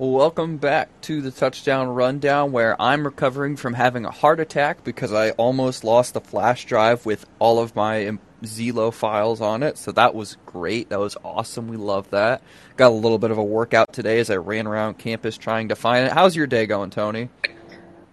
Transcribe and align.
Welcome 0.00 0.56
back 0.56 1.02
to 1.02 1.20
the 1.20 1.30
touchdown 1.30 1.88
rundown 1.88 2.52
where 2.52 2.74
I'm 2.80 3.04
recovering 3.04 3.56
from 3.56 3.74
having 3.74 4.06
a 4.06 4.10
heart 4.10 4.40
attack 4.40 4.82
because 4.82 5.12
I 5.12 5.32
almost 5.32 5.84
lost 5.84 6.14
the 6.14 6.22
flash 6.22 6.64
drive 6.64 7.04
with 7.04 7.26
all 7.38 7.58
of 7.58 7.76
my 7.76 8.16
Zelo 8.42 8.94
files 8.94 9.42
on 9.42 9.62
it. 9.62 9.76
So 9.76 9.92
that 9.92 10.14
was 10.14 10.38
great. 10.46 10.88
That 10.88 11.00
was 11.00 11.18
awesome. 11.22 11.68
We 11.68 11.76
love 11.76 12.08
that. 12.12 12.42
Got 12.78 12.92
a 12.92 12.94
little 12.94 13.18
bit 13.18 13.30
of 13.30 13.36
a 13.36 13.44
workout 13.44 13.92
today 13.92 14.20
as 14.20 14.30
I 14.30 14.36
ran 14.36 14.66
around 14.66 14.96
campus 14.96 15.36
trying 15.36 15.68
to 15.68 15.76
find 15.76 16.06
it. 16.06 16.12
How's 16.12 16.34
your 16.34 16.46
day 16.46 16.64
going, 16.64 16.88
Tony? 16.88 17.28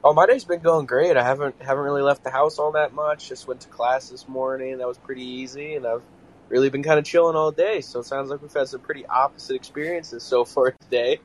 Oh, 0.03 0.13
my 0.13 0.25
day's 0.25 0.43
been 0.43 0.59
going 0.59 0.87
great. 0.87 1.15
I 1.15 1.23
haven't 1.23 1.55
haven't 1.61 1.85
really 1.85 2.01
left 2.01 2.21
the 2.25 2.31
house 2.31 2.59
all 2.59 2.73
that 2.73 2.93
much. 2.93 3.29
Just 3.29 3.47
went 3.47 3.61
to 3.61 3.69
class 3.69 4.09
this 4.09 4.27
morning. 4.27 4.79
That 4.79 4.89
was 4.89 4.97
pretty 4.97 5.23
easy, 5.23 5.75
and 5.75 5.87
I've 5.87 6.03
really 6.49 6.69
been 6.69 6.83
kind 6.83 6.99
of 6.99 7.05
chilling 7.05 7.37
all 7.37 7.51
day. 7.51 7.79
So 7.79 8.01
it 8.01 8.05
sounds 8.05 8.29
like 8.29 8.41
we've 8.41 8.51
had 8.51 8.67
some 8.67 8.81
pretty 8.81 9.05
opposite 9.05 9.55
experiences 9.55 10.21
so 10.23 10.43
far 10.43 10.71
today. 10.81 11.21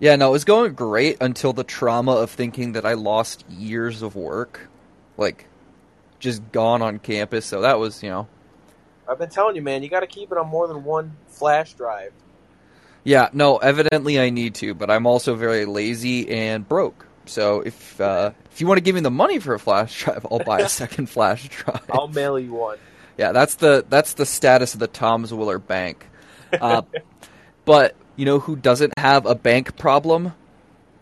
Yeah, 0.00 0.16
no, 0.16 0.28
it 0.28 0.32
was 0.32 0.44
going 0.44 0.74
great 0.74 1.18
until 1.20 1.52
the 1.52 1.64
trauma 1.64 2.12
of 2.12 2.30
thinking 2.30 2.72
that 2.72 2.84
I 2.84 2.94
lost 2.94 3.44
years 3.48 4.02
of 4.02 4.16
work, 4.16 4.68
like 5.16 5.46
just 6.18 6.52
gone 6.52 6.82
on 6.82 6.98
campus. 6.98 7.46
So 7.46 7.62
that 7.62 7.78
was, 7.78 8.02
you 8.02 8.10
know. 8.10 8.28
I've 9.08 9.18
been 9.18 9.30
telling 9.30 9.56
you, 9.56 9.62
man, 9.62 9.82
you 9.82 9.88
got 9.88 10.00
to 10.00 10.06
keep 10.06 10.32
it 10.32 10.38
on 10.38 10.48
more 10.48 10.66
than 10.66 10.84
one 10.84 11.16
flash 11.28 11.74
drive. 11.74 12.12
Yeah, 13.04 13.28
no, 13.34 13.58
evidently 13.58 14.18
I 14.18 14.30
need 14.30 14.54
to, 14.56 14.74
but 14.74 14.90
I'm 14.90 15.06
also 15.06 15.34
very 15.34 15.66
lazy 15.66 16.28
and 16.30 16.66
broke. 16.66 17.06
So 17.26 17.60
if 17.60 18.00
uh, 18.00 18.32
if 18.50 18.60
you 18.60 18.66
want 18.66 18.78
to 18.78 18.82
give 18.82 18.94
me 18.94 19.02
the 19.02 19.10
money 19.10 19.38
for 19.38 19.54
a 19.54 19.58
flash 19.58 20.00
drive, 20.04 20.26
I'll 20.30 20.38
buy 20.38 20.60
a 20.60 20.68
second 20.70 21.10
flash 21.10 21.48
drive. 21.48 21.84
I'll 21.90 22.08
mail 22.08 22.38
you 22.38 22.52
one. 22.52 22.78
Yeah, 23.18 23.32
that's 23.32 23.56
the 23.56 23.84
that's 23.88 24.14
the 24.14 24.26
status 24.26 24.74
of 24.74 24.80
the 24.80 24.86
Toms 24.86 25.32
Willer 25.32 25.58
Bank. 25.58 26.08
Uh, 26.52 26.82
but 27.64 27.94
you 28.16 28.24
know 28.24 28.38
who 28.38 28.56
doesn't 28.56 28.92
have 28.98 29.26
a 29.26 29.34
bank 29.34 29.76
problem? 29.76 30.32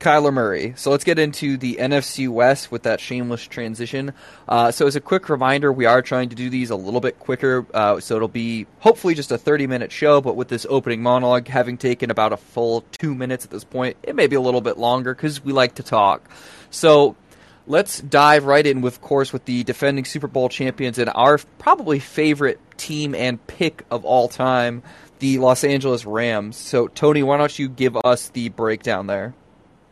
Kyler 0.03 0.33
Murray. 0.33 0.75
So 0.77 0.91
let's 0.91 1.05
get 1.05 1.21
into 1.21 1.57
the 1.57 1.77
NFC 1.77 2.29
West 2.29 2.73
with 2.73 2.83
that 2.83 3.01
shameless 3.01 3.47
transition. 3.47 4.13
Uh, 4.49 4.73
so 4.73 4.89
as 4.89 4.97
a 4.97 5.01
quick 5.01 5.29
reminder, 5.29 5.73
we 5.73 5.87
are 5.87 6.03
trying 6.03 6.29
to 6.31 6.35
do 6.35 6.51
these 6.51 6.71
a 6.71 6.77
little 6.77 7.01
bit 7.01 7.21
quicker, 7.21 7.65
uh, 7.73 8.01
so 8.01 8.17
it'll 8.17 8.27
be 8.27 8.67
hopefully 8.81 9.15
just 9.15 9.31
a 9.31 9.39
30 9.39 9.69
minute 9.69 9.93
show. 9.93 10.21
But 10.21 10.35
with 10.35 10.49
this 10.49 10.67
opening 10.69 11.03
monologue 11.03 11.47
having 11.47 11.79
taken 11.79 12.11
about 12.11 12.33
a 12.33 12.37
full 12.37 12.85
two 12.91 13.15
minutes 13.15 13.45
at 13.45 13.53
this 13.53 13.63
point, 13.63 13.97
it 14.03 14.17
may 14.17 14.27
be 14.27 14.35
a 14.35 14.41
little 14.41 14.61
bit 14.61 14.77
longer 14.77 15.15
because 15.15 15.45
we 15.45 15.53
like 15.53 15.77
to 15.77 15.85
talk. 15.85 16.29
So 16.71 17.15
let's 17.69 18.01
dive 18.01 18.45
right 18.45 18.67
in 18.67 18.81
with 18.81 18.95
of 18.95 19.03
course 19.03 19.33
with 19.33 19.45
the 19.45 19.63
defending 19.63 20.05
Super 20.05 20.27
Bowl 20.27 20.49
champions 20.49 20.99
and 20.99 21.11
our 21.15 21.39
probably 21.59 22.01
favorite 22.01 22.59
team 22.77 23.15
and 23.15 23.45
pick 23.47 23.85
of 23.89 24.05
all 24.05 24.27
time, 24.27 24.83
the 25.23 25.39
Los 25.39 25.63
Angeles 25.63 26.05
Rams. 26.05 26.57
So, 26.57 26.89
Tony, 26.89 27.23
why 27.23 27.37
don't 27.37 27.57
you 27.57 27.69
give 27.69 27.97
us 28.05 28.31
the 28.31 28.49
breakdown 28.49 29.07
there? 29.07 29.35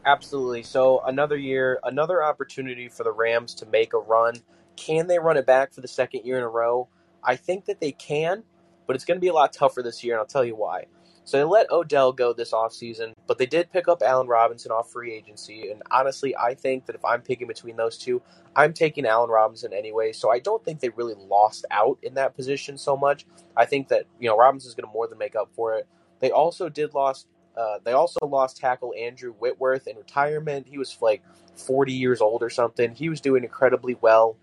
Absolutely. 0.04 0.64
So, 0.64 1.02
another 1.06 1.36
year, 1.36 1.78
another 1.84 2.20
opportunity 2.20 2.88
for 2.88 3.04
the 3.04 3.12
Rams 3.12 3.54
to 3.54 3.66
make 3.66 3.94
a 3.94 3.98
run. 3.98 4.34
Can 4.74 5.06
they 5.06 5.20
run 5.20 5.36
it 5.36 5.46
back 5.46 5.72
for 5.72 5.82
the 5.82 5.88
second 5.88 6.24
year 6.24 6.36
in 6.36 6.42
a 6.42 6.48
row? 6.48 6.88
I 7.22 7.36
think 7.36 7.66
that 7.66 7.80
they 7.80 7.92
can, 7.92 8.42
but 8.88 8.96
it's 8.96 9.04
going 9.04 9.18
to 9.18 9.20
be 9.20 9.28
a 9.28 9.32
lot 9.32 9.52
tougher 9.52 9.82
this 9.82 10.02
year, 10.02 10.14
and 10.14 10.18
I'll 10.18 10.26
tell 10.26 10.44
you 10.44 10.56
why. 10.56 10.86
So 11.30 11.38
they 11.38 11.44
let 11.44 11.70
Odell 11.70 12.12
go 12.12 12.32
this 12.32 12.50
offseason, 12.50 13.12
but 13.28 13.38
they 13.38 13.46
did 13.46 13.70
pick 13.70 13.86
up 13.86 14.02
Allen 14.02 14.26
Robinson 14.26 14.72
off 14.72 14.90
free 14.90 15.14
agency. 15.14 15.70
And 15.70 15.80
honestly, 15.88 16.36
I 16.36 16.54
think 16.54 16.86
that 16.86 16.96
if 16.96 17.04
I'm 17.04 17.22
picking 17.22 17.46
between 17.46 17.76
those 17.76 17.96
two, 17.96 18.20
I'm 18.56 18.72
taking 18.72 19.06
Allen 19.06 19.30
Robinson 19.30 19.72
anyway. 19.72 20.10
So 20.10 20.32
I 20.32 20.40
don't 20.40 20.64
think 20.64 20.80
they 20.80 20.88
really 20.88 21.14
lost 21.16 21.66
out 21.70 21.98
in 22.02 22.14
that 22.14 22.34
position 22.34 22.76
so 22.76 22.96
much. 22.96 23.26
I 23.56 23.64
think 23.64 23.86
that, 23.90 24.06
you 24.18 24.28
know, 24.28 24.36
Robinson's 24.36 24.74
going 24.74 24.88
to 24.88 24.92
more 24.92 25.06
than 25.06 25.18
make 25.18 25.36
up 25.36 25.50
for 25.54 25.74
it. 25.74 25.86
They 26.18 26.32
also 26.32 26.68
did 26.68 26.94
lost 26.94 27.28
uh, 27.56 27.78
they 27.84 27.92
also 27.92 28.26
lost 28.26 28.56
tackle 28.56 28.92
Andrew 28.98 29.32
Whitworth 29.34 29.86
in 29.86 29.96
retirement. 29.96 30.66
He 30.66 30.78
was 30.78 30.98
like 31.00 31.22
40 31.54 31.92
years 31.92 32.20
old 32.20 32.42
or 32.42 32.50
something. 32.50 32.92
He 32.92 33.08
was 33.08 33.20
doing 33.20 33.44
incredibly 33.44 33.96
well, 34.00 34.36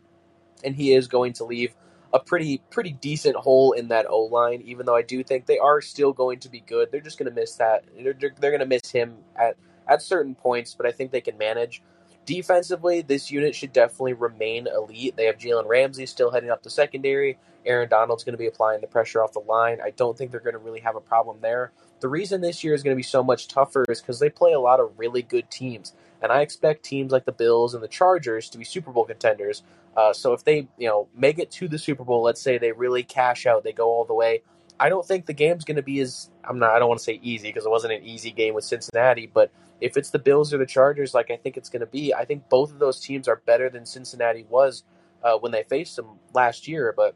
and 0.64 0.74
he 0.74 0.94
is 0.94 1.10
going 1.10 1.34
to 1.34 1.44
leave 1.44 1.76
a 2.14 2.20
pretty 2.20 2.62
pretty 2.70 2.92
decent 2.94 3.36
hole 3.36 3.74
in 3.74 3.90
that 3.90 4.06
O 4.10 4.24
line. 4.24 4.62
Even 4.66 4.86
though 4.86 4.96
I 4.96 5.02
do 5.02 5.24
think 5.24 5.46
they 5.46 5.60
are 5.60 5.82
still 5.82 6.14
going 6.14 6.40
to 6.40 6.50
be 6.50 6.62
good, 6.62 6.92
they're 6.92 7.02
just 7.02 7.18
going 7.18 7.30
to 7.30 7.36
miss 7.36 7.56
that. 7.56 7.84
They're, 7.96 8.14
they're 8.14 8.52
going 8.52 8.60
to 8.60 8.66
miss 8.66 8.92
him 8.92 9.18
at 9.36 9.56
at 9.88 10.02
certain 10.02 10.36
points, 10.36 10.74
but 10.76 10.86
I 10.86 10.92
think 10.92 11.12
they 11.12 11.22
can 11.22 11.38
manage. 11.38 11.82
Defensively, 12.26 13.02
this 13.02 13.32
unit 13.32 13.56
should 13.56 13.72
definitely 13.72 14.14
remain 14.14 14.68
elite. 14.68 15.16
They 15.16 15.26
have 15.26 15.38
Jalen 15.38 15.66
Ramsey 15.66 16.06
still 16.06 16.30
heading 16.30 16.50
up 16.50 16.62
the 16.62 16.70
secondary. 16.70 17.38
Aaron 17.66 17.88
Donald's 17.88 18.26
going 18.26 18.34
to 18.34 18.38
be 18.38 18.48
applying 18.48 18.82
the 18.82 18.88
pressure 18.88 19.24
off 19.24 19.32
the 19.32 19.40
line. 19.40 19.80
I 19.84 19.92
don't 19.92 20.18
think 20.18 20.32
they're 20.32 20.42
going 20.42 20.54
to 20.54 20.60
really 20.60 20.82
have 20.82 20.98
a 20.98 21.02
problem 21.02 21.38
there. 21.42 21.72
The 22.00 22.10
reason 22.10 22.42
this 22.42 22.64
year 22.64 22.74
is 22.74 22.84
going 22.84 22.96
to 22.96 23.00
be 23.00 23.04
so 23.04 23.24
much 23.24 23.48
tougher 23.48 23.86
is 23.90 24.02
because 24.02 24.20
they 24.20 24.30
play 24.30 24.54
a 24.54 24.60
lot 24.60 24.80
of 24.80 24.92
really 24.98 25.22
good 25.22 25.50
teams, 25.50 25.94
and 26.22 26.32
I 26.32 26.42
expect 26.42 26.84
teams 26.84 27.12
like 27.12 27.26
the 27.26 27.32
Bills 27.32 27.74
and 27.74 27.84
the 27.84 27.88
Chargers 27.88 28.50
to 28.50 28.58
be 28.58 28.64
Super 28.64 28.92
Bowl 28.92 29.06
contenders. 29.06 29.64
Uh, 29.96 30.14
so 30.14 30.34
if 30.34 30.44
they, 30.44 30.68
you 30.78 30.88
know, 30.88 31.08
make 31.16 31.40
it 31.40 31.52
to 31.52 31.68
the 31.68 31.80
Super 31.80 32.04
Bowl, 32.04 32.22
let's 32.22 32.42
say 32.42 32.58
they 32.58 32.72
really 32.72 33.04
cash 33.04 33.46
out, 33.46 33.64
they 33.64 33.74
go 33.74 33.88
all 33.88 34.06
the 34.06 34.14
way. 34.14 34.42
I 34.80 34.90
don't 34.90 35.06
think 35.06 35.26
the 35.26 35.34
game's 35.34 35.66
going 35.66 35.78
to 35.78 35.84
be 35.84 36.00
as 36.02 36.30
I'm 36.44 36.60
not. 36.60 36.72
I 36.72 36.80
don't 36.80 36.88
want 36.88 37.00
to 37.00 37.04
say 37.04 37.20
easy 37.24 37.50
because 37.50 37.66
it 37.66 37.70
wasn't 37.70 37.94
an 37.94 38.04
easy 38.04 38.32
game 38.32 38.54
with 38.54 38.64
Cincinnati, 38.64 39.30
but 39.32 39.52
if 39.82 39.98
it's 39.98 40.12
the 40.12 40.20
Bills 40.20 40.54
or 40.54 40.58
the 40.58 40.66
Chargers, 40.66 41.14
like 41.14 41.32
I 41.32 41.38
think 41.38 41.58
it's 41.58 41.70
going 41.70 41.80
to 41.80 41.88
be, 41.88 42.14
I 42.14 42.26
think 42.26 42.48
both 42.50 42.72
of 42.72 42.80
those 42.80 43.00
teams 43.00 43.28
are 43.28 43.42
better 43.46 43.70
than 43.70 43.86
Cincinnati 43.86 44.46
was 44.50 44.84
uh, 45.24 45.38
when 45.38 45.52
they 45.52 45.64
faced 45.64 45.96
them 45.96 46.20
last 46.34 46.68
year. 46.68 46.94
But 46.96 47.16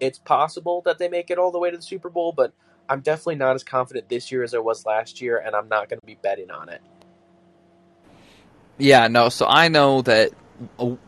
it's 0.00 0.18
possible 0.18 0.82
that 0.84 0.98
they 0.98 1.08
make 1.08 1.30
it 1.30 1.38
all 1.38 1.52
the 1.52 1.58
way 1.58 1.70
to 1.70 1.76
the 1.76 1.82
Super 1.82 2.10
Bowl, 2.10 2.32
but 2.32 2.52
I'm 2.88 3.00
definitely 3.00 3.36
not 3.36 3.54
as 3.54 3.62
confident 3.62 4.08
this 4.08 4.32
year 4.32 4.42
as 4.42 4.54
I 4.54 4.58
was 4.58 4.84
last 4.84 5.20
year, 5.20 5.38
and 5.38 5.54
I'm 5.54 5.68
not 5.68 5.88
going 5.88 6.00
to 6.00 6.06
be 6.06 6.18
betting 6.20 6.50
on 6.50 6.68
it. 6.68 6.82
Yeah, 8.82 9.06
no. 9.06 9.28
So 9.28 9.46
I 9.46 9.68
know 9.68 10.02
that 10.02 10.32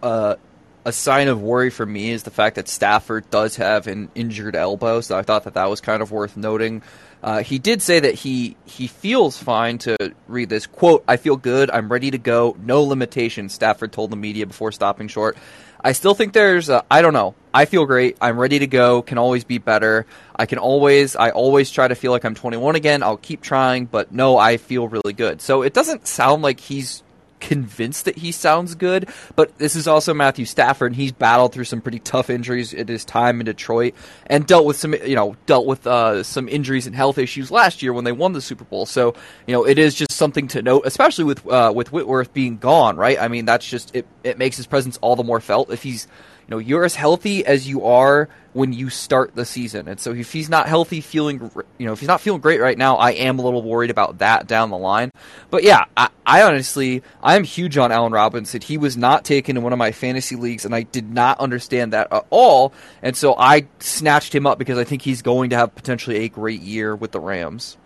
uh, 0.01 0.37
a 0.85 0.93
sign 0.93 1.27
of 1.27 1.43
worry 1.43 1.71
for 1.71 1.85
me 1.85 2.11
is 2.11 2.23
the 2.23 2.31
fact 2.31 2.55
that 2.55 2.69
Stafford 2.69 3.29
does 3.31 3.57
have 3.57 3.89
an 3.89 4.11
injured 4.15 4.55
elbow. 4.55 5.01
So 5.01 5.19
I 5.19 5.23
thought 5.23 5.43
that 5.43 5.55
that 5.55 5.69
was 5.69 5.81
kind 5.81 6.01
of 6.01 6.13
worth 6.13 6.37
noting. 6.37 6.83
Uh, 7.21 7.43
he 7.43 7.59
did 7.59 7.83
say 7.83 7.99
that 7.99 8.15
he 8.15 8.57
he 8.65 8.87
feels 8.87 9.37
fine 9.37 9.79
to 9.79 9.97
read 10.29 10.51
this 10.51 10.69
quote. 10.69 11.03
I 11.09 11.17
feel 11.17 11.37
good. 11.37 11.69
I'm 11.69 11.91
ready 11.91 12.13
to 12.13 12.19
go. 12.19 12.57
No 12.63 12.83
limitations. 12.83 13.53
Stafford 13.55 13.91
told 13.91 14.11
the 14.11 14.17
media 14.17 14.47
before 14.47 14.71
stopping 14.71 15.09
short. 15.09 15.37
I 15.81 15.93
still 15.93 16.15
think 16.15 16.33
there's 16.33 16.71
I 16.71 17.03
don't 17.03 17.13
know. 17.13 17.35
I 17.53 17.65
feel 17.65 17.87
great. 17.87 18.17
I'm 18.21 18.39
ready 18.39 18.61
to 18.61 18.69
go. 18.69 19.03
Can 19.03 19.19
always 19.19 19.43
be 19.43 19.59
better. 19.59 20.07
I 20.37 20.47
can 20.47 20.59
always 20.59 21.17
I 21.17 21.31
always 21.31 21.73
try 21.73 21.89
to 21.89 21.97
feel 21.97 22.13
like 22.13 22.25
I'm 22.25 22.37
21 22.37 22.77
again. 22.77 23.03
I'll 23.03 23.17
keep 23.17 23.41
trying, 23.43 23.87
but 23.87 24.13
no, 24.13 24.39
I 24.39 24.59
feel 24.59 24.87
really 24.87 25.13
good. 25.13 25.41
So 25.43 25.63
it 25.63 25.75
doesn't 25.75 26.07
sound 26.07 26.43
like 26.43 26.61
he's 26.61 27.03
convinced 27.47 28.07
that 28.07 28.17
he 28.17 28.33
sounds 28.33 28.75
good, 28.75 29.09
but 29.37 29.57
this 29.59 29.77
is 29.77 29.87
also 29.87 30.15
Matthew 30.15 30.47
Stafford, 30.47 30.93
and 30.93 30.97
he's 30.97 31.13
battled 31.13 31.53
through 31.53 31.65
some 31.65 31.81
pretty 31.81 31.99
tough 31.99 32.31
injuries 32.31 32.73
in 32.73 32.89
his 32.89 33.05
time 33.05 33.41
in 33.41 33.47
Detroit, 33.47 33.95
and 34.27 34.47
dealt 34.47 34.65
with 34.65 34.77
some, 34.77 34.95
you 34.95 35.15
know, 35.15 35.37
dealt 35.47 35.67
with 35.67 35.87
uh, 35.87 36.23
some 36.23 36.49
injuries 36.49 36.87
and 36.87 36.97
health 36.97 37.19
issues 37.19 37.51
last 37.51 37.83
year 37.83 37.93
when 37.93 38.05
they 38.05 38.13
won 38.13 38.33
the 38.33 38.41
Super 38.41 38.65
Bowl. 38.65 38.87
So, 38.87 39.15
you 39.47 39.53
know, 39.53 39.65
it 39.67 39.79
is 39.79 39.95
just 39.95 40.13
something 40.13 40.49
to 40.49 40.63
note, 40.63 40.83
especially 40.87 41.25
with 41.25 41.47
uh, 41.47 41.73
with 41.75 41.93
Whitworth 41.93 42.33
being 42.33 42.57
gone, 42.57 42.97
right? 42.97 43.19
I 43.21 43.29
mean, 43.29 43.45
that's 43.45 43.69
just 43.69 43.95
it. 43.95 44.07
It 44.23 44.39
makes 44.39 44.57
his 44.57 44.67
presence 44.67 44.99
all 45.03 45.17
the 45.17 45.25
more 45.25 45.41
felt 45.41 45.71
if 45.71 45.83
he's 45.83 46.09
you 46.47 46.51
know, 46.51 46.59
you're 46.59 46.85
as 46.85 46.95
healthy 46.95 47.45
as 47.45 47.67
you 47.67 47.87
are 47.87 48.29
when 48.53 48.73
you 48.73 48.91
start 48.91 49.35
the 49.35 49.45
season. 49.45 49.89
And 49.89 49.99
so 49.99 50.13
if 50.13 50.33
he's 50.33 50.49
not 50.49 50.69
healthy, 50.69 51.01
feeling, 51.01 51.51
you 51.79 51.87
know, 51.87 51.93
if 51.93 52.01
he's 52.01 52.09
not 52.09 52.21
feeling 52.21 52.41
great 52.41 52.61
right 52.61 52.77
now, 52.77 52.97
I 52.97 53.13
am 53.13 53.39
a 53.39 53.43
little 53.43 53.63
worried 53.63 53.91
about 53.91 54.19
that 54.19 54.47
down 54.47 54.71
the 54.71 54.79
line. 54.79 55.11
But 55.51 55.65
yeah, 55.65 55.87
I, 55.97 56.11
I 56.27 56.43
honestly, 56.43 57.03
I'm 57.23 57.45
huge 57.45 57.79
on 57.79 57.91
Allen 57.91 58.13
Robinson. 58.13 58.61
He 58.61 58.79
was 58.79 58.97
not 58.97 59.25
taken 59.25 59.57
in 59.57 59.63
one 59.63 59.73
of 59.73 59.79
my 59.79 59.93
fantasy 59.93 60.37
leagues, 60.37 60.65
and 60.65 60.75
I 60.75 60.83
did 60.83 61.11
not 61.11 61.41
understand 61.41 61.95
that 61.95 62.13
at 62.13 62.27
all. 62.31 62.75
And 63.03 63.17
so 63.17 63.35
I 63.37 63.67
snatched 63.81 64.35
him 64.35 64.47
up 64.47 64.59
because 64.59 64.79
I 64.79 64.85
think 64.85 65.03
he's 65.03 65.23
going 65.23 65.51
to 65.51 65.57
have 65.57 65.75
potentially 65.75 66.19
a 66.19 66.29
great 66.29 66.61
year 66.61 66.95
with 66.95 67.11
the 67.11 67.21
Rams. 67.21 67.77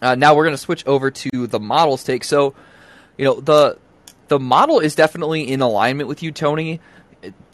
Uh, 0.00 0.14
now 0.14 0.34
we're 0.34 0.44
going 0.44 0.54
to 0.54 0.58
switch 0.58 0.86
over 0.86 1.10
to 1.10 1.46
the 1.48 1.58
models 1.58 2.04
take. 2.04 2.22
So, 2.22 2.54
you 3.18 3.24
know, 3.24 3.40
the 3.40 3.78
the 4.28 4.38
model 4.38 4.78
is 4.78 4.94
definitely 4.94 5.50
in 5.50 5.60
alignment 5.62 6.08
with 6.08 6.22
you, 6.22 6.30
Tony 6.30 6.80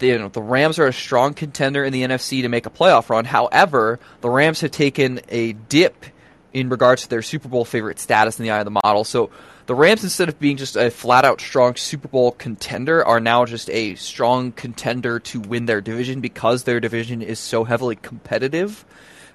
you 0.00 0.18
know, 0.18 0.28
the 0.28 0.42
Rams 0.42 0.78
are 0.78 0.86
a 0.86 0.92
strong 0.92 1.34
contender 1.34 1.84
in 1.84 1.92
the 1.92 2.02
NFC 2.02 2.42
to 2.42 2.48
make 2.48 2.66
a 2.66 2.70
playoff 2.70 3.08
run. 3.08 3.24
However, 3.24 3.98
the 4.20 4.30
Rams 4.30 4.60
have 4.60 4.70
taken 4.70 5.20
a 5.28 5.52
dip 5.52 6.04
in 6.52 6.68
regards 6.68 7.02
to 7.02 7.08
their 7.08 7.22
Super 7.22 7.48
Bowl 7.48 7.64
favorite 7.64 7.98
status 7.98 8.38
in 8.38 8.44
the 8.44 8.50
eye 8.50 8.60
of 8.60 8.64
the 8.64 8.80
model. 8.84 9.04
So 9.04 9.30
the 9.66 9.74
Rams, 9.74 10.04
instead 10.04 10.28
of 10.28 10.38
being 10.38 10.56
just 10.56 10.76
a 10.76 10.90
flat 10.90 11.24
out 11.24 11.40
strong 11.40 11.76
Super 11.76 12.08
Bowl 12.08 12.32
contender, 12.32 13.04
are 13.04 13.20
now 13.20 13.44
just 13.44 13.70
a 13.70 13.94
strong 13.96 14.52
contender 14.52 15.18
to 15.20 15.40
win 15.40 15.66
their 15.66 15.80
division 15.80 16.20
because 16.20 16.64
their 16.64 16.80
division 16.80 17.22
is 17.22 17.38
so 17.38 17.64
heavily 17.64 17.96
competitive. 17.96 18.84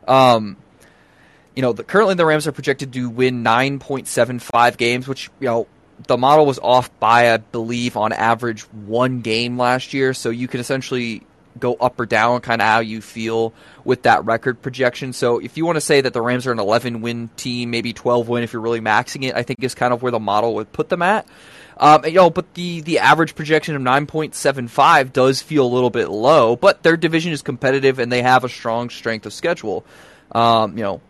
Um, 0.07 0.57
you 1.55 1.61
know, 1.61 1.73
the, 1.73 1.83
currently 1.83 2.15
the 2.15 2.25
Rams 2.25 2.47
are 2.47 2.51
projected 2.51 2.93
to 2.93 3.09
win 3.09 3.43
9.75 3.43 4.77
games, 4.77 5.07
which, 5.07 5.29
you 5.39 5.47
know, 5.47 5.67
the 6.07 6.17
model 6.17 6.45
was 6.45 6.59
off 6.59 6.97
by, 6.99 7.33
I 7.33 7.37
believe, 7.37 7.97
on 7.97 8.13
average 8.13 8.61
one 8.61 9.21
game 9.21 9.57
last 9.57 9.93
year. 9.93 10.13
So 10.13 10.29
you 10.29 10.47
can 10.47 10.59
essentially 10.59 11.23
go 11.59 11.75
up 11.75 11.99
or 11.99 12.05
down, 12.05 12.41
kind 12.41 12.61
of 12.61 12.67
how 12.67 12.79
you 12.79 13.01
feel 13.01 13.53
with 13.83 14.03
that 14.03 14.25
record 14.25 14.61
projection. 14.61 15.13
So 15.13 15.39
if 15.39 15.57
you 15.57 15.65
want 15.65 15.75
to 15.75 15.81
say 15.81 16.01
that 16.01 16.13
the 16.13 16.21
Rams 16.21 16.47
are 16.47 16.51
an 16.51 16.59
11 16.59 17.01
win 17.01 17.29
team, 17.35 17.69
maybe 17.69 17.93
12 17.93 18.27
win 18.29 18.43
if 18.43 18.53
you're 18.53 18.61
really 18.61 18.81
maxing 18.81 19.27
it, 19.27 19.35
I 19.35 19.43
think 19.43 19.63
is 19.63 19.75
kind 19.75 19.93
of 19.93 20.01
where 20.01 20.11
the 20.11 20.19
model 20.19 20.55
would 20.55 20.71
put 20.71 20.89
them 20.89 21.01
at. 21.01 21.27
Um, 21.77 22.03
you 22.05 22.13
know, 22.13 22.29
but 22.29 22.53
the 22.55 22.81
the 22.81 22.99
average 22.99 23.35
projection 23.35 23.75
of 23.75 23.81
9.75 23.81 25.13
does 25.13 25.41
feel 25.41 25.65
a 25.65 25.71
little 25.73 25.89
bit 25.89 26.09
low, 26.09 26.57
but 26.57 26.83
their 26.83 26.97
division 26.97 27.31
is 27.31 27.41
competitive 27.41 27.99
and 27.99 28.11
they 28.11 28.21
have 28.21 28.43
a 28.43 28.49
strong 28.49 28.89
strength 28.89 29.25
of 29.25 29.31
schedule. 29.31 29.85
Um, 30.33 30.77
you 30.77 30.83
know, 30.83 31.01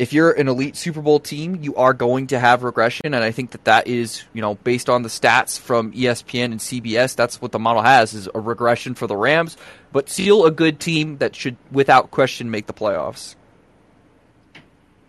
if 0.00 0.14
you're 0.14 0.32
an 0.32 0.48
elite 0.48 0.76
Super 0.76 1.02
Bowl 1.02 1.20
team, 1.20 1.58
you 1.60 1.74
are 1.76 1.92
going 1.92 2.28
to 2.28 2.38
have 2.38 2.62
regression, 2.62 3.12
and 3.12 3.16
I 3.16 3.32
think 3.32 3.50
that 3.50 3.64
that 3.64 3.86
is, 3.86 4.24
you 4.32 4.40
know, 4.40 4.54
based 4.54 4.88
on 4.88 5.02
the 5.02 5.10
stats 5.10 5.60
from 5.60 5.92
ESPN 5.92 6.46
and 6.46 6.58
CBS, 6.58 7.14
that's 7.14 7.42
what 7.42 7.52
the 7.52 7.58
model 7.58 7.82
has 7.82 8.14
is 8.14 8.26
a 8.34 8.40
regression 8.40 8.94
for 8.94 9.06
the 9.06 9.14
Rams, 9.14 9.58
but 9.92 10.08
still 10.08 10.46
a 10.46 10.50
good 10.50 10.80
team 10.80 11.18
that 11.18 11.36
should, 11.36 11.58
without 11.70 12.10
question, 12.10 12.50
make 12.50 12.64
the 12.64 12.72
playoffs. 12.72 13.34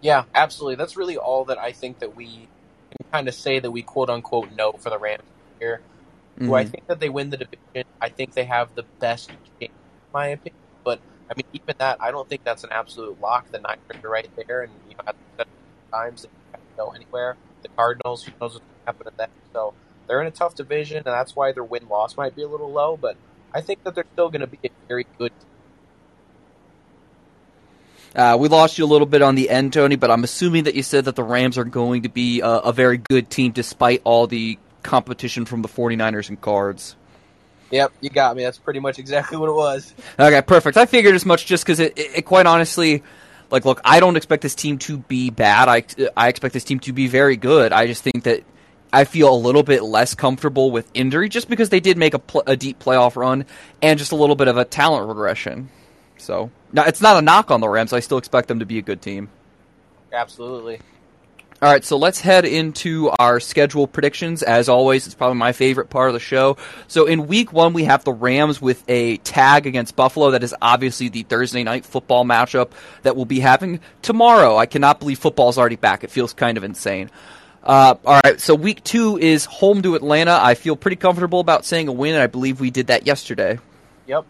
Yeah, 0.01 0.25
absolutely. 0.35 0.75
That's 0.75 0.97
really 0.97 1.15
all 1.15 1.45
that 1.45 1.57
I 1.57 1.71
think 1.71 1.99
that 1.99 2.13
we 2.13 2.49
can 2.89 3.05
kind 3.13 3.29
of 3.29 3.33
say 3.33 3.59
that 3.59 3.71
we 3.71 3.83
quote 3.83 4.09
unquote 4.09 4.51
know 4.51 4.73
for 4.73 4.89
the 4.89 4.99
Rams 4.99 5.23
here. 5.59 5.79
Mm-hmm. 6.35 6.47
Do 6.47 6.53
I 6.53 6.65
think 6.65 6.87
that 6.87 6.99
they 6.99 7.07
win 7.07 7.29
the 7.29 7.37
division? 7.37 7.87
I 8.01 8.09
think 8.09 8.33
they 8.33 8.43
have 8.43 8.75
the 8.75 8.83
best 8.99 9.29
chance, 9.29 9.39
in 9.61 9.69
my 10.13 10.27
opinion. 10.27 10.59
But 10.83 10.99
I 11.31 11.33
mean, 11.33 11.45
even 11.53 11.75
that, 11.77 12.01
I 12.01 12.11
don't 12.11 12.27
think 12.27 12.43
that's 12.43 12.65
an 12.65 12.71
absolute 12.73 13.21
lock. 13.21 13.49
The 13.51 13.59
Niners 13.59 14.03
are 14.03 14.09
right 14.09 14.29
there, 14.35 14.63
and 14.63 14.73
you 14.89 14.95
know, 14.95 15.03
at 15.07 15.47
times 15.89 16.23
they 16.23 16.29
can't 16.51 16.77
go 16.77 16.89
anywhere. 16.89 17.37
The 17.61 17.69
Cardinals, 17.69 18.23
who 18.23 18.33
knows 18.41 18.55
what's 18.55 18.65
going 18.65 18.79
to 18.79 18.85
happen 18.85 19.05
to 19.05 19.17
them? 19.17 19.29
So 19.53 19.73
they're 20.07 20.19
in 20.19 20.27
a 20.27 20.31
tough 20.31 20.55
division, 20.55 20.97
and 20.97 21.05
that's 21.05 21.33
why 21.33 21.53
their 21.53 21.63
win 21.63 21.87
loss 21.87 22.17
might 22.17 22.35
be 22.35 22.41
a 22.41 22.49
little 22.49 22.69
low. 22.69 22.97
But 22.97 23.15
I 23.53 23.61
think 23.61 23.83
that 23.85 23.95
they're 23.95 24.05
still 24.11 24.29
going 24.29 24.41
to 24.41 24.47
be 24.47 24.59
a 24.65 24.69
very 24.89 25.07
good. 25.17 25.31
Uh, 28.13 28.35
we 28.37 28.49
lost 28.49 28.77
you 28.77 28.83
a 28.83 28.87
little 28.87 29.07
bit 29.07 29.21
on 29.21 29.35
the 29.35 29.49
end, 29.49 29.71
Tony, 29.71 29.95
but 29.95 30.11
I'm 30.11 30.25
assuming 30.25 30.65
that 30.65 30.75
you 30.75 30.83
said 30.83 31.05
that 31.05 31.15
the 31.15 31.23
Rams 31.23 31.57
are 31.57 31.63
going 31.63 32.01
to 32.01 32.09
be 32.09 32.41
a, 32.41 32.49
a 32.49 32.73
very 32.73 32.97
good 32.97 33.29
team 33.29 33.53
despite 33.53 34.01
all 34.03 34.27
the 34.27 34.59
competition 34.83 35.45
from 35.45 35.61
the 35.61 35.69
49ers 35.69 36.27
and 36.27 36.41
Cards. 36.41 36.97
Yep, 37.71 37.93
you 38.01 38.09
got 38.09 38.35
me. 38.35 38.43
That's 38.43 38.57
pretty 38.57 38.79
much 38.79 38.99
exactly 38.99 39.37
what 39.37 39.49
it 39.49 39.53
was. 39.53 39.93
Okay, 40.19 40.41
perfect. 40.41 40.77
I 40.77 40.85
figured 40.85 41.15
as 41.15 41.25
much 41.25 41.45
just 41.45 41.63
because 41.63 41.79
it, 41.79 41.97
it, 41.97 42.17
it, 42.17 42.21
quite 42.23 42.45
honestly, 42.45 43.01
like, 43.49 43.65
look, 43.65 43.79
I 43.85 43.99
don't 43.99 44.17
expect 44.17 44.43
this 44.43 44.55
team 44.55 44.77
to 44.79 44.97
be 44.97 45.29
bad. 45.29 45.69
I, 45.69 45.83
I 46.15 46.27
expect 46.27 46.53
this 46.53 46.65
team 46.65 46.79
to 46.81 46.93
be 46.93 47.07
very 47.07 47.37
good. 47.37 47.71
I 47.71 47.87
just 47.87 48.03
think 48.03 48.25
that 48.25 48.43
I 48.91 49.05
feel 49.05 49.33
a 49.33 49.35
little 49.35 49.63
bit 49.63 49.83
less 49.83 50.15
comfortable 50.15 50.69
with 50.69 50.89
injury 50.93 51.29
just 51.29 51.47
because 51.47 51.69
they 51.69 51.79
did 51.79 51.97
make 51.97 52.13
a, 52.13 52.19
pl- 52.19 52.43
a 52.45 52.57
deep 52.57 52.79
playoff 52.79 53.15
run 53.15 53.45
and 53.81 53.97
just 53.97 54.11
a 54.11 54.15
little 54.15 54.35
bit 54.35 54.49
of 54.49 54.57
a 54.57 54.65
talent 54.65 55.07
regression. 55.07 55.69
So, 56.17 56.51
now 56.73 56.83
it's 56.83 57.01
not 57.01 57.17
a 57.17 57.21
knock 57.21 57.51
on 57.51 57.61
the 57.61 57.69
Rams. 57.69 57.93
I 57.93 58.01
still 58.01 58.17
expect 58.17 58.47
them 58.49 58.59
to 58.59 58.65
be 58.65 58.77
a 58.77 58.81
good 58.81 59.01
team. 59.01 59.29
Absolutely. 60.11 60.81
All 61.63 61.71
right, 61.71 61.85
so 61.85 61.95
let's 61.95 62.19
head 62.19 62.43
into 62.43 63.11
our 63.19 63.39
schedule 63.39 63.85
predictions. 63.85 64.41
As 64.41 64.67
always, 64.67 65.05
it's 65.05 65.13
probably 65.13 65.37
my 65.37 65.51
favorite 65.51 65.91
part 65.91 66.09
of 66.09 66.15
the 66.15 66.19
show. 66.19 66.57
So 66.87 67.05
in 67.05 67.27
week 67.27 67.53
one, 67.53 67.73
we 67.73 67.83
have 67.83 68.03
the 68.03 68.11
Rams 68.11 68.59
with 68.59 68.83
a 68.87 69.17
tag 69.17 69.67
against 69.67 69.95
Buffalo. 69.95 70.31
That 70.31 70.41
is 70.41 70.55
obviously 70.59 71.09
the 71.09 71.21
Thursday 71.21 71.61
night 71.63 71.85
football 71.85 72.25
matchup 72.25 72.71
that 73.03 73.15
we'll 73.15 73.25
be 73.25 73.39
having 73.39 73.79
tomorrow. 74.01 74.57
I 74.57 74.65
cannot 74.65 74.99
believe 74.99 75.19
football's 75.19 75.59
already 75.59 75.75
back. 75.75 76.03
It 76.03 76.09
feels 76.09 76.33
kind 76.33 76.57
of 76.57 76.63
insane. 76.63 77.11
Uh, 77.63 77.93
all 78.05 78.19
right, 78.23 78.41
so 78.41 78.55
week 78.55 78.83
two 78.83 79.19
is 79.19 79.45
home 79.45 79.83
to 79.83 79.93
Atlanta. 79.93 80.39
I 80.41 80.55
feel 80.55 80.75
pretty 80.75 80.97
comfortable 80.97 81.41
about 81.41 81.63
saying 81.63 81.87
a 81.87 81.91
win, 81.91 82.15
and 82.15 82.23
I 82.23 82.27
believe 82.27 82.59
we 82.59 82.71
did 82.71 82.87
that 82.87 83.05
yesterday. 83.05 83.59
Yep. 84.07 84.25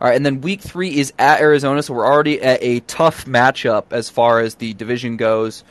All 0.00 0.08
right, 0.08 0.14
and 0.14 0.24
then 0.24 0.40
week 0.40 0.60
three 0.60 0.96
is 1.00 1.12
at 1.18 1.40
Arizona, 1.40 1.82
so 1.82 1.94
we're 1.94 2.06
already 2.06 2.40
at 2.40 2.62
a 2.62 2.78
tough 2.78 3.24
matchup 3.24 3.86
as 3.90 4.08
far 4.08 4.38
as 4.38 4.54
the 4.54 4.72
division 4.72 5.16
goes. 5.16 5.64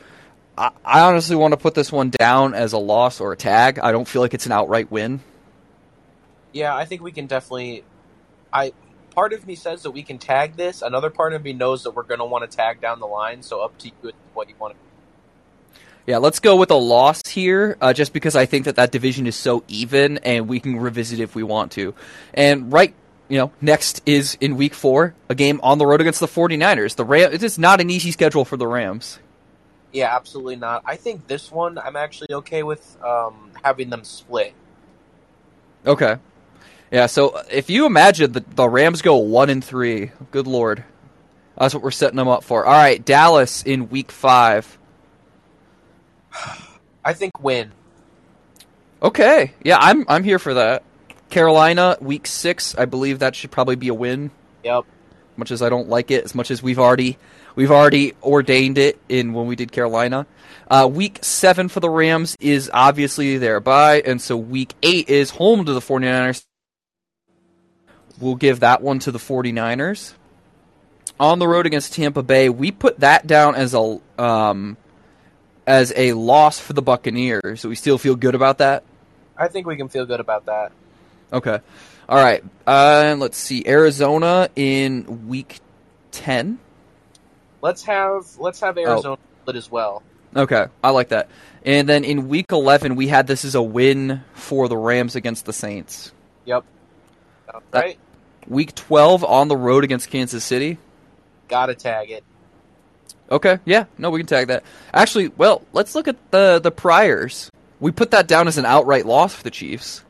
I, 0.56 0.70
I 0.84 1.00
honestly 1.00 1.36
want 1.36 1.52
to 1.52 1.56
put 1.56 1.74
this 1.74 1.90
one 1.90 2.10
down 2.10 2.54
as 2.54 2.72
a 2.72 2.78
loss 2.78 3.20
or 3.20 3.32
a 3.32 3.36
tag. 3.36 3.78
I 3.78 3.92
don't 3.92 4.06
feel 4.06 4.22
like 4.22 4.34
it's 4.34 4.46
an 4.46 4.52
outright 4.52 4.90
win. 4.90 5.20
Yeah, 6.52 6.74
I 6.74 6.84
think 6.84 7.02
we 7.02 7.12
can 7.12 7.26
definitely. 7.26 7.84
I 8.52 8.72
part 9.14 9.32
of 9.32 9.46
me 9.46 9.54
says 9.54 9.82
that 9.82 9.90
we 9.92 10.02
can 10.02 10.18
tag 10.18 10.56
this. 10.56 10.82
Another 10.82 11.10
part 11.10 11.32
of 11.32 11.42
me 11.42 11.52
knows 11.52 11.84
that 11.84 11.92
we're 11.92 12.02
going 12.02 12.20
to 12.20 12.26
want 12.26 12.50
to 12.50 12.56
tag 12.56 12.80
down 12.80 13.00
the 13.00 13.06
line. 13.06 13.42
So 13.42 13.60
up 13.60 13.76
to 13.78 13.88
you 13.88 14.12
what 14.34 14.48
you 14.48 14.54
want 14.58 14.74
to. 14.74 14.78
Yeah, 16.06 16.18
let's 16.18 16.40
go 16.40 16.56
with 16.56 16.72
a 16.72 16.76
loss 16.76 17.22
here, 17.28 17.76
uh, 17.80 17.92
just 17.92 18.12
because 18.12 18.34
I 18.34 18.44
think 18.44 18.64
that 18.64 18.74
that 18.74 18.90
division 18.90 19.28
is 19.28 19.36
so 19.36 19.62
even, 19.68 20.18
and 20.18 20.48
we 20.48 20.58
can 20.58 20.76
revisit 20.76 21.20
if 21.20 21.36
we 21.36 21.44
want 21.44 21.72
to. 21.72 21.94
And 22.34 22.72
right, 22.72 22.92
you 23.28 23.38
know, 23.38 23.52
next 23.60 24.02
is 24.04 24.36
in 24.40 24.56
week 24.56 24.74
four, 24.74 25.14
a 25.28 25.36
game 25.36 25.60
on 25.62 25.78
the 25.78 25.86
road 25.86 26.00
against 26.00 26.18
the 26.18 26.26
49ers. 26.26 26.96
The 26.96 27.04
Ram, 27.04 27.32
it 27.32 27.44
is 27.44 27.56
not 27.56 27.80
an 27.80 27.88
easy 27.88 28.10
schedule 28.10 28.44
for 28.44 28.56
the 28.56 28.66
Rams. 28.66 29.20
Yeah, 29.92 30.14
absolutely 30.14 30.56
not. 30.56 30.82
I 30.86 30.96
think 30.96 31.26
this 31.26 31.50
one 31.50 31.78
I'm 31.78 31.96
actually 31.96 32.32
okay 32.32 32.62
with 32.62 32.96
um, 33.02 33.50
having 33.62 33.90
them 33.90 34.04
split. 34.04 34.54
Okay. 35.86 36.16
Yeah, 36.90 37.06
so 37.06 37.42
if 37.50 37.70
you 37.70 37.86
imagine 37.86 38.32
the, 38.32 38.40
the 38.40 38.68
Rams 38.68 39.02
go 39.02 39.16
one 39.16 39.48
and 39.48 39.64
three, 39.64 40.10
good 40.30 40.46
lord, 40.46 40.84
that's 41.56 41.74
what 41.74 41.82
we're 41.82 41.90
setting 41.90 42.16
them 42.16 42.28
up 42.28 42.44
for. 42.44 42.64
All 42.66 42.72
right, 42.72 43.02
Dallas 43.02 43.62
in 43.62 43.88
week 43.88 44.12
five. 44.12 44.78
I 47.04 47.14
think 47.14 47.40
win. 47.40 47.72
Okay, 49.02 49.52
yeah, 49.64 49.78
I'm 49.80 50.04
I'm 50.08 50.22
here 50.22 50.38
for 50.38 50.54
that. 50.54 50.84
Carolina 51.30 51.96
week 52.00 52.26
six, 52.26 52.76
I 52.76 52.84
believe 52.84 53.20
that 53.20 53.34
should 53.34 53.50
probably 53.50 53.76
be 53.76 53.88
a 53.88 53.94
win. 53.94 54.30
Yep. 54.62 54.84
Much 55.36 55.50
as 55.50 55.62
I 55.62 55.68
don't 55.68 55.88
like 55.88 56.10
it, 56.10 56.24
as 56.24 56.34
much 56.34 56.50
as 56.50 56.62
we've 56.62 56.78
already 56.78 57.18
We've 57.54 57.70
already 57.70 58.14
ordained 58.22 58.78
it 58.78 58.98
in 59.08 59.34
when 59.34 59.46
we 59.46 59.56
did 59.56 59.72
Carolina. 59.72 60.26
Uh, 60.70 60.88
week 60.90 61.18
seven 61.22 61.68
for 61.68 61.80
the 61.80 61.90
Rams 61.90 62.36
is 62.40 62.70
obviously 62.72 63.36
their 63.38 63.60
bye, 63.60 64.02
and 64.04 64.20
so 64.20 64.36
week 64.36 64.74
eight 64.82 65.08
is 65.08 65.30
home 65.30 65.66
to 65.66 65.72
the 65.72 65.80
49ers. 65.80 66.44
We'll 68.20 68.36
give 68.36 68.60
that 68.60 68.80
one 68.80 69.00
to 69.00 69.10
the 69.10 69.18
49ers. 69.18 70.14
On 71.20 71.38
the 71.38 71.46
road 71.46 71.66
against 71.66 71.92
Tampa 71.92 72.22
Bay, 72.22 72.48
we 72.48 72.70
put 72.70 73.00
that 73.00 73.26
down 73.26 73.54
as 73.54 73.74
a 73.74 74.00
um, 74.18 74.76
as 75.66 75.92
a 75.94 76.14
loss 76.14 76.58
for 76.58 76.72
the 76.72 76.82
Buccaneers. 76.82 77.60
So 77.60 77.68
we 77.68 77.74
still 77.74 77.98
feel 77.98 78.16
good 78.16 78.34
about 78.34 78.58
that. 78.58 78.82
I 79.36 79.48
think 79.48 79.66
we 79.66 79.76
can 79.76 79.88
feel 79.88 80.06
good 80.06 80.20
about 80.20 80.46
that. 80.46 80.72
Okay. 81.32 81.60
All 82.08 82.22
right. 82.22 82.44
Uh, 82.66 83.16
let's 83.18 83.38
see. 83.38 83.64
Arizona 83.66 84.48
in 84.56 85.28
week 85.28 85.60
ten. 86.10 86.58
Let's 87.60 87.84
have 87.84 88.26
let's 88.38 88.60
have 88.60 88.76
oh. 88.78 88.82
Arizona 88.82 89.16
oh. 89.20 89.42
split 89.42 89.56
as 89.56 89.70
well. 89.70 90.02
Okay, 90.34 90.66
I 90.82 90.90
like 90.90 91.10
that. 91.10 91.28
And 91.64 91.88
then 91.88 92.04
in 92.04 92.28
week 92.28 92.46
11, 92.50 92.96
we 92.96 93.06
had 93.06 93.26
this 93.26 93.44
as 93.44 93.54
a 93.54 93.62
win 93.62 94.22
for 94.32 94.66
the 94.66 94.76
Rams 94.76 95.14
against 95.14 95.44
the 95.44 95.52
Saints. 95.52 96.10
Yep. 96.46 96.64
Right. 97.72 97.98
Week 98.48 98.74
12 98.74 99.24
on 99.24 99.48
the 99.48 99.56
road 99.56 99.84
against 99.84 100.10
Kansas 100.10 100.42
City. 100.42 100.78
Gotta 101.48 101.74
tag 101.74 102.10
it. 102.10 102.24
Okay, 103.30 103.58
yeah, 103.64 103.84
no, 103.96 104.10
we 104.10 104.20
can 104.20 104.26
tag 104.26 104.48
that. 104.48 104.64
Actually, 104.92 105.28
well, 105.28 105.62
let's 105.72 105.94
look 105.94 106.08
at 106.08 106.16
the 106.30 106.60
the 106.62 106.70
priors. 106.70 107.50
We 107.80 107.90
put 107.90 108.10
that 108.10 108.28
down 108.28 108.46
as 108.46 108.58
an 108.58 108.66
outright 108.66 109.06
loss 109.06 109.34
for 109.34 109.42
the 109.42 109.50
Chiefs. 109.50 110.04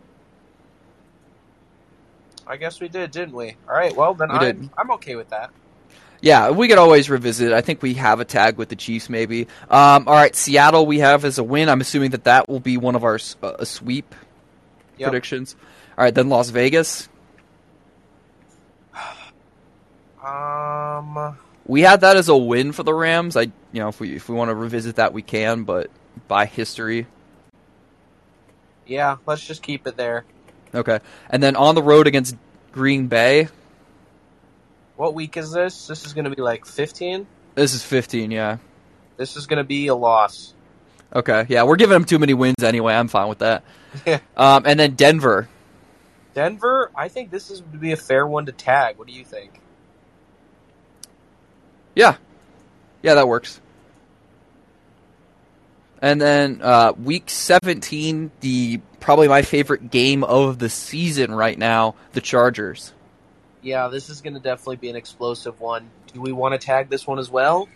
I 2.47 2.57
guess 2.57 2.81
we 2.81 2.89
did, 2.89 3.11
didn't 3.11 3.35
we? 3.35 3.57
All 3.69 3.75
right, 3.75 3.95
well 3.95 4.15
then 4.15 4.29
we 4.31 4.35
I'm, 4.35 4.41
did. 4.41 4.71
I'm 4.77 4.91
okay 4.93 5.17
with 5.17 5.31
that. 5.31 5.51
Yeah, 6.21 6.51
we 6.51 6.69
could 6.69 6.79
always 6.79 7.11
revisit 7.11 7.49
it. 7.49 7.53
I 7.53 7.63
think 7.63 7.83
we 7.83 7.95
have 7.95 8.21
a 8.21 8.25
tag 8.25 8.57
with 8.57 8.69
the 8.69 8.77
Chiefs, 8.77 9.11
maybe. 9.11 9.49
Um, 9.69 10.07
all 10.07 10.15
right, 10.15 10.35
Seattle 10.35 10.87
we 10.87 11.01
have 11.01 11.25
as 11.25 11.39
a 11.39 11.43
win. 11.43 11.69
I'm 11.69 11.81
assuming 11.81 12.13
that 12.13 12.25
that 12.25 12.49
will 12.49 12.61
be 12.61 12.77
one 12.77 12.95
of 12.95 13.03
our 13.03 13.19
uh, 13.43 13.65
sweep 13.65 14.15
yep. 14.97 15.11
predictions. 15.11 15.57
All 15.99 16.05
right, 16.05 16.15
then 16.15 16.29
Las 16.29 16.51
Vegas. 16.51 17.09
Um, 20.25 21.37
we 21.67 21.81
had 21.81 22.03
that 22.03 22.17
as 22.17 22.29
a 22.29 22.37
win 22.37 22.71
for 22.71 22.85
the 22.85 22.95
Rams. 22.95 23.37
I, 23.37 23.43
you 23.43 23.81
know, 23.81 23.89
if 23.89 23.99
we 23.99 24.15
if 24.15 24.29
we 24.29 24.37
want 24.37 24.51
to 24.51 24.55
revisit 24.55 24.95
that, 24.95 25.13
we 25.13 25.21
can. 25.21 25.65
But 25.65 25.91
by 26.29 26.47
history, 26.47 27.09
yeah, 28.87 29.17
let's 29.27 29.45
just 29.45 29.63
keep 29.65 29.85
it 29.89 29.97
there. 29.97 30.25
Okay, 30.75 31.01
and 31.31 31.43
then 31.43 31.57
on 31.57 31.75
the 31.75 31.83
road 31.83 32.07
against 32.07 32.37
Green 32.73 33.07
Bay. 33.07 33.49
What 34.97 35.15
week 35.15 35.37
is 35.37 35.53
this? 35.53 35.87
This 35.87 36.05
is 36.05 36.13
going 36.13 36.25
to 36.25 36.35
be 36.35 36.43
like 36.43 36.65
15? 36.65 37.27
This 37.55 37.75
is 37.75 37.83
15, 37.83 38.31
yeah. 38.31 38.59
This 39.17 39.37
is 39.37 39.47
going 39.47 39.59
to 39.59 39.65
be 39.65 39.89
a 39.89 39.95
loss. 39.95 40.55
Okay, 41.15 41.45
yeah, 41.49 41.65
we're 41.65 41.77
giving 41.77 41.93
them 41.93 42.05
too 42.05 42.19
many 42.19 42.33
wins 42.33 42.63
anyway. 42.63 42.95
I'm 42.95 43.09
fine 43.09 43.29
with 43.29 43.41
that. 43.41 43.65
um, 44.37 44.65
and 44.65 44.81
then 44.81 44.95
Denver. 44.95 45.49
Denver, 46.35 46.91
I 46.95 47.09
think 47.09 47.31
this 47.31 47.51
is 47.51 47.61
to 47.61 47.79
be 47.79 47.93
a 47.93 47.97
fair 47.97 48.27
one 48.27 48.47
to 48.47 48.53
tag. 48.53 48.97
What 48.97 49.07
do 49.07 49.13
you 49.13 49.25
think? 49.25 49.61
Yeah, 51.95 52.17
yeah, 53.03 53.15
that 53.15 53.29
works. 53.29 53.61
And 56.01 56.21
then 56.21 56.61
uh, 56.63 56.93
week 56.93 57.29
17, 57.29 58.31
the 58.41 58.81
probably 59.03 59.29
my 59.29 59.43
favorite 59.43 59.91
game 59.91 60.25
of 60.25 60.59
the 60.59 60.71
season 60.71 61.35
right 61.35 61.59
now, 61.59 61.95
the 62.13 62.23
Chargers. 62.23 62.93
Yeah, 63.61 63.89
this 63.89 64.09
is 64.09 64.23
going 64.23 64.35
to 64.35 64.41
definitely 64.41 64.77
be 64.77 64.89
an 64.89 64.97
explosive 64.97 65.61
one. 65.61 65.91
Do 66.13 66.21
we 66.21 66.33
want 66.33 66.59
to 66.59 66.65
tag 66.65 66.89
this 66.89 67.07
one 67.07 67.19
as 67.19 67.31
well? 67.31 67.69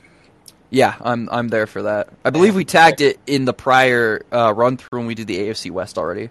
Yeah, 0.71 0.97
I'm 1.00 1.28
I'm 1.30 1.49
there 1.49 1.66
for 1.66 1.83
that. 1.83 2.09
I 2.25 2.30
believe 2.30 2.56
we 2.56 2.64
tagged 2.64 3.00
it 3.00 3.21
in 3.26 3.45
the 3.45 3.52
prior 3.52 4.25
uh, 4.33 4.52
run 4.54 4.76
through 4.76 5.00
when 5.00 5.06
we 5.06 5.14
did 5.14 5.26
the 5.26 5.38
AFC 5.38 5.71
West 5.71 5.97
already. 5.97 6.30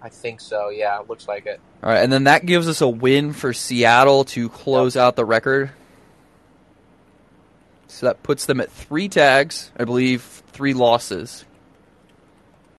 I 0.00 0.08
think 0.08 0.40
so. 0.40 0.68
Yeah, 0.68 1.00
it 1.00 1.08
looks 1.08 1.26
like 1.26 1.46
it. 1.46 1.60
All 1.82 1.90
right, 1.90 2.02
and 2.02 2.12
then 2.12 2.24
that 2.24 2.46
gives 2.46 2.68
us 2.68 2.80
a 2.80 2.88
win 2.88 3.32
for 3.32 3.52
Seattle 3.52 4.24
to 4.26 4.48
close 4.48 4.96
out 4.96 5.16
the 5.16 5.24
record. 5.24 5.70
So 7.88 8.06
that 8.06 8.22
puts 8.22 8.46
them 8.46 8.60
at 8.60 8.70
three 8.70 9.08
tags, 9.08 9.70
I 9.76 9.84
believe, 9.84 10.22
three 10.52 10.74
losses. 10.74 11.44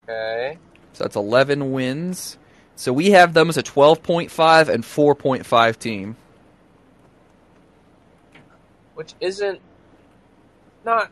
Okay. 0.04 0.58
So 0.94 1.04
that's 1.04 1.16
11 1.16 1.72
wins. 1.72 2.38
So 2.76 2.92
we 2.92 3.10
have 3.10 3.34
them 3.34 3.48
as 3.48 3.56
a 3.56 3.62
12.5 3.62 4.68
and 4.68 4.84
4.5 4.84 5.78
team. 5.78 6.16
Which 8.94 9.14
isn't 9.20 9.60
not 10.84 11.10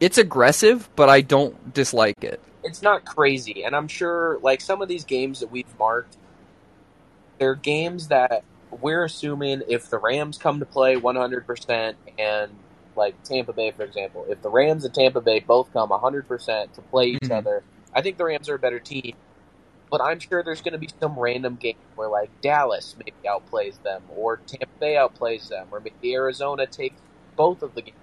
It's 0.00 0.18
aggressive, 0.18 0.90
but 0.96 1.08
I 1.08 1.20
don't 1.22 1.74
dislike 1.74 2.24
it. 2.24 2.40
it's 2.64 2.82
not 2.82 3.04
crazy, 3.04 3.64
and 3.64 3.76
I'm 3.76 3.88
sure 3.88 4.38
like 4.42 4.60
some 4.60 4.82
of 4.82 4.88
these 4.88 5.04
games 5.04 5.40
that 5.40 5.50
we've 5.50 5.64
marked, 5.78 6.18
they're 7.38 7.56
games 7.56 8.08
that 8.08 8.44
we're 8.70 9.04
assuming 9.04 9.62
if 9.68 9.88
the 9.90 9.98
Rams 9.98 10.38
come 10.38 10.60
to 10.60 10.66
play 10.66 10.96
100% 10.96 11.94
and 12.18 12.64
like 12.96 13.16
Tampa 13.24 13.52
Bay, 13.54 13.72
for 13.72 13.84
example, 13.84 14.26
if 14.28 14.42
the 14.42 14.50
Rams 14.50 14.84
and 14.84 14.94
Tampa 14.94 15.20
Bay 15.20 15.40
both 15.40 15.72
come 15.72 15.90
100% 15.90 16.74
to 16.74 16.82
play 16.82 17.06
each 17.06 17.30
Mhm. 17.30 17.30
other, 17.30 17.64
I 17.94 18.02
think 18.02 18.16
the 18.18 18.24
Rams 18.24 18.48
are 18.48 18.54
a 18.54 18.58
better 18.58 18.80
team. 18.80 19.14
But 19.90 20.00
I'm 20.00 20.18
sure 20.20 20.42
there's 20.42 20.62
going 20.62 20.72
to 20.72 20.78
be 20.78 20.88
some 21.00 21.18
random 21.18 21.56
game 21.56 21.76
where 21.96 22.08
like 22.08 22.30
Dallas 22.40 22.96
maybe 22.98 23.12
outplays 23.28 23.82
them, 23.82 24.02
or 24.08 24.38
Tampa 24.46 24.66
Bay 24.80 24.94
outplays 24.94 25.48
them, 25.48 25.68
or 25.70 25.80
maybe 25.80 26.14
Arizona 26.14 26.66
takes 26.66 26.96
both 27.36 27.62
of 27.62 27.74
the 27.74 27.82
games. 27.82 27.96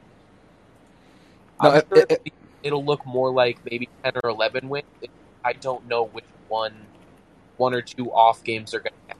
No, 1.62 1.72
I'm 1.72 1.78
it- 1.78 1.88
sure 1.90 1.98
it- 2.10 2.12
it'll, 2.12 2.34
it'll 2.64 2.86
look 2.86 3.06
more 3.06 3.32
like 3.32 3.60
maybe 3.70 3.90
10 4.04 4.14
or 4.24 4.30
11 4.30 4.70
wins. 4.70 4.86
I 5.44 5.54
don't 5.54 5.88
know 5.88 6.06
which 6.06 6.26
one, 6.48 6.74
one 7.58 7.74
or 7.74 7.82
two 7.82 8.12
off 8.12 8.44
games 8.44 8.72
they're 8.72 8.82
going 8.82 8.94
to 9.08 9.14
have. 9.14 9.18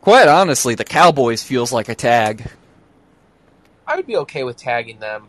Quite 0.00 0.28
honestly, 0.28 0.74
the 0.74 0.84
Cowboys 0.84 1.42
feels 1.42 1.72
like 1.72 1.88
a 1.88 1.94
tag. 1.94 2.50
I 3.86 3.96
would 3.96 4.06
be 4.06 4.16
okay 4.18 4.44
with 4.44 4.56
tagging 4.56 5.00
them. 5.00 5.28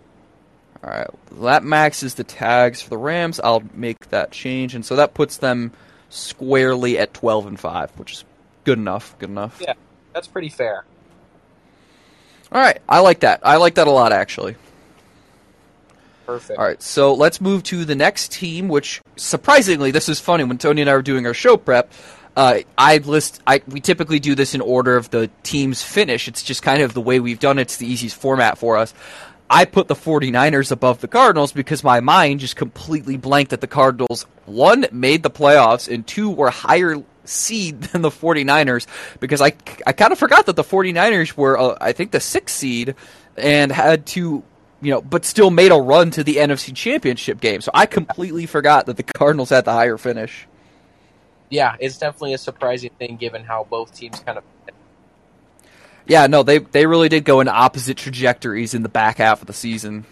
All 0.83 0.89
right, 0.89 1.09
that 1.41 1.63
maxes 1.63 2.15
the 2.15 2.23
tags 2.23 2.81
for 2.81 2.89
the 2.89 2.97
Rams. 2.97 3.39
I'll 3.39 3.63
make 3.73 4.09
that 4.09 4.31
change, 4.31 4.73
and 4.73 4.85
so 4.85 4.95
that 4.95 5.13
puts 5.13 5.38
them 5.38 5.71
squarely 6.09 6.97
at 6.97 7.13
12 7.13 7.45
and 7.45 7.59
5, 7.59 7.91
which 8.00 8.13
is 8.13 8.25
good 8.63 8.79
enough. 8.79 9.15
Good 9.19 9.29
enough. 9.29 9.59
Yeah. 9.61 9.73
That's 10.13 10.27
pretty 10.27 10.50
fair. 10.50 10.85
All 12.51 12.61
right, 12.61 12.81
I 12.88 13.00
like 13.00 13.21
that. 13.21 13.41
I 13.43 13.57
like 13.57 13.75
that 13.75 13.88
a 13.88 13.91
lot, 13.91 14.11
actually. 14.11 14.55
Perfect. 16.25 16.59
All 16.59 16.65
right, 16.65 16.81
so 16.81 17.13
let's 17.13 17.39
move 17.39 17.63
to 17.63 17.85
the 17.85 17.95
next 17.95 18.31
team, 18.31 18.67
which 18.67 19.01
surprisingly, 19.15 19.91
this 19.91 20.09
is 20.09 20.19
funny. 20.19 20.43
When 20.43 20.57
Tony 20.57 20.81
and 20.81 20.89
I 20.89 20.95
were 20.95 21.01
doing 21.01 21.25
our 21.25 21.33
show 21.33 21.57
prep, 21.57 21.91
uh, 22.35 22.59
I 22.77 22.97
list. 22.97 23.41
I 23.47 23.61
we 23.67 23.79
typically 23.81 24.19
do 24.19 24.35
this 24.35 24.53
in 24.53 24.61
order 24.61 24.95
of 24.95 25.09
the 25.09 25.29
team's 25.43 25.81
finish. 25.83 26.27
It's 26.27 26.43
just 26.43 26.61
kind 26.61 26.81
of 26.81 26.93
the 26.93 27.01
way 27.01 27.19
we've 27.19 27.39
done 27.39 27.57
it. 27.57 27.63
It's 27.63 27.77
the 27.77 27.88
easiest 27.88 28.15
format 28.15 28.57
for 28.57 28.77
us. 28.77 28.93
I 29.51 29.65
put 29.65 29.89
the 29.89 29.96
49ers 29.96 30.72
above 30.72 31.01
the 31.01 31.10
Cardinals 31.10 31.51
because 31.51 31.84
my 31.84 32.00
mind 32.00 32.39
just 32.39 32.55
completely 32.55 33.17
blanked 33.17 33.51
that 33.51 33.60
the 33.60 33.67
Cardinals, 33.67 34.25
one, 34.46 34.86
made 34.93 35.24
the 35.24 35.29
playoffs, 35.29 35.93
and 35.93 36.08
two, 36.08 36.29
were 36.29 36.50
higher 36.50 37.03
seed 37.25 37.81
than 37.91 38.01
the 38.01 38.10
49ers 38.10 38.88
because 39.20 39.41
I, 39.41 39.53
I 39.86 39.91
kind 39.91 40.13
of 40.13 40.17
forgot 40.17 40.46
that 40.46 40.55
the 40.55 40.63
49ers 40.63 41.36
were, 41.36 41.60
uh, 41.60 41.77
I 41.81 41.91
think, 41.91 42.12
the 42.12 42.22
sixth 42.22 42.55
seed 42.55 42.96
and 43.36 43.74
had 43.74 44.05
to, 44.08 44.41
you 44.81 44.91
know, 44.91 45.01
but 45.01 45.25
still 45.25 45.51
made 45.51 45.74
a 45.74 45.75
run 45.75 46.12
to 46.12 46.24
the 46.24 46.38
NFC 46.38 46.74
Championship 46.74 47.41
game. 47.41 47.60
So 47.60 47.72
I 47.74 47.88
completely 47.88 48.46
forgot 48.46 48.86
that 48.86 48.96
the 48.96 49.03
Cardinals 49.03 49.50
had 49.50 49.65
the 49.65 49.74
higher 49.74 49.98
finish. 49.98 50.48
Yeah, 51.50 51.75
it's 51.77 51.98
definitely 51.98 52.36
a 52.36 52.38
surprising 52.38 52.91
thing 52.98 53.17
given 53.17 53.43
how 53.43 53.67
both 53.70 53.93
teams 53.93 54.22
kind 54.22 54.38
of. 54.38 54.46
Yeah, 56.05 56.27
no, 56.27 56.43
they 56.43 56.60
they 56.60 56.86
really 56.86 57.10
did 57.10 57.25
go 57.25 57.39
in 57.41 57.48
opposite 57.48 57.98
trajectories 57.98 58.74
in 58.74 58.84
the 58.84 58.89
back 58.89 59.17
half 59.17 59.41
of 59.41 59.48
the 59.48 59.53
season. 59.53 60.05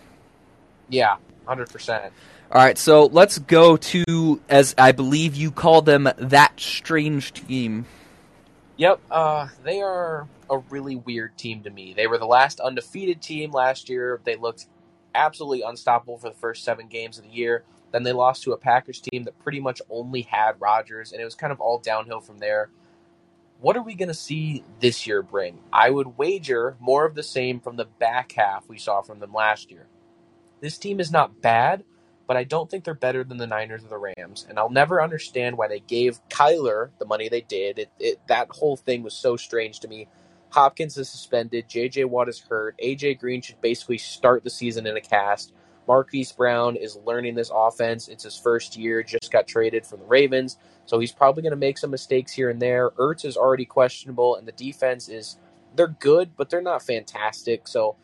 Yeah, 0.90 1.18
100%. 1.48 2.12
All 2.52 2.62
right, 2.62 2.78
so 2.78 3.06
let's 3.06 3.38
go 3.38 3.78
to 3.78 4.42
as 4.50 4.74
I 4.78 4.92
believe 4.92 5.36
you 5.36 5.52
call 5.52 5.82
them 5.82 6.10
that 6.18 6.60
strange 6.60 7.34
team. 7.34 7.86
Yep, 8.78 9.02
uh, 9.12 9.48
they 9.64 9.82
are 9.82 10.28
a 10.50 10.58
really 10.70 10.96
weird 10.96 11.38
team 11.38 11.64
to 11.64 11.70
me. 11.70 11.94
They 11.94 12.08
were 12.08 12.18
the 12.18 12.26
last 12.26 12.60
undefeated 12.60 13.22
team 13.22 13.52
last 13.52 13.90
year. 13.90 14.20
They 14.24 14.36
looked 14.36 14.68
absolutely 15.14 15.62
unstoppable 15.62 16.18
for 16.18 16.30
the 16.30 16.36
first 16.36 16.64
seven 16.64 16.88
games 16.88 17.18
of 17.18 17.26
the 17.26 17.30
year. 17.30 17.64
Then 17.92 18.04
they 18.04 18.14
lost 18.14 18.44
to 18.44 18.54
a 18.54 18.58
Packers 18.58 19.02
team 19.02 19.24
that 19.24 19.38
pretty 19.40 19.60
much 19.60 19.82
only 19.90 20.22
had 20.22 20.60
Rodgers, 20.60 21.12
and 21.12 21.22
it 21.22 21.26
was 21.26 21.36
kind 21.36 21.52
of 21.52 21.60
all 21.60 21.80
downhill 21.80 22.22
from 22.22 22.40
there. 22.40 22.70
What 23.62 23.76
are 23.76 23.84
we 23.84 23.96
going 23.96 24.08
to 24.08 24.14
see 24.14 24.64
this 24.80 25.06
year 25.06 25.22
bring? 25.22 25.60
I 25.74 25.90
would 25.90 26.18
wager 26.18 26.78
more 26.80 27.06
of 27.06 27.16
the 27.16 27.24
same 27.24 27.60
from 27.60 27.76
the 27.76 27.86
back 27.86 28.32
half 28.32 28.70
we 28.70 28.78
saw 28.78 29.02
from 29.02 29.20
them 29.20 29.34
last 29.34 29.70
year. 29.70 29.88
This 30.62 30.78
team 30.78 31.00
is 31.00 31.12
not 31.12 31.42
bad, 31.42 31.84
but 32.26 32.38
I 32.38 32.46
don't 32.46 32.70
think 32.70 32.86
they're 32.86 32.94
better 32.94 33.24
than 33.24 33.38
the 33.38 33.48
Niners 33.48 33.84
or 33.84 33.90
the 33.90 34.14
Rams. 34.18 34.46
And 34.48 34.58
I'll 34.58 34.70
never 34.70 35.02
understand 35.02 35.58
why 35.58 35.68
they 35.68 35.82
gave 35.82 36.20
Kyler 36.30 36.92
the 37.00 37.06
money 37.06 37.28
they 37.28 37.42
did. 37.42 37.80
It, 37.80 37.92
it 38.00 38.20
that 38.28 38.50
whole 38.50 38.78
thing 38.78 39.04
was 39.04 39.14
so 39.14 39.36
strange 39.36 39.82
to 39.82 39.88
me. 39.90 40.08
Hopkins 40.52 40.98
is 40.98 41.10
suspended. 41.10 41.70
J.J. 41.70 42.06
Watt 42.06 42.30
is 42.30 42.40
hurt. 42.40 42.76
A.J. 42.80 43.16
Green 43.16 43.42
should 43.42 43.62
basically 43.62 43.98
start 43.98 44.44
the 44.44 44.50
season 44.50 44.88
in 44.88 44.98
a 44.98 45.02
cast. 45.02 45.54
Marquise 45.90 46.32
Brown 46.32 46.76
is 46.76 47.00
learning 47.04 47.34
this 47.34 47.50
offense. 47.52 48.10
It's 48.10 48.24
his 48.24 48.38
first 48.38 48.78
year. 48.78 49.02
Just 49.02 49.32
got 49.32 49.48
traded 49.48 49.88
from 49.88 50.02
the 50.02 50.06
Ravens, 50.06 50.60
so 50.86 51.00
he's 51.00 51.12
probably 51.12 51.42
going 51.42 51.50
to 51.50 51.58
make 51.58 51.80
some 51.80 51.90
mistakes 51.90 52.32
here 52.32 52.52
and 52.52 52.62
there. 52.62 52.92
Ertz 52.92 53.26
is 53.26 53.36
already 53.36 53.66
questionable, 53.66 54.36
and 54.36 54.48
the 54.48 54.52
defense 54.52 55.10
is 55.10 55.38
they're 55.76 55.88
good, 55.88 56.30
but 56.38 56.52
they're 56.52 56.62
not 56.62 56.84
fantastic. 56.84 57.68
So 57.68 57.96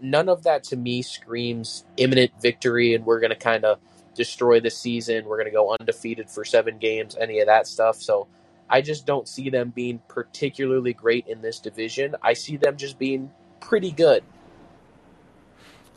none 0.00 0.28
of 0.28 0.44
that 0.44 0.62
to 0.64 0.76
me 0.76 1.02
screams 1.02 1.84
imminent 1.96 2.30
victory, 2.40 2.94
and 2.94 3.04
we're 3.04 3.18
going 3.18 3.30
to 3.30 3.36
kind 3.36 3.64
of 3.64 3.80
destroy 4.14 4.60
the 4.60 4.70
season. 4.70 5.24
We're 5.24 5.38
going 5.38 5.50
to 5.50 5.52
go 5.52 5.76
undefeated 5.80 6.30
for 6.30 6.44
seven 6.44 6.78
games. 6.78 7.16
Any 7.20 7.40
of 7.40 7.46
that 7.48 7.66
stuff. 7.66 8.00
So 8.00 8.28
I 8.70 8.82
just 8.82 9.04
don't 9.04 9.26
see 9.26 9.50
them 9.50 9.70
being 9.70 10.00
particularly 10.06 10.92
great 10.92 11.26
in 11.26 11.42
this 11.42 11.58
division. 11.58 12.14
I 12.22 12.34
see 12.34 12.56
them 12.56 12.76
just 12.76 13.00
being 13.00 13.32
pretty 13.58 13.90
good. 13.90 14.22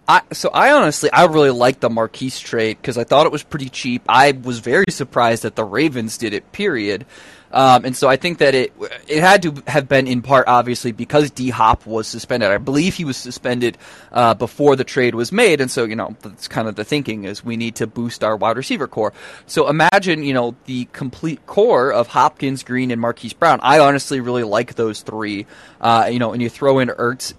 I 0.08 0.22
so 0.34 0.50
I 0.50 0.72
honestly 0.72 1.12
I 1.12 1.26
really 1.26 1.50
liked 1.50 1.82
the 1.82 1.90
Marquise 1.90 2.40
trade 2.40 2.78
because 2.80 2.98
I 2.98 3.04
thought 3.04 3.26
it 3.26 3.32
was 3.32 3.44
pretty 3.44 3.70
cheap. 3.70 4.04
I 4.08 4.32
was 4.32 4.60
very 4.60 4.86
surprised 4.90 5.44
that 5.44 5.56
the 5.56 5.64
Ravens 5.64 6.18
did 6.18 6.34
it. 6.34 6.52
Period. 6.52 7.06
Um, 7.52 7.86
and 7.86 7.96
so 7.96 8.10
I 8.10 8.18
think 8.18 8.40
that 8.40 8.54
it 8.54 8.74
it 9.08 9.22
had 9.22 9.42
to 9.44 9.64
have 9.66 9.88
been 9.88 10.08
in 10.08 10.22
part 10.22 10.48
obviously 10.48 10.92
because 10.92 11.32
D 11.32 11.50
Hop 11.50 11.86
was 11.86 12.06
suspended. 12.08 12.52
I 12.52 12.58
believe 12.58 12.96
he 12.96 13.06
was 13.06 13.18
suspended 13.18 13.78
uh, 14.12 14.34
before 14.34 14.76
the 14.76 14.84
trade 14.84 15.16
was 15.16 15.32
made, 15.32 15.62
and 15.62 15.72
so 15.72 15.86
you 15.86 15.96
know 15.96 16.16
that's 16.22 16.48
kind 16.50 16.68
of 16.68 16.76
the 16.76 16.84
thinking 16.84 17.24
is 17.24 17.46
we 17.46 17.56
need 17.56 17.76
to 17.76 17.88
boost 17.88 18.24
our 18.24 18.36
wide 18.36 18.58
receiver 18.58 18.88
core. 18.88 19.14
So 19.48 19.70
imagine 19.70 20.24
you 20.24 20.34
know 20.34 20.56
the 20.66 20.86
complete 20.92 21.46
core 21.46 21.94
of 21.94 22.08
Hopkins, 22.08 22.64
Green, 22.64 22.92
and 22.92 23.00
Marquise 23.00 23.34
Brown. 23.34 23.60
I 23.64 23.80
honestly 23.80 24.20
really 24.20 24.44
like 24.44 24.76
those 24.76 25.02
three. 25.02 25.46
Uh, 25.80 26.10
you 26.12 26.20
know, 26.20 26.34
and 26.34 26.42
you 26.42 26.50
throw 26.50 26.80
in 26.80 26.90
Ertz 26.90 27.34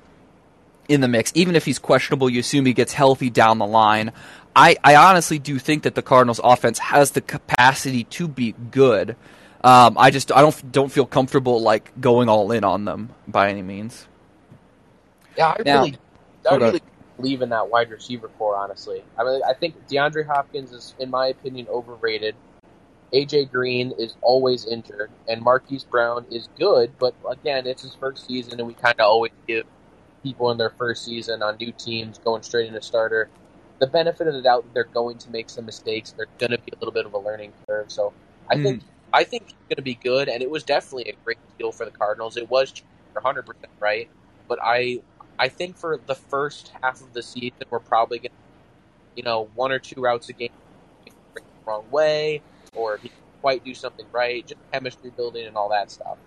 in 0.89 1.01
the 1.01 1.09
mix. 1.09 1.33
Even 1.35 1.57
if 1.57 1.65
he's 1.65 1.79
questionable, 1.79 2.29
you 2.31 2.41
assume 2.41 2.67
he 2.67 2.73
gets 2.73 2.93
healthy 2.93 3.31
down 3.31 3.59
the 3.59 3.67
line. 3.67 4.13
I, 4.55 4.77
I 4.83 4.97
honestly 4.97 5.39
do 5.39 5.59
think 5.59 5.83
that 5.83 5.95
the 5.95 6.03
Cardinals 6.03 6.41
offense 6.43 6.79
has 6.79 7.11
the 7.11 7.21
capacity 7.21 8.05
to 8.05 8.27
be 8.29 8.53
good. 8.71 9.17
Um, 9.63 9.97
I 9.99 10.11
just 10.11 10.31
I 10.33 10.43
don't 10.43 10.73
don't 10.73 10.91
feel 10.93 11.07
comfortable 11.07 11.61
like 11.61 11.99
going 12.01 12.29
all 12.29 12.53
in 12.53 12.63
on 12.65 12.85
them 12.85 13.11
by 13.27 13.51
any 13.51 13.63
means. 13.63 14.07
Yeah, 15.37 15.49
I 15.59 15.63
Now- 15.65 15.81
really, 15.81 15.97
I 16.45 16.49
Hold 16.51 16.63
really 16.63 16.81
believe 17.17 17.43
in 17.43 17.49
that 17.51 17.69
wide 17.69 17.91
receiver 17.91 18.29
core. 18.39 18.57
Honestly, 18.57 19.03
I 19.19 19.25
mean, 19.25 19.41
I 19.49 19.55
think 19.55 19.75
DeAndre 19.89 20.27
Hopkins 20.27 20.73
is, 20.73 20.95
in 20.99 21.11
my 21.11 21.29
opinion, 21.29 21.67
overrated. 21.69 22.35
AJ 23.13 23.51
Green 23.53 23.93
is 23.99 24.15
always 24.21 24.67
injured, 24.67 25.11
and 25.29 25.41
Marquise 25.41 25.85
Brown 25.85 26.27
is 26.31 26.49
good, 26.59 26.93
but 26.99 27.15
again, 27.29 27.67
it's 27.67 27.83
his 27.83 27.95
first 27.95 28.27
season, 28.27 28.59
and 28.59 28.67
we 28.67 28.75
kind 28.75 28.95
of 28.99 29.07
always 29.07 29.33
give 29.47 29.65
people 30.27 30.51
in 30.53 30.59
their 30.59 30.75
first 30.79 31.05
season 31.05 31.43
on 31.43 31.57
new 31.61 31.73
teams 31.73 32.19
going 32.19 32.43
straight 32.43 32.69
into 32.69 32.83
starter 32.83 33.31
the 33.81 33.87
benefit 33.87 34.27
of 34.29 34.35
the 34.35 34.43
doubt 34.43 34.67
they're 34.75 34.91
going 34.95 35.19
to 35.19 35.31
make 35.31 35.51
some 35.51 35.67
mistakes. 35.67 36.15
They're 36.17 36.29
going 36.39 36.53
to 36.53 36.59
be 36.59 36.73
a 36.75 36.79
little 36.81 36.93
bit 36.95 37.07
of 37.07 37.15
a 37.15 37.19
learning 37.19 37.55
curve. 37.69 37.87
So 37.91 38.15
I 38.51 38.57
Mm. 38.57 38.63
think 38.63 38.81
I 39.13 39.25
think 39.25 39.45
he's 39.49 39.67
going 39.71 39.77
to 39.79 39.83
be 39.83 39.97
good, 39.97 40.29
and 40.29 40.43
it 40.43 40.51
was 40.51 40.65
definitely 40.65 41.05
a 41.11 41.17
great 41.25 41.39
deal 41.59 41.73
for 41.73 41.87
the 41.87 41.93
Cardinals. 41.93 42.37
It 42.37 42.51
was 42.51 42.73
100 43.15 43.45
percent 43.47 43.73
right, 43.81 44.11
but 44.49 44.59
I 44.63 45.01
I 45.39 45.49
think 45.49 45.79
for 45.79 46.01
the 46.07 46.15
first 46.17 46.73
half 46.83 47.01
of 47.03 47.13
the 47.15 47.23
season, 47.23 47.53
we're 47.71 47.81
probably 47.81 48.19
going 48.21 48.31
to, 48.31 48.37
you 49.17 49.25
know, 49.25 49.51
one 49.55 49.73
or 49.73 49.81
two 49.81 50.01
routes 50.03 50.29
a 50.31 50.35
game 50.35 50.51
the 51.37 51.43
wrong 51.67 51.91
way, 51.91 52.45
or 52.75 52.99
he 53.03 53.13
quite 53.43 53.65
do 53.65 53.75
something 53.75 54.07
right, 54.13 54.47
just 54.47 54.61
chemistry 54.73 55.11
building 55.17 55.47
and 55.47 55.57
all 55.57 55.71
that 55.71 55.91
stuff. 55.91 56.19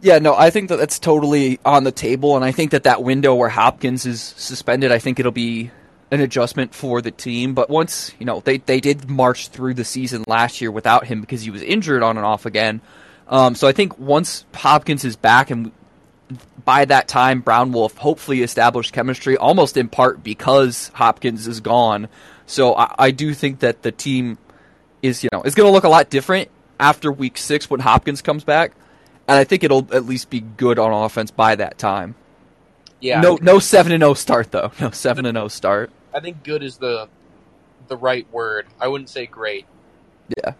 Yeah, 0.00 0.18
no, 0.18 0.34
I 0.34 0.50
think 0.50 0.68
that 0.68 0.76
that's 0.76 0.98
totally 0.98 1.58
on 1.64 1.84
the 1.84 1.92
table, 1.92 2.36
and 2.36 2.44
I 2.44 2.52
think 2.52 2.72
that 2.72 2.84
that 2.84 3.02
window 3.02 3.34
where 3.34 3.48
Hopkins 3.48 4.04
is 4.04 4.20
suspended, 4.20 4.92
I 4.92 4.98
think 4.98 5.18
it'll 5.18 5.32
be 5.32 5.70
an 6.10 6.20
adjustment 6.20 6.74
for 6.74 7.00
the 7.02 7.10
team. 7.10 7.54
But 7.54 7.70
once 7.70 8.12
you 8.18 8.26
know 8.26 8.40
they 8.40 8.58
they 8.58 8.80
did 8.80 9.08
march 9.08 9.48
through 9.48 9.74
the 9.74 9.84
season 9.84 10.24
last 10.26 10.60
year 10.60 10.70
without 10.70 11.06
him 11.06 11.20
because 11.20 11.42
he 11.42 11.50
was 11.50 11.62
injured 11.62 12.02
on 12.02 12.16
and 12.16 12.26
off 12.26 12.46
again. 12.46 12.80
Um, 13.28 13.54
so 13.54 13.66
I 13.66 13.72
think 13.72 13.98
once 13.98 14.44
Hopkins 14.54 15.04
is 15.04 15.16
back 15.16 15.50
and 15.50 15.72
by 16.64 16.84
that 16.84 17.08
time 17.08 17.40
Brown 17.40 17.72
will 17.72 17.88
have 17.88 17.98
hopefully 17.98 18.42
established 18.42 18.92
chemistry, 18.92 19.36
almost 19.36 19.76
in 19.76 19.88
part 19.88 20.22
because 20.22 20.90
Hopkins 20.94 21.46
is 21.46 21.60
gone. 21.60 22.08
So 22.46 22.74
I, 22.74 22.94
I 22.98 23.10
do 23.10 23.34
think 23.34 23.60
that 23.60 23.82
the 23.82 23.92
team 23.92 24.38
is 25.02 25.24
you 25.24 25.30
know 25.32 25.42
is 25.42 25.54
going 25.54 25.68
to 25.68 25.72
look 25.72 25.84
a 25.84 25.88
lot 25.88 26.10
different 26.10 26.50
after 26.78 27.10
week 27.10 27.38
six 27.38 27.70
when 27.70 27.80
Hopkins 27.80 28.22
comes 28.22 28.44
back, 28.44 28.72
and 29.28 29.36
I 29.38 29.44
think 29.44 29.64
it'll 29.64 29.86
at 29.92 30.06
least 30.06 30.30
be 30.30 30.40
good 30.40 30.78
on 30.78 30.92
offense 30.92 31.30
by 31.30 31.54
that 31.56 31.78
time. 31.78 32.14
Yeah, 33.00 33.20
No, 33.20 33.38
no 33.42 33.58
seven 33.58 33.92
and 33.92 34.00
zero 34.02 34.14
start 34.14 34.50
though. 34.52 34.72
No 34.80 34.90
seven 34.90 35.26
and 35.26 35.36
zero 35.36 35.48
start. 35.48 35.90
I 36.14 36.20
think 36.20 36.42
good 36.44 36.62
is 36.62 36.78
the 36.78 37.08
the 37.88 37.96
right 37.96 38.26
word. 38.32 38.66
I 38.80 38.88
wouldn't 38.88 39.10
say 39.10 39.26
great. 39.26 39.66
Yeah, 40.42 40.54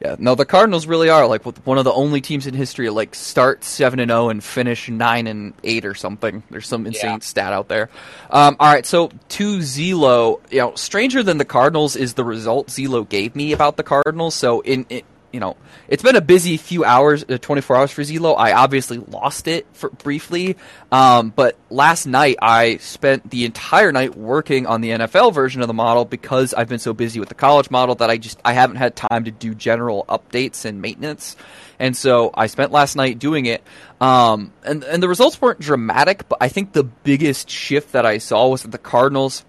yeah. 0.00 0.16
No, 0.18 0.34
the 0.34 0.46
Cardinals 0.46 0.86
really 0.86 1.10
are 1.10 1.26
like 1.28 1.44
one 1.44 1.76
of 1.78 1.84
the 1.84 1.92
only 1.92 2.20
teams 2.22 2.46
in 2.46 2.54
history 2.54 2.86
to 2.86 2.92
like 2.92 3.14
start 3.14 3.62
seven 3.62 4.00
and 4.00 4.10
zero 4.10 4.30
and 4.30 4.42
finish 4.42 4.88
nine 4.88 5.26
and 5.26 5.52
eight 5.62 5.84
or 5.84 5.94
something. 5.94 6.42
There's 6.50 6.66
some 6.66 6.86
insane 6.86 7.10
Yeah. 7.10 7.18
stat 7.20 7.52
out 7.52 7.68
there. 7.68 7.90
Um, 8.30 8.56
all 8.58 8.72
right, 8.72 8.86
so 8.86 9.10
to 9.28 9.58
Zelo, 9.58 10.40
you 10.50 10.58
know, 10.60 10.74
stranger 10.76 11.22
than 11.22 11.36
the 11.38 11.44
Cardinals 11.44 11.94
is 11.94 12.14
the 12.14 12.24
result 12.24 12.68
Zelo 12.68 13.06
gave 13.08 13.36
me 13.36 13.52
about 13.52 13.76
the 13.76 13.82
Cardinals. 13.84 14.34
So 14.34 14.60
in, 14.62 14.86
in 14.88 15.02
you 15.32 15.40
know, 15.40 15.56
it's 15.88 16.02
been 16.02 16.16
a 16.16 16.20
busy 16.20 16.56
few 16.56 16.84
hours, 16.84 17.24
uh, 17.28 17.38
24 17.38 17.76
hours 17.76 17.90
for 17.90 18.02
Zelo. 18.02 18.36
I 18.36 18.52
obviously 18.52 18.98
lost 18.98 19.48
it 19.48 19.66
for 19.72 19.90
briefly, 19.90 20.56
um, 20.90 21.32
but 21.34 21.56
last 21.70 22.06
night 22.06 22.36
I 22.42 22.78
spent 22.78 23.30
the 23.30 23.44
entire 23.44 23.92
night 23.92 24.16
working 24.16 24.66
on 24.66 24.80
the 24.80 24.90
NFL 24.90 25.32
version 25.32 25.60
of 25.62 25.68
the 25.68 25.74
model 25.74 26.04
because 26.04 26.54
I've 26.54 26.68
been 26.68 26.78
so 26.78 26.92
busy 26.92 27.20
with 27.20 27.28
the 27.28 27.34
college 27.34 27.70
model 27.70 27.94
that 27.96 28.10
I 28.10 28.16
just 28.16 28.40
I 28.44 28.52
haven't 28.52 28.76
had 28.76 28.96
time 28.96 29.24
to 29.24 29.30
do 29.30 29.54
general 29.54 30.04
updates 30.08 30.64
and 30.64 30.82
maintenance. 30.82 31.36
And 31.78 31.96
so 31.96 32.30
I 32.34 32.46
spent 32.46 32.72
last 32.72 32.94
night 32.96 33.18
doing 33.18 33.46
it. 33.46 33.62
Um, 34.00 34.52
and 34.64 34.82
and 34.84 35.02
the 35.02 35.08
results 35.08 35.40
weren't 35.40 35.60
dramatic, 35.60 36.28
but 36.28 36.38
I 36.40 36.48
think 36.48 36.72
the 36.72 36.84
biggest 36.84 37.48
shift 37.48 37.92
that 37.92 38.04
I 38.04 38.18
saw 38.18 38.48
was 38.48 38.62
that 38.62 38.72
the 38.72 38.78
Cardinals 38.78 39.44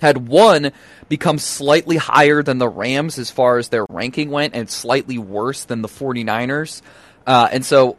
had 0.00 0.28
one 0.28 0.72
become 1.08 1.38
slightly 1.38 1.96
higher 1.96 2.42
than 2.42 2.58
the 2.58 2.68
Rams 2.68 3.18
as 3.18 3.30
far 3.30 3.58
as 3.58 3.68
their 3.68 3.86
ranking 3.88 4.30
went 4.30 4.54
and 4.54 4.68
slightly 4.68 5.18
worse 5.18 5.64
than 5.64 5.82
the 5.82 5.88
49ers. 5.88 6.82
Uh, 7.26 7.48
and 7.50 7.64
so, 7.64 7.96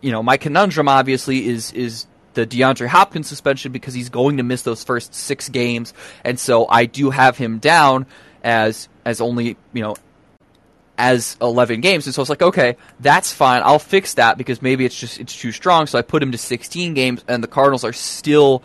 you 0.00 0.12
know, 0.12 0.22
my 0.22 0.36
conundrum 0.36 0.88
obviously 0.88 1.46
is 1.46 1.72
is 1.72 2.06
the 2.34 2.46
DeAndre 2.46 2.86
Hopkins 2.86 3.28
suspension 3.28 3.72
because 3.72 3.92
he's 3.92 4.08
going 4.08 4.36
to 4.36 4.44
miss 4.44 4.62
those 4.62 4.84
first 4.84 5.12
6 5.14 5.48
games 5.48 5.92
and 6.24 6.38
so 6.38 6.68
I 6.68 6.86
do 6.86 7.10
have 7.10 7.36
him 7.36 7.58
down 7.58 8.06
as 8.44 8.88
as 9.04 9.20
only, 9.20 9.56
you 9.72 9.82
know, 9.82 9.96
as 11.00 11.38
11 11.40 11.80
games. 11.80 12.06
And 12.06 12.14
so 12.14 12.20
it's 12.20 12.28
like, 12.28 12.42
okay, 12.42 12.76
that's 13.00 13.32
fine. 13.32 13.62
I'll 13.64 13.78
fix 13.78 14.14
that 14.14 14.36
because 14.36 14.60
maybe 14.60 14.84
it's 14.84 14.94
just 14.94 15.18
it's 15.18 15.34
too 15.34 15.50
strong. 15.50 15.86
So 15.86 15.98
I 15.98 16.02
put 16.02 16.22
him 16.22 16.32
to 16.32 16.38
16 16.38 16.92
games, 16.92 17.24
and 17.26 17.42
the 17.42 17.48
Cardinals 17.48 17.84
are 17.84 17.94
still 17.94 18.62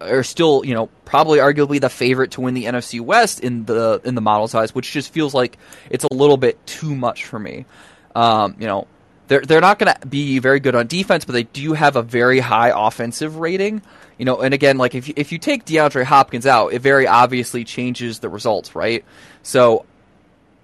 are 0.00 0.22
still 0.22 0.64
you 0.64 0.74
know 0.74 0.86
probably 1.04 1.40
arguably 1.40 1.80
the 1.80 1.90
favorite 1.90 2.30
to 2.32 2.40
win 2.40 2.54
the 2.54 2.64
NFC 2.64 3.00
West 3.00 3.40
in 3.40 3.64
the 3.64 4.00
in 4.04 4.14
the 4.14 4.20
model 4.20 4.46
size, 4.46 4.74
which 4.74 4.92
just 4.92 5.12
feels 5.12 5.34
like 5.34 5.58
it's 5.90 6.04
a 6.04 6.14
little 6.14 6.36
bit 6.36 6.64
too 6.66 6.94
much 6.94 7.26
for 7.26 7.38
me. 7.38 7.66
Um, 8.14 8.56
you 8.58 8.66
know. 8.66 8.86
They're, 9.28 9.40
they're 9.40 9.60
not 9.60 9.80
going 9.80 9.92
to 9.92 10.06
be 10.06 10.38
very 10.38 10.60
good 10.60 10.76
on 10.76 10.86
defense, 10.86 11.24
but 11.24 11.32
they 11.32 11.42
do 11.42 11.72
have 11.72 11.96
a 11.96 12.02
very 12.02 12.38
high 12.38 12.72
offensive 12.72 13.38
rating. 13.38 13.82
You 14.18 14.24
know, 14.24 14.40
and 14.40 14.54
again, 14.54 14.78
like 14.78 14.94
if 14.94 15.08
you, 15.08 15.14
if 15.16 15.32
you 15.32 15.38
take 15.38 15.64
DeAndre 15.64 16.04
Hopkins 16.04 16.46
out, 16.46 16.72
it 16.72 16.80
very 16.80 17.08
obviously 17.08 17.64
changes 17.64 18.20
the 18.20 18.28
results, 18.28 18.76
right? 18.76 19.04
So 19.42 19.84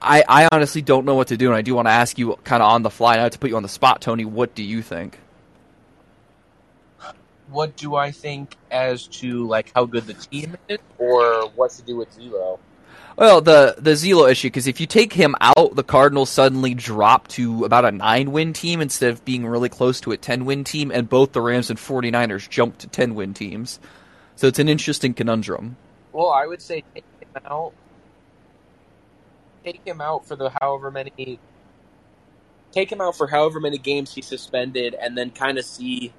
I, 0.02 0.25
I 0.28 0.49
honestly 0.52 0.82
don't 0.82 1.06
know 1.06 1.14
what 1.14 1.28
to 1.28 1.37
do, 1.37 1.49
and 1.49 1.56
I 1.56 1.62
do 1.62 1.75
want 1.75 1.87
to 1.87 1.92
ask 1.92 2.18
you 2.18 2.37
kind 2.44 2.62
of 2.62 2.70
on 2.70 2.83
the 2.83 2.90
fly, 2.90 3.16
not 3.16 3.33
to 3.33 3.38
put 3.38 3.50
you 3.50 3.57
on 3.57 3.62
the 3.62 3.68
spot, 3.68 4.00
Tony. 4.00 4.24
What 4.24 4.55
do 4.55 4.62
you 4.62 4.83
think? 4.83 5.18
What 7.48 7.76
do 7.76 7.94
I 7.94 8.11
think 8.11 8.57
as 8.70 9.07
to 9.09 9.46
like 9.46 9.72
how 9.74 9.85
good 9.85 10.07
the 10.07 10.14
team 10.14 10.57
is, 10.68 10.79
or 10.98 11.48
what 11.50 11.70
to 11.72 11.83
do 11.83 11.96
with 11.96 12.16
Zelo? 12.18 12.59
Well, 13.16 13.42
the 13.42 13.74
the 13.79 13.90
Zelo 13.90 14.31
issue, 14.31 14.48
because 14.48 14.66
if 14.66 14.81
you 14.81 14.87
take 14.87 15.12
him 15.12 15.35
out, 15.40 15.76
the 15.76 15.85
Cardinals 15.85 16.31
suddenly 16.31 16.74
drop 16.74 17.29
to 17.29 17.64
about 17.64 17.85
a 17.85 17.92
nine 17.92 18.33
win 18.33 18.55
team 18.55 18.81
instead 18.81 19.11
of 19.11 19.24
being 19.24 19.46
really 19.46 19.68
close 19.68 20.00
to 20.00 20.12
a 20.12 20.16
ten 20.16 20.46
win 20.46 20.64
team, 20.64 20.90
and 20.90 21.09
both 21.09 21.33
the 21.33 21.42
Rams 21.42 21.68
and 21.68 21.79
49ers 21.79 22.48
jump 22.48 22.79
to 22.79 22.87
ten 22.88 23.14
win 23.14 23.35
teams. 23.35 23.79
So 24.37 24.46
it's 24.46 24.59
an 24.59 24.68
interesting 24.68 25.12
conundrum. 25.12 25.76
Well, 26.12 26.31
I 26.31 26.46
would 26.46 26.62
say 26.62 26.85
take 26.94 27.05
him 27.20 27.42
out. 27.44 27.74
Take 29.64 29.81
him 29.87 30.01
out 30.01 30.27
for 30.27 30.37
the 30.37 30.51
however 30.61 30.90
many. 30.90 31.38
Take 32.72 32.90
him 32.90 33.01
out 33.01 33.16
for 33.16 33.27
however 33.27 33.61
many 33.61 33.79
games 33.79 34.14
he's 34.14 34.27
suspended, 34.27 34.94
and 34.94 35.16
then 35.16 35.31
kind 35.31 35.59
of 35.59 35.64
see, 35.64 36.12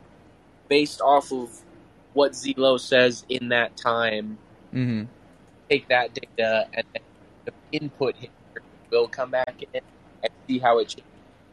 based 0.70 1.02
off 1.02 1.32
of 1.32 1.50
what 2.14 2.34
Zelo 2.34 2.80
says 2.80 3.26
in 3.28 3.50
that 3.50 3.76
time, 3.76 4.38
hmm 4.72 5.04
take 5.70 5.88
that 5.88 6.14
data 6.14 6.68
and 6.74 6.86
then 6.94 7.54
input 7.72 8.16
him 8.18 8.30
will 8.92 9.08
come 9.08 9.32
back 9.32 9.56
in 9.74 9.82
and 10.22 10.32
see 10.48 10.60
how 10.60 10.78
it 10.78 10.88
changes, 10.90 11.04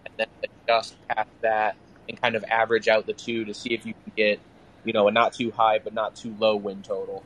and 0.05 0.15
then 0.19 0.27
adjust 0.65 0.95
past 1.09 1.31
that 1.41 1.77
and 2.09 2.21
kind 2.21 2.35
of 2.35 2.45
average 2.45 2.89
out 2.89 3.07
the 3.07 3.13
two 3.13 3.45
to 3.47 3.55
see 3.55 3.71
if 3.71 3.87
you 3.87 3.95
can 3.95 4.13
get, 4.17 4.41
you 4.85 4.93
know, 4.93 5.09
a 5.09 5.11
not 5.11 5.33
too 5.33 5.51
high 5.51 5.79
but 5.79 5.95
not 5.95 6.15
too 6.15 6.35
low 6.39 6.55
win 6.57 6.83
total. 6.83 7.23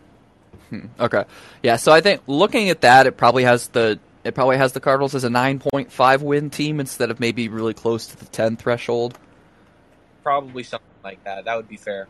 Hmm. 0.70 0.87
Okay, 1.00 1.24
yeah. 1.62 1.77
So 1.77 1.90
I 1.90 2.00
think 2.00 2.22
looking 2.27 2.70
at 2.70 2.83
that, 2.83 3.07
it 3.07 3.16
probably 3.16 3.42
has 3.42 3.68
the 3.68 3.98
it 4.24 4.34
probably 4.34 4.56
has 4.56 4.72
the 4.72 4.80
Cardinals 4.80 5.14
as 5.14 5.24
a 5.24 5.30
nine 5.30 5.58
point 5.58 5.92
five 5.92 6.22
win 6.22 6.50
team 6.50 6.80
instead 6.80 7.10
of 7.10 7.20
maybe 7.20 7.48
really 7.48 7.74
close 7.74 8.06
to 8.08 8.16
the 8.16 8.26
ten 8.26 8.56
threshold. 8.56 9.18
Probably 10.22 10.62
something 10.62 10.88
like 11.04 11.22
that. 11.24 11.44
That 11.44 11.56
would 11.56 11.68
be 11.68 11.76
fair. 11.76 12.08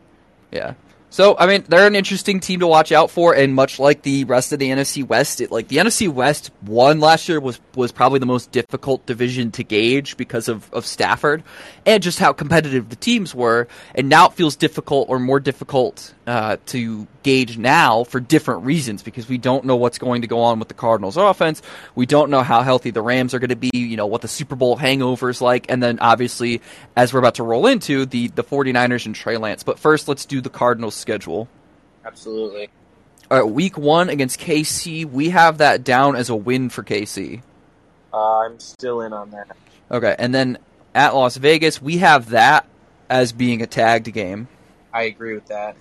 Yeah. 0.51 0.73
So 1.09 1.35
I 1.37 1.47
mean, 1.47 1.63
they're 1.67 1.87
an 1.87 1.95
interesting 1.95 2.39
team 2.39 2.61
to 2.61 2.67
watch 2.67 2.91
out 2.91 3.11
for, 3.11 3.35
and 3.35 3.53
much 3.53 3.79
like 3.79 4.01
the 4.01 4.23
rest 4.23 4.51
of 4.53 4.59
the 4.59 4.69
NFC 4.69 5.05
West, 5.05 5.39
it, 5.39 5.51
like 5.51 5.67
the 5.67 5.77
NFC 5.77 6.09
West 6.09 6.51
one 6.61 6.99
last 6.99 7.29
year 7.29 7.39
was 7.39 7.59
was 7.75 7.91
probably 7.91 8.19
the 8.19 8.25
most 8.25 8.51
difficult 8.51 9.05
division 9.05 9.51
to 9.51 9.63
gauge 9.63 10.17
because 10.17 10.47
of 10.47 10.71
of 10.73 10.85
Stafford 10.85 11.43
and 11.85 12.01
just 12.01 12.19
how 12.19 12.33
competitive 12.33 12.89
the 12.89 12.95
teams 12.95 13.35
were, 13.35 13.67
and 13.93 14.09
now 14.09 14.27
it 14.27 14.33
feels 14.33 14.55
difficult 14.55 15.09
or 15.09 15.19
more 15.19 15.39
difficult 15.39 16.14
uh, 16.27 16.57
to 16.67 17.07
gauge 17.23 17.57
now 17.57 18.03
for 18.03 18.19
different 18.19 18.63
reasons 18.63 19.03
because 19.03 19.27
we 19.29 19.37
don't 19.37 19.65
know 19.65 19.75
what's 19.75 19.97
going 19.97 20.21
to 20.21 20.27
go 20.27 20.41
on 20.41 20.59
with 20.59 20.67
the 20.67 20.73
Cardinals 20.73 21.17
offense, 21.17 21.61
we 21.93 22.05
don't 22.05 22.29
know 22.29 22.41
how 22.41 22.61
healthy 22.61 22.91
the 22.91 23.01
Rams 23.01 23.33
are 23.33 23.39
going 23.39 23.49
to 23.49 23.55
be, 23.55 23.71
you 23.73 23.97
know 23.97 24.07
what 24.07 24.21
the 24.21 24.27
Super 24.27 24.55
Bowl 24.55 24.75
hangover 24.75 25.29
is 25.29 25.41
like, 25.41 25.65
and 25.69 25.81
then 25.81 25.99
obviously 25.99 26.61
as 26.95 27.13
we're 27.13 27.19
about 27.19 27.35
to 27.35 27.43
roll 27.43 27.67
into 27.67 28.05
the 28.05 28.27
the 28.29 28.43
49ers 28.43 29.05
and 29.05 29.15
Trey 29.15 29.37
Lance. 29.37 29.63
But 29.63 29.79
first, 29.79 30.07
let's 30.07 30.25
do 30.25 30.41
the 30.41 30.49
Cardinals 30.49 30.95
schedule. 30.95 31.47
Absolutely. 32.05 32.69
All 33.31 33.41
right, 33.41 33.51
week 33.51 33.77
one 33.77 34.09
against 34.09 34.39
KC, 34.39 35.05
we 35.05 35.29
have 35.29 35.57
that 35.57 35.83
down 35.83 36.15
as 36.15 36.29
a 36.29 36.35
win 36.35 36.69
for 36.69 36.83
KC. 36.83 37.41
Uh, 38.13 38.39
I'm 38.39 38.59
still 38.59 39.01
in 39.01 39.13
on 39.13 39.31
that. 39.31 39.55
Okay, 39.89 40.15
and 40.17 40.33
then 40.33 40.59
at 40.93 41.15
Las 41.15 41.35
Vegas, 41.37 41.81
we 41.81 41.97
have 41.97 42.29
that 42.29 42.67
as 43.09 43.31
being 43.31 43.61
a 43.61 43.67
tagged 43.67 44.11
game. 44.13 44.47
I 44.93 45.03
agree 45.03 45.33
with 45.33 45.47
that. 45.47 45.75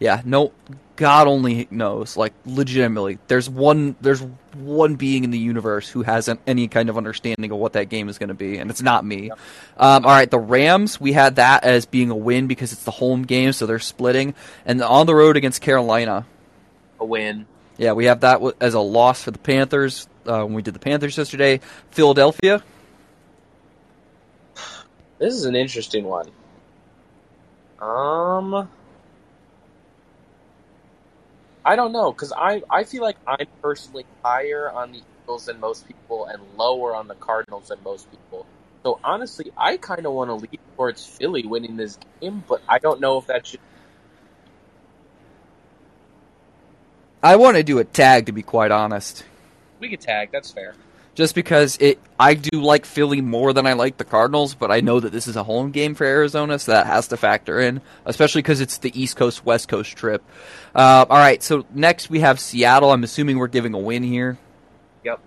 Yeah, 0.00 0.22
no, 0.24 0.52
God 0.96 1.28
only 1.28 1.68
knows. 1.70 2.16
Like, 2.16 2.32
legitimately, 2.46 3.18
there's 3.28 3.48
one, 3.48 3.96
there's 4.00 4.22
one 4.54 4.96
being 4.96 5.24
in 5.24 5.30
the 5.30 5.38
universe 5.38 5.88
who 5.88 6.02
has 6.02 6.26
an, 6.26 6.38
any 6.46 6.68
kind 6.68 6.88
of 6.88 6.96
understanding 6.96 7.52
of 7.52 7.58
what 7.58 7.74
that 7.74 7.90
game 7.90 8.08
is 8.08 8.18
going 8.18 8.28
to 8.28 8.34
be, 8.34 8.56
and 8.56 8.70
it's 8.70 8.80
not 8.80 9.04
me. 9.04 9.30
Um, 9.30 10.04
all 10.06 10.10
right, 10.10 10.30
the 10.30 10.38
Rams, 10.38 10.98
we 10.98 11.12
had 11.12 11.36
that 11.36 11.64
as 11.64 11.84
being 11.84 12.10
a 12.10 12.16
win 12.16 12.46
because 12.46 12.72
it's 12.72 12.84
the 12.84 12.90
home 12.90 13.22
game, 13.22 13.52
so 13.52 13.66
they're 13.66 13.78
splitting, 13.78 14.34
and 14.64 14.82
on 14.82 15.06
the 15.06 15.14
road 15.14 15.36
against 15.36 15.60
Carolina. 15.60 16.26
A 16.98 17.04
win. 17.04 17.46
Yeah, 17.76 17.92
we 17.92 18.06
have 18.06 18.20
that 18.20 18.40
as 18.60 18.74
a 18.74 18.80
loss 18.80 19.22
for 19.22 19.30
the 19.30 19.38
Panthers 19.38 20.08
uh, 20.26 20.42
when 20.44 20.54
we 20.54 20.62
did 20.62 20.74
the 20.74 20.80
Panthers 20.80 21.16
yesterday. 21.16 21.60
Philadelphia, 21.90 22.62
This 25.18 25.34
is 25.34 25.44
an 25.44 25.54
interesting 25.54 26.04
one. 26.04 26.30
Um, 27.78 28.68
I 31.64 31.76
don't 31.76 31.92
know 31.92 32.12
because 32.12 32.32
I 32.32 32.62
I 32.70 32.84
feel 32.84 33.02
like 33.02 33.16
I'm 33.26 33.46
personally 33.62 34.06
higher 34.24 34.70
on 34.70 34.92
the 34.92 35.02
Eagles 35.24 35.46
than 35.46 35.60
most 35.60 35.86
people 35.86 36.26
and 36.26 36.42
lower 36.56 36.94
on 36.94 37.08
the 37.08 37.14
Cardinals 37.14 37.68
than 37.68 37.78
most 37.84 38.10
people. 38.10 38.46
So 38.82 38.98
honestly, 39.04 39.52
I 39.56 39.76
kind 39.76 40.06
of 40.06 40.12
want 40.12 40.30
to 40.30 40.34
lean 40.34 40.58
towards 40.76 41.04
Philly 41.04 41.46
winning 41.46 41.76
this 41.76 41.98
game, 42.20 42.42
but 42.48 42.62
I 42.68 42.78
don't 42.78 43.00
know 43.00 43.18
if 43.18 43.26
that 43.26 43.46
should. 43.46 43.60
I 47.22 47.36
want 47.36 47.58
to 47.58 47.62
do 47.62 47.78
a 47.78 47.84
tag 47.84 48.26
to 48.26 48.32
be 48.32 48.42
quite 48.42 48.70
honest. 48.70 49.24
We 49.78 49.90
could 49.90 50.00
tag. 50.00 50.30
That's 50.32 50.50
fair. 50.50 50.74
Just 51.20 51.34
because 51.34 51.76
it 51.82 52.00
I 52.18 52.32
do 52.32 52.62
like 52.62 52.86
Philly 52.86 53.20
more 53.20 53.52
than 53.52 53.66
I 53.66 53.74
like 53.74 53.98
the 53.98 54.06
Cardinals, 54.06 54.54
but 54.54 54.70
I 54.70 54.80
know 54.80 55.00
that 55.00 55.12
this 55.12 55.28
is 55.28 55.36
a 55.36 55.42
home 55.42 55.70
game 55.70 55.94
for 55.94 56.06
Arizona, 56.06 56.58
so 56.58 56.72
that 56.72 56.86
has 56.86 57.08
to 57.08 57.18
factor 57.18 57.60
in, 57.60 57.82
especially 58.06 58.40
because 58.40 58.62
it's 58.62 58.78
the 58.78 58.90
East 58.98 59.16
Coast 59.16 59.44
West 59.44 59.68
Coast 59.68 59.94
trip. 59.94 60.24
Uh, 60.74 61.04
all 61.10 61.18
right, 61.18 61.42
so 61.42 61.66
next 61.74 62.08
we 62.08 62.20
have 62.20 62.40
Seattle. 62.40 62.90
I'm 62.90 63.04
assuming 63.04 63.36
we're 63.36 63.48
giving 63.48 63.74
a 63.74 63.78
win 63.78 64.02
here. 64.02 64.38
Yep. 65.04 65.20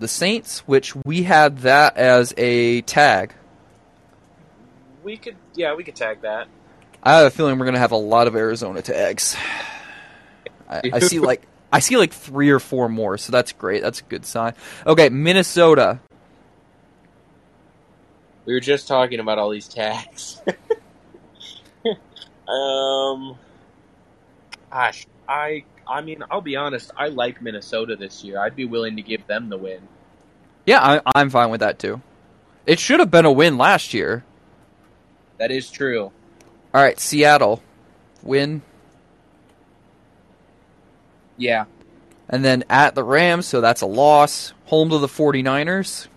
The 0.00 0.08
Saints, 0.08 0.58
which 0.66 0.94
we 0.96 1.22
had 1.22 1.60
that 1.60 1.96
as 1.96 2.34
a 2.36 2.82
tag. 2.82 3.32
We 5.02 5.16
could, 5.16 5.36
yeah, 5.54 5.74
we 5.76 5.82
could 5.82 5.96
tag 5.96 6.20
that. 6.20 6.46
I 7.02 7.14
have 7.14 7.26
a 7.26 7.30
feeling 7.30 7.58
we're 7.58 7.64
gonna 7.64 7.78
have 7.78 7.92
a 7.92 7.96
lot 7.96 8.26
of 8.26 8.36
Arizona 8.36 8.82
tags. 8.82 9.34
I, 10.68 10.82
I 10.92 10.98
see 10.98 11.20
like 11.20 11.46
I 11.72 11.80
see 11.80 11.96
like 11.96 12.12
three 12.12 12.50
or 12.50 12.58
four 12.58 12.88
more, 12.88 13.18
so 13.18 13.30
that's 13.30 13.52
great. 13.52 13.82
That's 13.82 14.00
a 14.00 14.04
good 14.04 14.24
sign. 14.24 14.54
Okay, 14.86 15.08
Minnesota. 15.08 16.00
We 18.46 18.54
were 18.54 18.60
just 18.60 18.88
talking 18.88 19.20
about 19.20 19.38
all 19.38 19.50
these 19.50 19.68
tags. 19.68 20.40
um, 22.48 23.36
gosh, 24.70 25.06
I, 25.28 25.64
I 25.86 26.00
mean, 26.00 26.24
I'll 26.30 26.40
be 26.40 26.56
honest. 26.56 26.90
I 26.96 27.08
like 27.08 27.42
Minnesota 27.42 27.96
this 27.96 28.24
year. 28.24 28.40
I'd 28.40 28.56
be 28.56 28.64
willing 28.64 28.96
to 28.96 29.02
give 29.02 29.26
them 29.26 29.50
the 29.50 29.58
win. 29.58 29.80
Yeah, 30.64 30.80
I, 30.82 31.00
I'm 31.14 31.28
fine 31.28 31.50
with 31.50 31.60
that 31.60 31.78
too. 31.78 32.00
It 32.66 32.78
should 32.78 33.00
have 33.00 33.10
been 33.10 33.26
a 33.26 33.32
win 33.32 33.58
last 33.58 33.92
year. 33.92 34.24
That 35.38 35.50
is 35.50 35.70
true. 35.70 36.12
All 36.74 36.82
right, 36.82 36.98
Seattle, 36.98 37.62
win, 38.22 38.62
Yeah, 41.38 41.64
and 42.28 42.44
then 42.44 42.64
at 42.68 42.94
the 42.94 43.02
Rams, 43.04 43.46
so 43.46 43.60
that's 43.62 43.80
a 43.80 43.86
loss. 43.86 44.52
Home 44.66 44.90
to 44.90 44.98
the 44.98 45.06
49ers. 45.06 46.08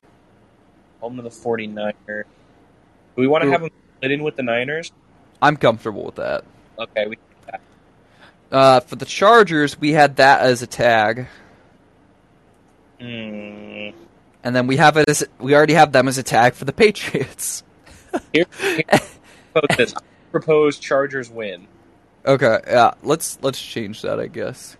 home 0.99 1.15
to 1.15 1.21
the 1.21 1.29
49ers. 1.29 1.95
Do 2.05 2.25
we 3.15 3.27
want 3.27 3.43
to 3.43 3.51
have 3.51 3.61
them 3.61 3.69
split 3.97 4.11
in 4.11 4.23
with 4.23 4.35
the 4.35 4.43
Niners? 4.43 4.91
I'm 5.41 5.55
comfortable 5.57 6.03
with 6.03 6.15
that. 6.15 6.43
Okay, 6.79 7.07
we 7.07 7.17
Uh, 8.51 8.79
for 8.81 8.95
the 8.97 9.05
Chargers, 9.05 9.79
we 9.79 9.93
had 9.93 10.17
that 10.17 10.41
as 10.41 10.61
a 10.61 10.67
tag, 10.67 11.27
Hmm. 12.99 13.89
and 14.43 14.55
then 14.55 14.67
we 14.67 14.75
have 14.77 14.97
it 14.97 15.07
as 15.09 15.23
we 15.39 15.55
already 15.55 15.73
have 15.73 15.91
them 15.91 16.07
as 16.07 16.17
a 16.17 16.23
tag 16.23 16.53
for 16.53 16.65
the 16.65 16.73
Patriots. 16.83 17.63
Here, 18.33 18.45
here 18.59 18.83
propose 19.53 19.77
this. 19.77 19.93
I 19.95 19.99
propose 20.31 20.79
Chargers 20.79 21.29
win. 21.29 21.67
Okay, 22.25 22.59
yeah, 22.67 22.93
let's 23.03 23.39
let's 23.41 23.61
change 23.61 24.01
that, 24.01 24.19
I 24.19 24.27
guess. 24.27 24.75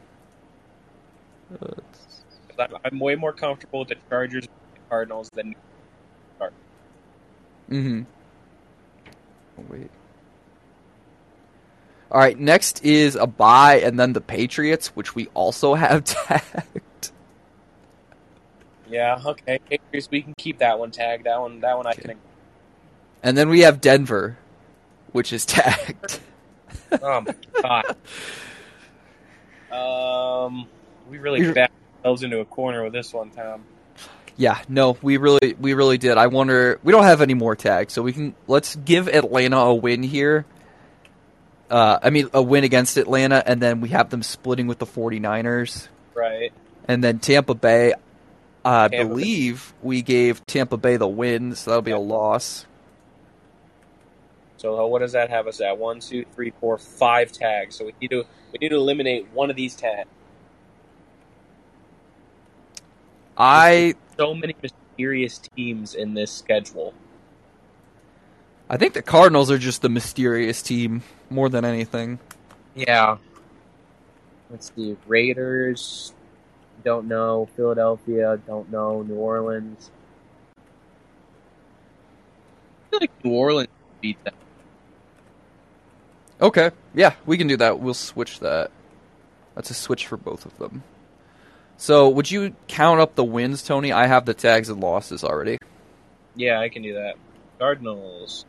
I'm, 2.59 2.75
I'm 2.83 2.99
way 2.99 3.15
more 3.15 3.33
comfortable 3.33 3.79
with 3.79 3.89
the 3.89 3.95
Chargers 4.09 4.43
and 4.43 4.75
the 4.75 4.81
Cardinals 4.89 5.29
than 5.33 5.53
Mm-hmm. 7.69 8.01
Oh, 9.57 9.63
wait. 9.69 9.89
All 12.11 12.19
right, 12.19 12.37
next 12.37 12.83
is 12.83 13.15
a 13.15 13.25
bye, 13.25 13.79
and 13.79 13.97
then 13.97 14.11
the 14.11 14.19
Patriots, 14.19 14.87
which 14.89 15.15
we 15.15 15.27
also 15.33 15.73
have 15.75 16.03
tagged. 16.03 17.11
Yeah, 18.89 19.17
okay. 19.25 19.57
Patriots, 19.69 20.09
we 20.11 20.21
can 20.21 20.33
keep 20.37 20.59
that 20.59 20.77
one 20.77 20.91
tagged. 20.91 21.25
That 21.25 21.39
one, 21.39 21.61
that 21.61 21.77
one 21.77 21.87
I 21.87 21.93
Okay. 21.93 22.01
can. 22.09 22.17
And 23.23 23.37
then 23.37 23.47
we 23.47 23.61
have 23.61 23.79
Denver, 23.79 24.37
which 25.13 25.31
is 25.31 25.45
tagged. 25.47 26.19
Oh 27.01 27.21
my 27.21 27.33
god. 27.63 27.85
Um, 29.71 30.67
we 31.11 31.19
really 31.19 31.51
backed 31.53 31.73
ourselves 31.99 32.23
into 32.23 32.39
a 32.39 32.45
corner 32.45 32.83
with 32.83 32.93
this 32.93 33.13
one, 33.13 33.29
Tom. 33.31 33.65
Yeah, 34.37 34.59
no, 34.69 34.97
we 35.01 35.17
really 35.17 35.55
we 35.59 35.73
really 35.73 35.97
did. 35.97 36.17
I 36.17 36.27
wonder 36.27 36.79
we 36.83 36.91
don't 36.91 37.03
have 37.03 37.21
any 37.21 37.33
more 37.33 37.55
tags, 37.55 37.93
so 37.93 38.01
we 38.01 38.13
can 38.13 38.33
let's 38.47 38.75
give 38.77 39.07
Atlanta 39.09 39.57
a 39.57 39.75
win 39.75 40.01
here. 40.01 40.45
Uh, 41.69 41.99
I 42.01 42.09
mean 42.09 42.29
a 42.33 42.41
win 42.41 42.63
against 42.63 42.97
Atlanta 42.97 43.43
and 43.45 43.61
then 43.61 43.79
we 43.81 43.89
have 43.89 44.09
them 44.09 44.23
splitting 44.23 44.67
with 44.67 44.79
the 44.79 44.85
49ers. 44.85 45.87
Right. 46.13 46.51
And 46.87 47.03
then 47.03 47.19
Tampa 47.19 47.53
Bay 47.53 47.93
I 48.65 48.89
Tampa 48.89 48.89
Bay. 48.89 49.03
believe 49.03 49.73
we 49.81 50.01
gave 50.01 50.45
Tampa 50.45 50.77
Bay 50.77 50.97
the 50.97 51.07
win, 51.07 51.55
so 51.55 51.71
that'll 51.71 51.81
be 51.81 51.91
a 51.91 51.99
loss. 51.99 52.65
So 54.57 54.79
uh, 54.79 54.85
what 54.85 54.99
does 54.99 55.13
that 55.13 55.29
have 55.29 55.47
us 55.47 55.59
at? 55.61 55.77
One, 55.77 55.99
two, 55.99 56.25
three, 56.35 56.51
four, 56.59 56.77
five 56.77 57.31
tags. 57.31 57.75
So 57.75 57.85
we 57.85 57.93
need 58.01 58.11
to 58.11 58.25
we 58.51 58.57
need 58.59 58.69
to 58.69 58.75
eliminate 58.75 59.27
one 59.33 59.49
of 59.49 59.55
these 59.55 59.75
tags. 59.75 60.09
I 63.41 63.95
So 64.17 64.35
many 64.35 64.55
mysterious 64.61 65.39
teams 65.39 65.95
in 65.95 66.13
this 66.13 66.31
schedule. 66.31 66.93
I 68.69 68.77
think 68.77 68.93
the 68.93 69.01
Cardinals 69.01 69.49
are 69.49 69.57
just 69.57 69.81
the 69.81 69.89
mysterious 69.89 70.61
team 70.61 71.01
more 71.31 71.49
than 71.49 71.65
anything. 71.65 72.19
Yeah. 72.75 73.17
Let's 74.51 74.71
see. 74.75 74.95
Raiders. 75.07 76.13
Don't 76.83 77.07
know. 77.07 77.49
Philadelphia. 77.55 78.39
Don't 78.45 78.71
know. 78.71 79.01
New 79.01 79.15
Orleans. 79.15 79.89
I 82.85 82.89
feel 82.91 82.99
like 83.01 83.25
New 83.25 83.31
Orleans 83.31 83.69
beat 84.01 84.23
them. 84.23 84.35
Okay, 86.39 86.71
yeah, 86.93 87.13
we 87.25 87.37
can 87.37 87.47
do 87.47 87.57
that. 87.57 87.79
We'll 87.79 87.93
switch 87.93 88.39
that. 88.39 88.71
That's 89.55 89.69
a 89.71 89.75
switch 89.75 90.05
for 90.07 90.17
both 90.17 90.45
of 90.45 90.57
them. 90.59 90.83
So, 91.81 92.09
would 92.09 92.29
you 92.29 92.55
count 92.67 92.99
up 92.99 93.15
the 93.15 93.23
wins, 93.23 93.63
Tony? 93.63 93.91
I 93.91 94.05
have 94.05 94.25
the 94.25 94.35
tags 94.35 94.69
and 94.69 94.79
losses 94.79 95.23
already. 95.23 95.57
Yeah, 96.35 96.59
I 96.59 96.69
can 96.69 96.83
do 96.83 96.93
that. 96.93 97.15
Cardinals. 97.59 98.45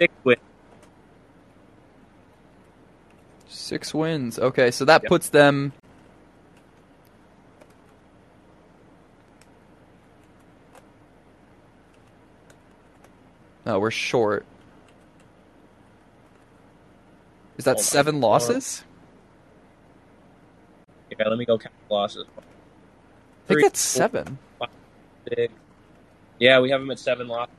Six 0.00 0.12
wins. 0.24 0.38
Six 3.48 3.94
wins. 3.94 4.38
Okay, 4.40 4.72
so 4.72 4.84
that 4.86 5.04
Yep. 5.04 5.06
puts 5.06 5.28
them. 5.30 5.72
No, 13.64 13.78
we're 13.78 13.92
short. 13.92 14.46
Is 17.58 17.64
that 17.64 17.72
Hold 17.72 17.78
on. 17.78 17.84
seven 17.84 18.20
losses? 18.20 18.84
Yeah, 21.10 21.28
let 21.28 21.38
me 21.38 21.44
go 21.44 21.58
count 21.58 21.74
the 21.88 21.94
losses. 21.94 22.24
I 22.36 22.40
think 22.40 22.46
Three, 23.48 23.62
that's 23.62 23.92
four, 23.94 23.98
seven. 24.02 24.38
six. 25.28 25.52
Yeah, 26.38 26.60
we 26.60 26.70
have 26.70 26.80
them 26.80 26.90
at 26.90 26.98
seven 26.98 27.26
losses. 27.28 27.54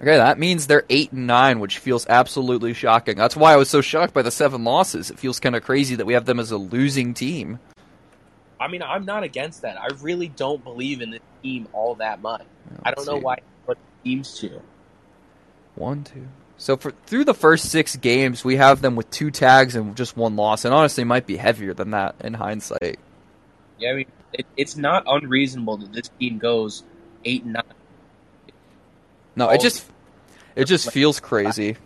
Okay, 0.00 0.16
that 0.16 0.38
means 0.38 0.66
they're 0.66 0.84
eight 0.90 1.12
and 1.12 1.26
nine, 1.26 1.60
which 1.60 1.78
feels 1.78 2.06
absolutely 2.08 2.74
shocking. 2.74 3.16
That's 3.16 3.36
why 3.36 3.52
I 3.52 3.56
was 3.56 3.68
so 3.70 3.80
shocked 3.80 4.12
by 4.14 4.22
the 4.22 4.30
seven 4.30 4.64
losses. 4.64 5.10
It 5.10 5.18
feels 5.18 5.38
kind 5.40 5.54
of 5.54 5.62
crazy 5.62 5.94
that 5.96 6.06
we 6.06 6.14
have 6.14 6.24
them 6.24 6.40
as 6.40 6.50
a 6.50 6.56
losing 6.56 7.14
team. 7.14 7.58
I 8.60 8.68
mean, 8.68 8.82
I'm 8.82 9.04
not 9.04 9.22
against 9.22 9.62
that. 9.62 9.80
I 9.80 9.88
really 10.00 10.28
don't 10.28 10.62
believe 10.62 11.02
in 11.02 11.10
this 11.10 11.20
team 11.42 11.66
all 11.72 11.94
that 11.96 12.20
much. 12.20 12.42
I 12.84 12.90
don't 12.90 12.98
Let's 12.98 13.06
know 13.08 13.18
see. 13.18 13.24
why 13.24 13.34
it 13.68 13.78
teams 14.04 14.38
to. 14.38 14.60
One, 15.74 16.04
two. 16.04 16.28
So 16.62 16.76
for 16.76 16.92
through 17.06 17.24
the 17.24 17.34
first 17.34 17.70
six 17.72 17.96
games, 17.96 18.44
we 18.44 18.54
have 18.54 18.82
them 18.82 18.94
with 18.94 19.10
two 19.10 19.32
tags 19.32 19.74
and 19.74 19.96
just 19.96 20.16
one 20.16 20.36
loss, 20.36 20.64
and 20.64 20.72
honestly, 20.72 21.02
might 21.02 21.26
be 21.26 21.36
heavier 21.36 21.74
than 21.74 21.90
that 21.90 22.14
in 22.20 22.34
hindsight. 22.34 23.00
Yeah, 23.80 23.90
I 23.90 23.94
mean, 23.94 24.06
it, 24.32 24.46
it's 24.56 24.76
not 24.76 25.02
unreasonable 25.08 25.78
that 25.78 25.92
this 25.92 26.08
team 26.20 26.38
goes 26.38 26.84
eight 27.24 27.42
and 27.42 27.54
nine. 27.54 27.64
No, 29.34 29.46
All- 29.48 29.54
it 29.56 29.60
just 29.60 29.84
it 30.54 30.66
just 30.66 30.92
feels 30.92 31.18
crazy. 31.18 31.76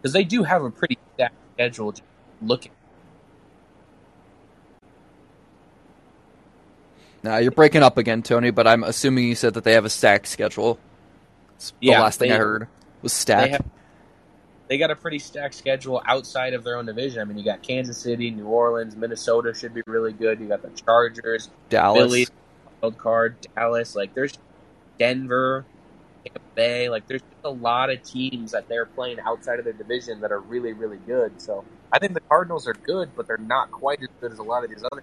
because 0.00 0.12
they 0.12 0.22
do 0.22 0.44
have 0.44 0.62
a 0.62 0.70
pretty 0.70 0.96
stacked 1.14 1.34
schedule. 1.54 1.90
Just 1.90 2.04
looking, 2.40 2.70
Now 7.24 7.38
you're 7.38 7.50
breaking 7.50 7.82
up 7.82 7.98
again, 7.98 8.22
Tony, 8.22 8.52
but 8.52 8.68
I'm 8.68 8.84
assuming 8.84 9.24
you 9.26 9.34
said 9.34 9.54
that 9.54 9.64
they 9.64 9.72
have 9.72 9.84
a 9.84 9.90
stacked 9.90 10.28
schedule. 10.28 10.78
It's 11.56 11.72
the 11.72 11.88
Yeah, 11.88 12.02
last 12.02 12.20
thing 12.20 12.28
they- 12.28 12.36
I 12.36 12.38
heard 12.38 12.68
was 13.02 13.12
they 13.12 13.20
stacked. 13.20 13.52
have 13.52 13.64
they 14.68 14.76
got 14.76 14.90
a 14.90 14.96
pretty 14.96 15.18
stacked 15.18 15.54
schedule 15.54 16.02
outside 16.06 16.52
of 16.52 16.62
their 16.62 16.76
own 16.76 16.86
division. 16.86 17.20
I 17.20 17.24
mean, 17.24 17.38
you 17.38 17.44
got 17.44 17.62
Kansas 17.62 17.96
City, 17.96 18.30
New 18.30 18.46
Orleans, 18.46 18.96
Minnesota 18.96 19.54
should 19.54 19.72
be 19.72 19.82
really 19.86 20.12
good. 20.12 20.40
You 20.40 20.46
got 20.46 20.62
the 20.62 20.70
Chargers, 20.70 21.48
Dallas. 21.70 22.02
Philly, 22.02 22.26
wild 22.82 22.98
card, 22.98 23.36
Dallas. 23.56 23.96
Like 23.96 24.14
there's 24.14 24.38
Denver, 24.98 25.64
Tampa 26.24 26.40
Bay. 26.54 26.88
Like 26.90 27.06
there's 27.06 27.22
just 27.22 27.44
a 27.44 27.50
lot 27.50 27.90
of 27.90 28.02
teams 28.02 28.52
that 28.52 28.68
they're 28.68 28.86
playing 28.86 29.20
outside 29.20 29.58
of 29.58 29.64
their 29.64 29.72
division 29.72 30.20
that 30.20 30.32
are 30.32 30.40
really, 30.40 30.74
really 30.74 30.98
good. 30.98 31.40
So 31.40 31.64
I 31.92 31.98
think 31.98 32.12
the 32.12 32.20
Cardinals 32.20 32.68
are 32.68 32.74
good, 32.74 33.10
but 33.16 33.26
they're 33.26 33.38
not 33.38 33.70
quite 33.70 34.02
as 34.02 34.08
good 34.20 34.32
as 34.32 34.38
a 34.38 34.42
lot 34.42 34.64
of 34.64 34.70
these 34.70 34.84
other. 34.92 35.02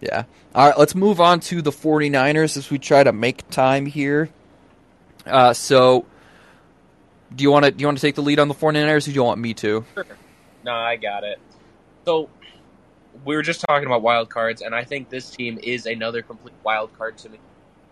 Yeah. 0.00 0.24
All 0.54 0.66
right, 0.66 0.78
let's 0.78 0.94
move 0.94 1.20
on 1.20 1.40
to 1.40 1.60
the 1.60 1.70
49ers 1.70 2.56
as 2.56 2.70
we 2.70 2.78
try 2.78 3.04
to 3.04 3.12
make 3.12 3.48
time 3.50 3.84
here. 3.84 4.30
Uh, 5.26 5.52
so, 5.52 6.06
do 7.34 7.42
you 7.42 7.50
want 7.50 7.64
to 7.64 7.70
do 7.70 7.80
you 7.82 7.86
want 7.86 7.98
to 7.98 8.02
take 8.02 8.14
the 8.14 8.22
lead 8.22 8.38
on 8.38 8.48
the 8.48 8.54
49ers, 8.54 9.06
or 9.06 9.10
do 9.10 9.12
you 9.12 9.24
want 9.24 9.40
me 9.40 9.54
to? 9.54 9.84
Sure. 9.94 10.04
No, 10.64 10.72
I 10.72 10.96
got 10.96 11.24
it. 11.24 11.38
So 12.04 12.28
we 13.24 13.36
were 13.36 13.42
just 13.42 13.64
talking 13.66 13.86
about 13.86 14.02
wild 14.02 14.30
cards, 14.30 14.62
and 14.62 14.74
I 14.74 14.84
think 14.84 15.08
this 15.08 15.30
team 15.30 15.58
is 15.62 15.86
another 15.86 16.22
complete 16.22 16.54
wild 16.64 16.96
card 16.96 17.18
to 17.18 17.28
me. 17.28 17.38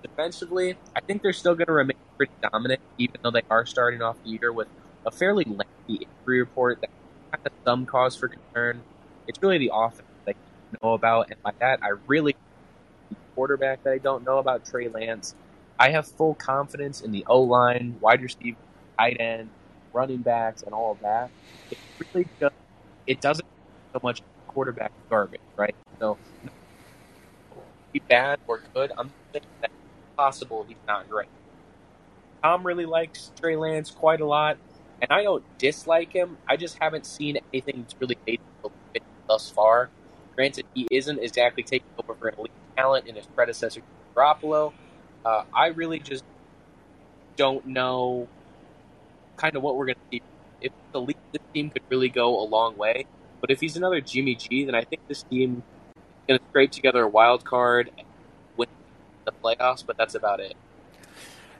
Defensively, 0.02 0.76
I 0.94 1.00
think 1.00 1.22
they're 1.22 1.32
still 1.32 1.54
going 1.54 1.66
to 1.66 1.72
remain 1.72 1.96
pretty 2.16 2.32
dominant, 2.42 2.80
even 2.98 3.16
though 3.22 3.30
they 3.30 3.42
are 3.50 3.66
starting 3.66 4.02
off 4.02 4.16
the 4.22 4.30
year 4.30 4.52
with 4.52 4.68
a 5.06 5.10
fairly 5.10 5.44
lengthy 5.44 6.06
injury 6.06 6.40
report 6.40 6.80
that 6.80 6.90
has 7.32 7.52
some 7.64 7.86
cause 7.86 8.16
for 8.16 8.28
concern. 8.28 8.80
It's 9.26 9.40
really 9.42 9.58
the 9.58 9.70
offense 9.72 10.08
that 10.24 10.36
you 10.72 10.78
know 10.82 10.92
about, 10.92 11.30
and 11.30 11.42
by 11.42 11.52
that, 11.60 11.80
I 11.82 11.90
really 12.06 12.36
quarterback 13.34 13.84
that 13.84 13.92
I 13.92 13.98
don't 13.98 14.24
know 14.24 14.38
about, 14.38 14.64
Trey 14.64 14.88
Lance. 14.88 15.34
I 15.78 15.90
have 15.90 16.08
full 16.08 16.34
confidence 16.34 17.00
in 17.02 17.12
the 17.12 17.24
O 17.28 17.40
line, 17.40 17.96
wide 18.00 18.20
receiver, 18.20 18.58
tight 18.98 19.16
end, 19.20 19.48
running 19.92 20.18
backs, 20.18 20.62
and 20.62 20.74
all 20.74 20.92
of 20.92 21.00
that. 21.00 21.30
It 21.70 21.78
really 22.14 22.26
just 22.40 22.54
it 23.06 23.20
doesn't 23.20 23.46
so 23.92 24.00
much 24.02 24.22
quarterback 24.48 24.92
garbage, 25.08 25.40
right? 25.56 25.74
So 25.98 26.18
be 27.92 28.00
bad 28.00 28.38
or 28.46 28.60
good. 28.74 28.92
I'm 28.98 29.10
thinking 29.32 29.50
that 29.60 29.70
possible 30.16 30.64
he's 30.68 30.76
not 30.86 31.08
great. 31.08 31.28
Tom 32.42 32.64
really 32.64 32.86
likes 32.86 33.32
Trey 33.40 33.56
Lance 33.56 33.90
quite 33.90 34.20
a 34.20 34.26
lot, 34.26 34.58
and 35.00 35.10
I 35.10 35.22
don't 35.22 35.44
dislike 35.58 36.12
him. 36.12 36.36
I 36.46 36.56
just 36.56 36.78
haven't 36.80 37.06
seen 37.06 37.38
anything 37.52 37.82
that's 37.82 37.94
really 38.00 38.18
made 38.26 38.40
him 38.62 39.02
thus 39.28 39.50
far. 39.50 39.90
Granted, 40.36 40.66
he 40.74 40.86
isn't 40.90 41.18
exactly 41.18 41.62
taking 41.62 41.88
over 41.98 42.14
for 42.14 42.32
elite 42.38 42.52
talent 42.76 43.06
in 43.06 43.16
his 43.16 43.26
predecessor, 43.26 43.80
Garoppolo. 44.14 44.72
Uh, 45.24 45.44
I 45.52 45.68
really 45.68 45.98
just 45.98 46.24
don't 47.36 47.66
know 47.66 48.28
kind 49.38 49.56
of 49.56 49.62
what 49.62 49.76
we're 49.76 49.86
going 49.86 49.96
to 49.96 50.00
see. 50.10 50.22
If 50.60 50.72
the 50.92 51.00
lead, 51.00 51.16
this 51.32 51.42
team 51.54 51.70
could 51.70 51.82
really 51.88 52.08
go 52.08 52.40
a 52.40 52.46
long 52.46 52.76
way. 52.76 53.06
But 53.40 53.50
if 53.50 53.60
he's 53.60 53.76
another 53.76 54.00
Jimmy 54.00 54.34
G, 54.34 54.64
then 54.64 54.74
I 54.74 54.82
think 54.82 55.06
this 55.06 55.22
team 55.22 55.62
is 55.96 56.02
going 56.26 56.40
to 56.40 56.46
scrape 56.50 56.72
together 56.72 57.04
a 57.04 57.08
wild 57.08 57.44
card, 57.44 57.90
win 58.56 58.68
the 59.24 59.32
playoffs. 59.32 59.86
But 59.86 59.96
that's 59.96 60.14
about 60.14 60.40
it. 60.40 60.56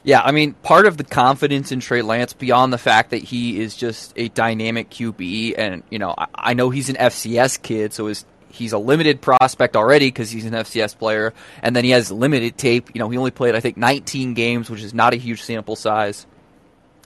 Yeah, 0.05 0.21
I 0.23 0.33
mean, 0.33 0.55
part 0.55 0.87
of 0.87 0.97
the 0.97 1.05
confidence 1.05 1.73
in 1.73 1.81
Trey 1.81 2.03
Lance, 2.03 2.33
beyond 2.33 2.73
the 2.73 2.79
fact 2.79 3.11
that 3.11 3.23
he 3.23 3.61
is 3.61 3.77
just 3.77 4.13
a 4.17 4.29
dynamic 4.29 4.91
QB, 4.91 5.55
and 5.59 5.83
you 5.91 5.99
know, 5.99 6.15
I, 6.17 6.27
I 6.35 6.55
know 6.55 6.71
he's 6.71 6.89
an 6.89 6.97
FCS 6.97 7.61
kid, 7.63 7.93
so 7.93 8.07
his 8.07 8.25
he's 8.51 8.73
a 8.73 8.79
limited 8.79 9.21
prospect 9.21 9.77
already 9.77 10.09
because 10.09 10.31
he's 10.31 10.45
an 10.45 10.53
FCS 10.53 10.97
player, 10.97 11.35
and 11.63 11.75
then 11.75 11.85
he 11.85 11.91
has 11.91 12.11
limited 12.11 12.57
tape. 12.57 12.91
You 12.95 13.01
know, 13.01 13.09
he 13.09 13.19
only 13.19 13.31
played 13.31 13.55
I 13.55 13.61
think 13.61 13.77
19 13.77 14.35
games, 14.35 14.71
which 14.71 14.83
is 14.83 14.95
not 14.95 15.15
a 15.15 15.17
huge 15.17 15.43
sample 15.43 15.77
size. 15.77 16.27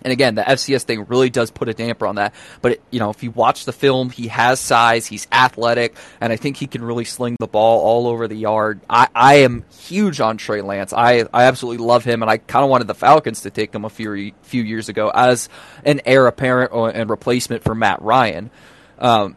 And 0.03 0.12
again, 0.12 0.35
the 0.35 0.43
FCS 0.43 0.83
thing 0.83 1.05
really 1.05 1.31
does 1.31 1.51
put 1.51 1.69
a 1.69 1.75
damper 1.75 2.07
on 2.07 2.17
that. 2.17 2.35
But 2.61 2.73
it, 2.73 2.83
you 2.91 2.99
know, 2.99 3.11
if 3.11 3.23
you 3.23 3.31
watch 3.31 3.65
the 3.65 3.73
film, 3.73 4.11
he 4.11 4.29
has 4.29 4.61
size, 4.61 5.07
he's 5.07 5.27
athletic, 5.33 5.97
and 6.21 6.33
I 6.33 6.37
think 6.37 6.57
he 6.57 6.67
can 6.67 6.85
really 6.85 7.05
sling 7.05 7.37
the 7.38 7.47
ball 7.47 7.81
all 7.81 8.07
over 8.07 8.29
the 8.29 8.37
yard. 8.37 8.81
I, 8.88 9.09
I 9.15 9.35
am 9.37 9.65
huge 9.79 10.21
on 10.21 10.37
Trey 10.37 10.62
Lance. 10.62 10.93
I 10.93 11.25
I 11.33 11.45
absolutely 11.45 11.85
love 11.85 12.05
him, 12.05 12.23
and 12.23 12.31
I 12.31 12.38
kind 12.38 12.65
of 12.65 12.71
wanted 12.71 12.87
the 12.87 12.95
Falcons 12.95 13.43
to 13.43 13.51
take 13.51 13.75
him 13.75 13.85
a 13.85 13.91
few 13.91 14.33
few 14.43 14.62
years 14.62 14.88
ago 14.88 15.11
as 15.15 15.49
an 15.85 16.01
heir 16.05 16.27
apparent 16.27 16.73
and 16.73 17.11
replacement 17.11 17.65
for 17.65 17.75
Matt 17.75 18.03
Ryan. 18.03 18.51
Um, 18.99 19.37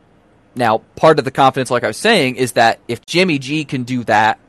now, 0.55 0.79
part 0.95 1.19
of 1.19 1.25
the 1.25 1.31
confidence, 1.31 1.69
like 1.69 1.83
I 1.83 1.87
was 1.87 1.97
saying, 1.97 2.37
is 2.37 2.53
that 2.53 2.79
if 2.87 3.05
Jimmy 3.05 3.39
G 3.39 3.65
can 3.65 3.83
do 3.83 4.03
that, 4.05 4.39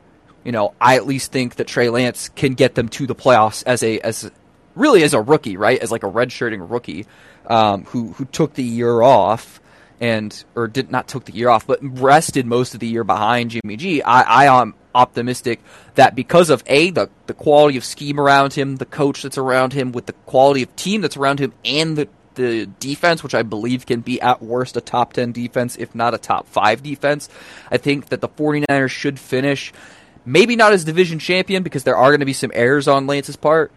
you 0.43 0.53
know, 0.53 0.73
I 0.79 0.95
at 0.95 1.05
least 1.05 1.33
think 1.33 1.55
that 1.55 1.67
Trey 1.67 1.89
Lance 1.89 2.29
can 2.29 2.53
get 2.53 2.75
them 2.75 2.87
to 2.89 3.05
the 3.05 3.15
playoffs 3.15 3.63
as 3.65 3.83
a 3.83 3.99
as 3.99 4.31
really 4.77 5.03
as 5.03 5.13
a 5.13 5.21
rookie, 5.21 5.57
right? 5.57 5.79
As 5.79 5.91
like 5.91 6.03
a 6.03 6.09
redshirting 6.09 6.69
rookie 6.69 7.05
um, 7.47 7.85
who 7.85 8.13
who 8.13 8.25
took 8.25 8.53
the 8.53 8.63
year 8.63 9.01
off 9.01 9.59
and 9.99 10.43
or 10.55 10.67
did 10.67 10.91
not 10.91 11.07
took 11.07 11.25
the 11.25 11.33
year 11.33 11.49
off, 11.49 11.65
but 11.65 11.79
rested 11.81 12.45
most 12.45 12.73
of 12.73 12.79
the 12.79 12.87
year 12.87 13.03
behind 13.03 13.51
Jimmy 13.51 13.77
G. 13.77 14.01
I, 14.01 14.45
I 14.45 14.61
am 14.61 14.75
optimistic 14.93 15.59
that 15.95 16.15
because 16.15 16.49
of 16.49 16.63
a 16.67 16.91
the 16.91 17.09
the 17.27 17.33
quality 17.33 17.77
of 17.77 17.85
scheme 17.85 18.19
around 18.19 18.53
him, 18.53 18.77
the 18.77 18.85
coach 18.85 19.23
that's 19.23 19.37
around 19.37 19.73
him, 19.73 19.91
with 19.91 20.05
the 20.05 20.13
quality 20.13 20.63
of 20.63 20.75
team 20.75 21.01
that's 21.01 21.17
around 21.17 21.39
him, 21.39 21.53
and 21.65 21.97
the 21.97 22.07
the 22.37 22.67
defense, 22.79 23.23
which 23.23 23.35
I 23.35 23.41
believe 23.43 23.85
can 23.85 24.01
be 24.01 24.21
at 24.21 24.41
worst 24.41 24.77
a 24.77 24.81
top 24.81 25.13
10 25.13 25.31
defense, 25.31 25.75
if 25.75 25.93
not 25.95 26.13
a 26.13 26.19
top 26.19 26.47
5 26.47 26.83
defense. 26.83 27.29
I 27.71 27.77
think 27.77 28.09
that 28.09 28.21
the 28.21 28.29
49ers 28.29 28.91
should 28.91 29.19
finish, 29.19 29.73
maybe 30.23 30.55
not 30.55 30.71
as 30.71 30.85
division 30.85 31.17
champion 31.17 31.63
because 31.63 31.83
there 31.83 31.97
are 31.97 32.11
going 32.11 32.19
to 32.19 32.27
be 32.27 32.33
some 32.33 32.51
errors 32.53 32.87
on 32.87 33.07
Lance's 33.07 33.35
part, 33.35 33.71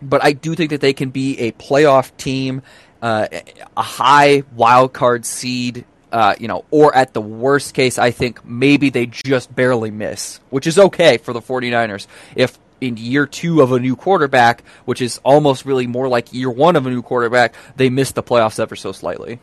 but 0.00 0.24
I 0.24 0.32
do 0.32 0.54
think 0.54 0.70
that 0.70 0.80
they 0.80 0.92
can 0.92 1.10
be 1.10 1.38
a 1.40 1.52
playoff 1.52 2.16
team, 2.16 2.62
uh, 3.02 3.28
a 3.76 3.82
high 3.82 4.42
wild 4.54 4.92
card 4.92 5.24
seed. 5.24 5.84
Uh, 6.10 6.34
you 6.40 6.48
know, 6.48 6.64
or 6.70 6.96
at 6.96 7.12
the 7.12 7.20
worst 7.20 7.74
case, 7.74 7.98
I 7.98 8.12
think 8.12 8.42
maybe 8.42 8.88
they 8.88 9.04
just 9.04 9.54
barely 9.54 9.90
miss, 9.90 10.40
which 10.48 10.66
is 10.66 10.78
okay 10.78 11.18
for 11.18 11.34
the 11.34 11.42
49ers. 11.42 12.06
If 12.34 12.58
in 12.80 12.96
year 12.96 13.26
two 13.26 13.60
of 13.60 13.72
a 13.72 13.78
new 13.78 13.94
quarterback, 13.94 14.62
which 14.86 15.02
is 15.02 15.20
almost 15.22 15.66
really 15.66 15.86
more 15.86 16.08
like 16.08 16.32
year 16.32 16.50
one 16.50 16.76
of 16.76 16.86
a 16.86 16.90
new 16.90 17.02
quarterback, 17.02 17.54
they 17.76 17.90
miss 17.90 18.12
the 18.12 18.22
playoffs 18.22 18.58
ever 18.58 18.74
so 18.74 18.92
slightly. 18.92 19.38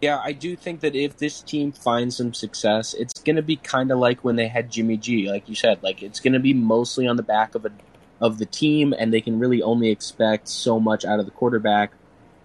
Yeah, 0.00 0.20
I 0.22 0.32
do 0.32 0.54
think 0.54 0.80
that 0.80 0.94
if 0.94 1.16
this 1.16 1.40
team 1.40 1.72
finds 1.72 2.18
some 2.18 2.34
success, 2.34 2.92
it's 2.92 3.20
going 3.22 3.36
to 3.36 3.42
be 3.42 3.56
kind 3.56 3.90
of 3.90 3.98
like 3.98 4.22
when 4.22 4.36
they 4.36 4.48
had 4.48 4.70
Jimmy 4.70 4.98
G, 4.98 5.30
like 5.30 5.48
you 5.48 5.54
said. 5.54 5.82
Like 5.82 6.02
it's 6.02 6.20
going 6.20 6.34
to 6.34 6.40
be 6.40 6.52
mostly 6.52 7.06
on 7.06 7.16
the 7.16 7.22
back 7.22 7.54
of 7.54 7.64
a 7.64 7.70
of 8.24 8.38
the 8.38 8.46
team, 8.46 8.94
and 8.98 9.12
they 9.12 9.20
can 9.20 9.38
really 9.38 9.62
only 9.62 9.90
expect 9.90 10.48
so 10.48 10.80
much 10.80 11.04
out 11.04 11.20
of 11.20 11.26
the 11.26 11.30
quarterback. 11.30 11.92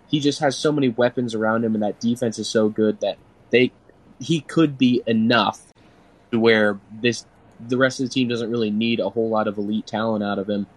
He 0.09 0.19
just 0.19 0.39
has 0.39 0.57
so 0.57 0.73
many 0.73 0.89
weapons 0.89 1.33
around 1.33 1.63
him, 1.63 1.73
and 1.73 1.81
that 1.81 2.01
defense 2.01 2.37
is 2.37 2.49
so 2.49 2.67
good 2.67 2.99
that 2.99 3.17
they 3.49 3.71
he 4.19 4.41
could 4.41 4.77
be 4.77 5.01
enough 5.07 5.61
to 6.31 6.39
where 6.39 6.77
this 7.01 7.25
the 7.65 7.77
rest 7.77 8.01
of 8.01 8.07
the 8.07 8.13
team 8.13 8.27
doesn't 8.27 8.51
really 8.51 8.71
need 8.71 8.99
a 8.99 9.09
whole 9.09 9.29
lot 9.29 9.47
of 9.47 9.57
elite 9.57 9.87
talent 9.87 10.21
out 10.21 10.37
of 10.37 10.49
him 10.49 10.67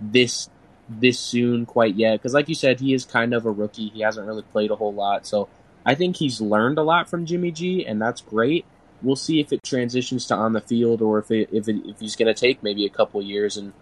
this 0.00 0.48
this 0.88 1.18
soon 1.18 1.66
quite 1.66 1.96
yet. 1.96 2.20
Because 2.20 2.34
like 2.34 2.48
you 2.48 2.54
said 2.54 2.78
he 2.78 2.94
is 2.94 3.04
kind 3.04 3.34
of 3.34 3.44
a 3.44 3.50
rookie. 3.50 3.88
He 3.88 4.02
hasn't 4.02 4.28
really 4.28 4.42
played 4.42 4.70
a 4.70 4.76
whole 4.76 4.94
lot. 4.94 5.26
So 5.26 5.48
i 5.84 5.96
think 5.96 6.14
he's 6.14 6.40
learned 6.40 6.78
a 6.78 6.82
lot 6.82 7.10
from 7.10 7.26
jimmy 7.26 7.50
g 7.50 7.84
and 7.84 8.00
that's 8.00 8.20
great. 8.20 8.64
We'll 9.02 9.16
see 9.16 9.40
if 9.40 9.52
it 9.52 9.64
transitions 9.64 10.26
to 10.26 10.36
on 10.36 10.52
the 10.52 10.60
field 10.60 11.02
or 11.02 11.18
if 11.18 11.32
it, 11.32 11.48
if, 11.52 11.68
it, 11.68 11.84
if 11.84 11.98
he's 11.98 12.14
going 12.14 12.32
to 12.32 12.40
take 12.40 12.62
maybe 12.62 12.86
a 12.86 12.88
couple 12.88 13.20
years 13.20 13.56
and 13.56 13.72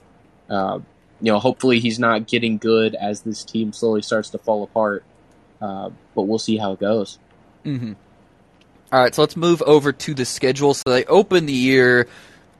uh, 0.51 0.81
you 1.21 1.33
know, 1.33 1.39
hopefully 1.39 1.79
he's 1.79 1.99
not 1.99 2.27
getting 2.27 2.59
good 2.59 2.95
as 2.95 3.23
this 3.23 3.45
team 3.45 3.73
slowly 3.73 4.03
starts 4.03 4.31
to 4.31 4.39
fall 4.39 4.63
apart. 4.65 5.05
Uh, 5.61 5.91
but 6.15 6.23
we'll 6.23 6.39
see 6.39 6.57
how 6.57 6.73
it 6.73 6.81
goes. 6.81 7.19
Mm-hmm. 7.65 7.93
All 8.93 9.01
right, 9.01 9.15
so 9.15 9.23
let's 9.23 9.37
move 9.37 9.63
over 9.63 9.93
to 9.93 10.15
the 10.15 10.25
schedule. 10.25 10.75
So 10.75 10.83
they 10.87 11.05
open 11.05 11.47
the 11.47 11.53
year 11.53 12.09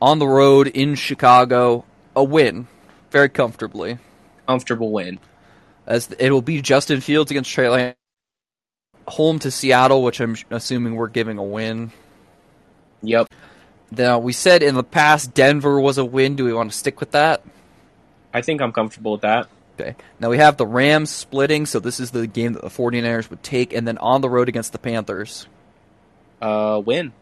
on 0.01 0.19
the 0.19 0.29
road 0.29 0.69
in 0.69 0.95
Chicago, 0.95 1.85
a 2.15 2.23
win, 2.23 2.69
very 3.11 3.29
comfortably. 3.29 3.99
Comfortable 4.47 4.93
win. 4.93 5.19
As 5.87 6.09
it 6.19 6.31
will 6.31 6.43
be 6.43 6.61
Justin 6.63 7.01
Fields 7.01 7.31
against 7.31 7.51
Trey 7.51 7.69
Lance. 7.69 7.97
Home 9.09 9.41
to 9.41 9.51
Seattle, 9.51 10.05
which 10.05 10.21
I'm 10.21 10.37
assuming 10.51 10.95
we're 10.95 11.09
giving 11.09 11.39
a 11.39 11.43
win. 11.43 11.91
Yep. 13.03 13.27
Now 13.91 14.21
we 14.21 14.33
said 14.33 14.63
in 14.63 14.77
the 14.77 14.85
past 14.85 15.35
Denver 15.35 15.81
was 15.81 15.99
a 15.99 16.05
win. 16.05 16.37
Do 16.37 16.45
we 16.45 16.53
want 16.53 16.71
to 16.71 16.79
stick 16.79 17.01
with 17.01 17.11
that? 17.13 17.43
I 18.33 18.43
think 18.43 18.61
I'm 18.61 18.73
comfortable 18.73 19.13
with 19.13 19.23
that. 19.23 19.49
Okay. 19.79 19.97
Now 20.19 20.31
we 20.31 20.39
have 20.39 20.57
the 20.57 20.67
Rams 20.67 21.11
splitting, 21.11 21.67
so 21.67 21.81
this 21.81 22.01
is 22.01 22.11
the 22.11 22.27
game 22.27 22.53
that 22.53 22.63
the 22.63 22.69
49ers 22.69 23.31
would 23.31 23.43
take, 23.43 23.73
and 23.73 23.89
then 23.89 23.99
on 23.99 24.21
the 24.21 24.29
road 24.29 24.49
against 24.49 24.73
the 24.73 24.79
Panthers. 24.79 25.47
Uh, 26.41 26.83
win. 26.85 27.13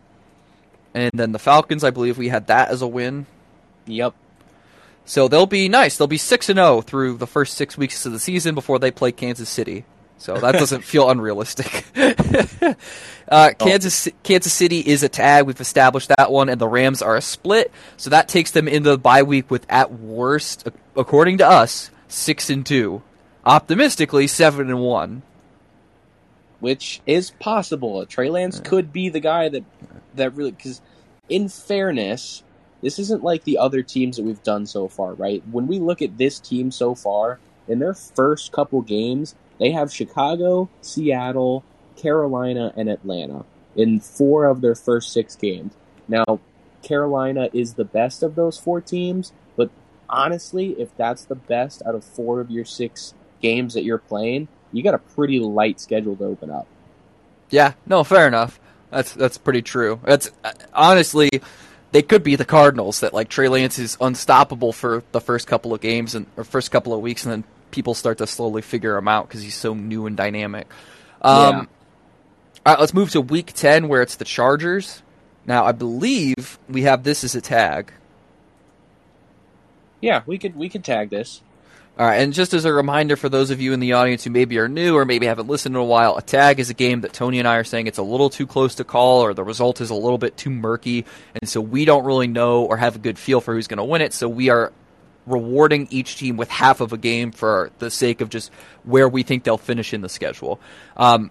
And 0.95 1.13
then 1.15 1.33
the 1.33 1.39
Falcons, 1.39 1.85
I 1.85 1.91
believe 1.91 2.19
we 2.19 2.29
had 2.29 2.49
that 2.49 2.71
as 2.71 2.83
a 2.83 2.87
win. 2.87 3.27
Yep. 3.87 4.15
So 5.05 5.29
they'll 5.29 5.47
be 5.47 5.69
nice. 5.69 5.97
They'll 5.97 6.07
be 6.07 6.19
6 6.19 6.49
and 6.49 6.59
0 6.59 6.83
through 6.83 7.17
the 7.17 7.27
first 7.27 7.55
6 7.55 7.79
weeks 7.79 8.05
of 8.05 8.13
the 8.13 8.19
season 8.19 8.55
before 8.55 8.79
they 8.79 8.91
play 8.91 9.13
Kansas 9.13 9.49
City. 9.49 9.85
So 10.19 10.37
that 10.37 10.53
doesn't 10.53 10.83
feel 10.83 11.09
unrealistic. 11.09 11.85
uh, 13.29 13.51
Kansas 13.59 14.09
Kansas 14.25 14.53
City 14.53 14.81
is 14.81 15.03
a 15.05 15.09
tag. 15.09 15.47
We've 15.47 15.61
established 15.61 16.09
that 16.09 16.31
one, 16.31 16.49
and 16.49 16.61
the 16.61 16.69
Rams 16.69 17.03
are 17.03 17.17
a 17.17 17.23
split. 17.23 17.71
So 17.97 18.11
that 18.11 18.29
takes 18.29 18.51
them 18.51 18.67
into 18.67 18.91
the 18.91 18.99
bye 18.99 19.23
week 19.23 19.51
with, 19.51 19.65
at 19.69 19.93
worst, 19.93 20.69
according 20.97 21.39
to 21.39 21.49
us, 21.49 21.91
six 22.09 22.51
and 22.51 22.67
two. 22.67 23.03
Optimistically, 23.45 24.27
seven 24.27 24.69
and 24.69 24.81
one. 24.81 25.23
Which 26.59 27.01
is 27.07 27.31
possible. 27.31 28.05
Trey 28.05 28.29
Lance 28.29 28.59
could 28.59 28.93
be 28.93 29.09
the 29.09 29.21
guy 29.21 29.49
that 29.49 29.65
that 30.17 30.35
really 30.35 30.51
because, 30.51 30.81
in 31.29 31.49
fairness, 31.49 32.43
this 32.83 32.99
isn't 32.99 33.23
like 33.23 33.45
the 33.45 33.59
other 33.59 33.83
teams 33.83 34.17
that 34.17 34.25
we've 34.25 34.43
done 34.43 34.67
so 34.67 34.89
far, 34.89 35.15
right? 35.15 35.45
When 35.51 35.69
we 35.69 35.79
look 35.79 36.03
at 36.03 36.19
this 36.19 36.41
team 36.41 36.73
so 36.73 36.97
far, 36.97 37.39
in 37.69 37.79
their 37.79 37.95
first 37.95 38.51
couple 38.51 38.81
games, 38.83 39.37
they 39.59 39.73
have 39.73 39.93
Chicago, 39.93 40.69
Seattle, 40.81 41.65
Carolina, 41.97 42.73
and 42.77 42.89
Atlanta 42.89 43.45
in 43.77 44.01
four 44.01 44.47
of 44.47 44.61
their 44.61 44.75
first 44.75 45.13
six 45.13 45.37
games. 45.37 45.75
Now, 46.07 46.41
Carolina 46.83 47.49
is 47.53 47.75
the 47.75 47.85
best 47.85 48.23
of 48.23 48.35
those 48.35 48.59
four 48.59 48.81
teams, 48.81 49.33
but 49.57 49.71
honestly, 50.09 50.71
if 50.79 50.97
that's 50.97 51.25
the 51.25 51.35
best 51.35 51.83
out 51.85 51.95
of 51.95 52.05
four 52.05 52.41
of 52.41 52.51
your 52.51 52.65
six 52.65 53.15
games 53.43 53.75
that 53.75 53.85
you're 53.85 53.99
playing, 53.99 54.49
you 54.73 54.83
got 54.83 54.95
a 54.95 54.99
pretty 54.99 55.39
light 55.39 55.81
schedule 55.81 56.17
to 56.17 56.25
open 56.25 56.51
up. 56.51 56.67
Yeah, 57.51 57.75
no, 57.87 58.05
fair 58.05 58.27
enough. 58.27 58.61
That's 58.91 59.13
that's 59.13 59.39
pretty 59.39 59.63
true. 59.63 60.01
That's 60.05 60.31
uh, 60.45 60.53
honestly, 60.73 61.31
they 61.93 62.03
could 62.03 62.23
be 62.23 62.37
the 62.37 62.45
Cardinals 62.45 63.01
that 63.01 63.15
like 63.15 63.29
Trey 63.29 63.49
Lance 63.49 63.79
is 63.79 63.97
unstoppable 64.01 64.73
for 64.73 65.03
the 65.13 65.21
first 65.21 65.47
couple 65.47 65.75
of 65.75 65.81
games 65.81 66.15
and 66.15 66.27
or 66.37 66.45
first 66.45 66.71
couple 66.71 66.95
of 66.95 67.01
weeks, 67.01 67.25
and 67.25 67.33
then 67.33 67.45
people 67.71 67.95
start 67.95 68.19
to 68.19 68.27
slowly 68.27 68.63
figure 68.63 68.97
him 68.97 69.09
out 69.09 69.29
because 69.29 69.43
he's 69.43 69.55
so 69.55 69.75
new 69.75 70.07
and 70.07 70.17
dynamic. 70.17 70.67
Um, 71.23 71.39
Yeah. 71.41 71.65
All 72.67 72.75
right, 72.75 72.81
let's 72.81 72.93
move 72.95 73.11
to 73.11 73.21
Week 73.21 73.53
Ten 73.55 73.89
where 73.89 74.03
it's 74.03 74.17
the 74.17 74.25
Chargers. 74.25 75.03
Now, 75.47 75.65
I 75.65 75.73
believe 75.73 76.59
we 76.69 76.83
have 76.83 77.03
this 77.03 77.25
as 77.25 77.35
a 77.35 77.41
tag. 77.41 77.93
Yeah, 80.01 80.23
we 80.27 80.39
could 80.39 80.55
we 80.57 80.69
could 80.69 80.85
tag 80.85 81.11
this. 81.11 81.43
All 81.99 82.07
right, 82.07 82.17
and 82.23 82.33
just 82.33 82.55
as 82.55 82.65
a 82.65 82.73
reminder 82.73 83.17
for 83.17 83.29
those 83.29 83.51
of 83.51 83.61
you 83.61 83.73
in 83.73 83.81
the 83.81 83.95
audience 83.95 84.23
who 84.23 84.31
maybe 84.31 84.57
are 84.59 84.69
new 84.69 84.97
or 84.97 85.05
maybe 85.05 85.27
haven't 85.27 85.49
listened 85.49 85.75
in 85.75 85.81
a 85.81 85.85
while, 85.85 86.17
a 86.17 86.23
tag 86.23 86.61
is 86.61 86.71
a 86.71 86.75
game 86.75 87.01
that 87.01 87.13
Tony 87.13 87.41
and 87.41 87.49
I 87.49 87.57
are 87.57 87.65
saying 87.65 87.89
it's 87.89 87.99
a 87.99 88.05
little 88.05 88.31
too 88.31 88.47
close 88.47 88.77
to 88.77 88.85
call 88.85 89.23
or 89.25 89.35
the 89.35 89.43
result 89.43 89.81
is 89.81 89.91
a 89.91 89.97
little 89.97 90.19
bit 90.19 90.37
too 90.37 90.51
murky, 90.51 91.05
and 91.35 91.49
so 91.49 91.61
we 91.61 91.85
don't 91.85 92.05
really 92.05 92.29
know 92.29 92.63
or 92.65 92.77
have 92.77 92.95
a 92.95 93.01
good 93.01 93.19
feel 93.19 93.41
for 93.41 93.55
who's 93.55 93.67
going 93.67 93.79
to 93.79 93.85
win 93.85 94.01
it. 94.01 94.13
So 94.13 94.29
we 94.29 94.49
are 94.49 94.73
rewarding 95.31 95.89
each 95.91 96.17
team 96.17 96.37
with 96.37 96.49
half 96.49 96.81
of 96.81 96.93
a 96.93 96.99
game 96.99 97.33
for 97.33 97.71
the 97.79 97.91
sake 97.91 98.21
of 98.21 98.29
just 98.29 98.51
where 98.85 99.09
we 99.09 99.23
think 99.23 99.45
they'll 99.45 99.59
finish 99.59 99.93
in 99.93 100.01
the 100.01 100.09
schedule. 100.09 100.61
Um, 100.97 101.31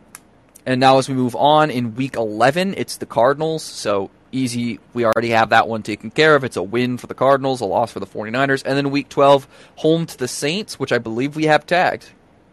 and 0.65 0.79
now 0.79 0.97
as 0.97 1.07
we 1.07 1.15
move 1.15 1.35
on 1.35 1.71
in 1.71 1.95
week 1.95 2.15
11, 2.15 2.73
it's 2.75 2.97
the 2.97 3.05
Cardinals. 3.05 3.63
So 3.63 4.09
easy. 4.31 4.79
We 4.93 5.05
already 5.05 5.29
have 5.29 5.49
that 5.49 5.67
one 5.67 5.83
taken 5.83 6.11
care 6.11 6.35
of. 6.35 6.43
It's 6.43 6.57
a 6.57 6.63
win 6.63 6.97
for 6.97 7.07
the 7.07 7.13
Cardinals, 7.13 7.61
a 7.61 7.65
loss 7.65 7.91
for 7.91 7.99
the 7.99 8.07
49ers. 8.07 8.63
And 8.65 8.77
then 8.77 8.91
week 8.91 9.09
12, 9.09 9.47
home 9.77 10.05
to 10.05 10.17
the 10.17 10.27
Saints, 10.27 10.79
which 10.79 10.91
I 10.91 10.97
believe 10.97 11.35
we 11.35 11.45
have 11.45 11.65
tagged. 11.65 12.09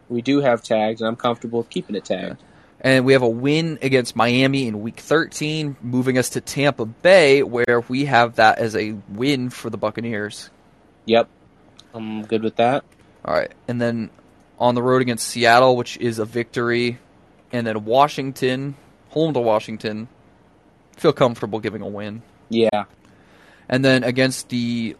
We 0.08 0.22
do 0.22 0.40
have 0.40 0.62
tags, 0.62 1.00
and 1.00 1.08
I'm 1.08 1.16
comfortable 1.16 1.60
with 1.60 1.70
keeping 1.70 1.96
it 1.96 2.04
tagged. 2.04 2.42
And 2.80 3.06
we 3.06 3.14
have 3.14 3.22
a 3.22 3.28
win 3.28 3.78
against 3.80 4.14
Miami 4.14 4.66
in 4.68 4.82
week 4.82 5.00
13, 5.00 5.76
moving 5.82 6.18
us 6.18 6.30
to 6.30 6.40
Tampa 6.40 6.84
Bay, 6.84 7.42
where 7.42 7.80
we 7.88 8.04
have 8.04 8.36
that 8.36 8.58
as 8.58 8.76
a 8.76 8.94
win 9.08 9.48
for 9.48 9.70
the 9.70 9.78
Buccaneers. 9.78 10.50
Yep, 11.06 11.28
I'm 11.92 12.22
good 12.22 12.42
with 12.42 12.56
that. 12.56 12.84
All 13.24 13.34
right. 13.34 13.52
And 13.68 13.80
then 13.80 14.10
on 14.58 14.74
the 14.74 14.82
road 14.82 15.02
against 15.02 15.28
Seattle, 15.28 15.76
which 15.76 15.96
is 15.98 16.18
a 16.18 16.24
victory. 16.24 16.98
And 17.52 17.66
then 17.66 17.84
Washington, 17.84 18.74
home 19.10 19.32
to 19.34 19.40
Washington. 19.40 20.08
Feel 20.96 21.12
comfortable 21.12 21.60
giving 21.60 21.82
a 21.82 21.88
win. 21.88 22.22
Yeah, 22.50 22.84
And 23.68 23.84
then 23.84 24.04
against 24.04 24.48
the 24.50 24.96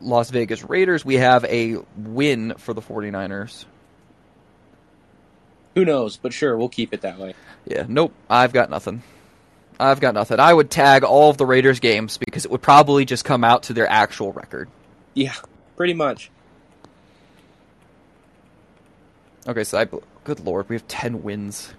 Las 0.00 0.30
Vegas 0.30 0.62
Raiders, 0.62 1.04
we 1.04 1.16
have 1.16 1.44
a 1.46 1.76
win 1.96 2.54
for 2.56 2.72
the 2.72 2.80
49ers. 2.80 3.64
who 5.74 5.84
knows? 5.84 6.16
But 6.16 6.32
sure, 6.32 6.56
we'll 6.56 6.68
keep 6.68 6.94
it 6.94 7.00
that 7.02 7.18
way. 7.18 7.34
Yeah, 7.66 7.84
nope, 7.88 8.12
I've 8.30 8.52
got 8.52 8.70
nothing. 8.70 9.02
I've 9.78 10.00
got 10.00 10.14
nothing. 10.14 10.38
I 10.38 10.52
would 10.54 10.70
tag 10.70 11.02
all 11.02 11.30
of 11.30 11.36
the 11.36 11.46
Raiders 11.46 11.80
games 11.80 12.16
because 12.16 12.44
it 12.44 12.50
would 12.50 12.62
probably 12.62 13.04
just 13.04 13.24
come 13.24 13.42
out 13.42 13.64
to 13.64 13.72
their 13.72 13.88
actual 13.88 14.32
record. 14.32 14.68
Yeah, 15.14 15.34
pretty 15.76 15.94
much. 15.94 16.30
Okay, 19.46 19.64
so 19.64 19.78
I, 19.78 19.86
good 20.24 20.40
lord, 20.40 20.68
we 20.68 20.74
have 20.76 20.88
10 20.88 21.22
wins. 21.22 21.74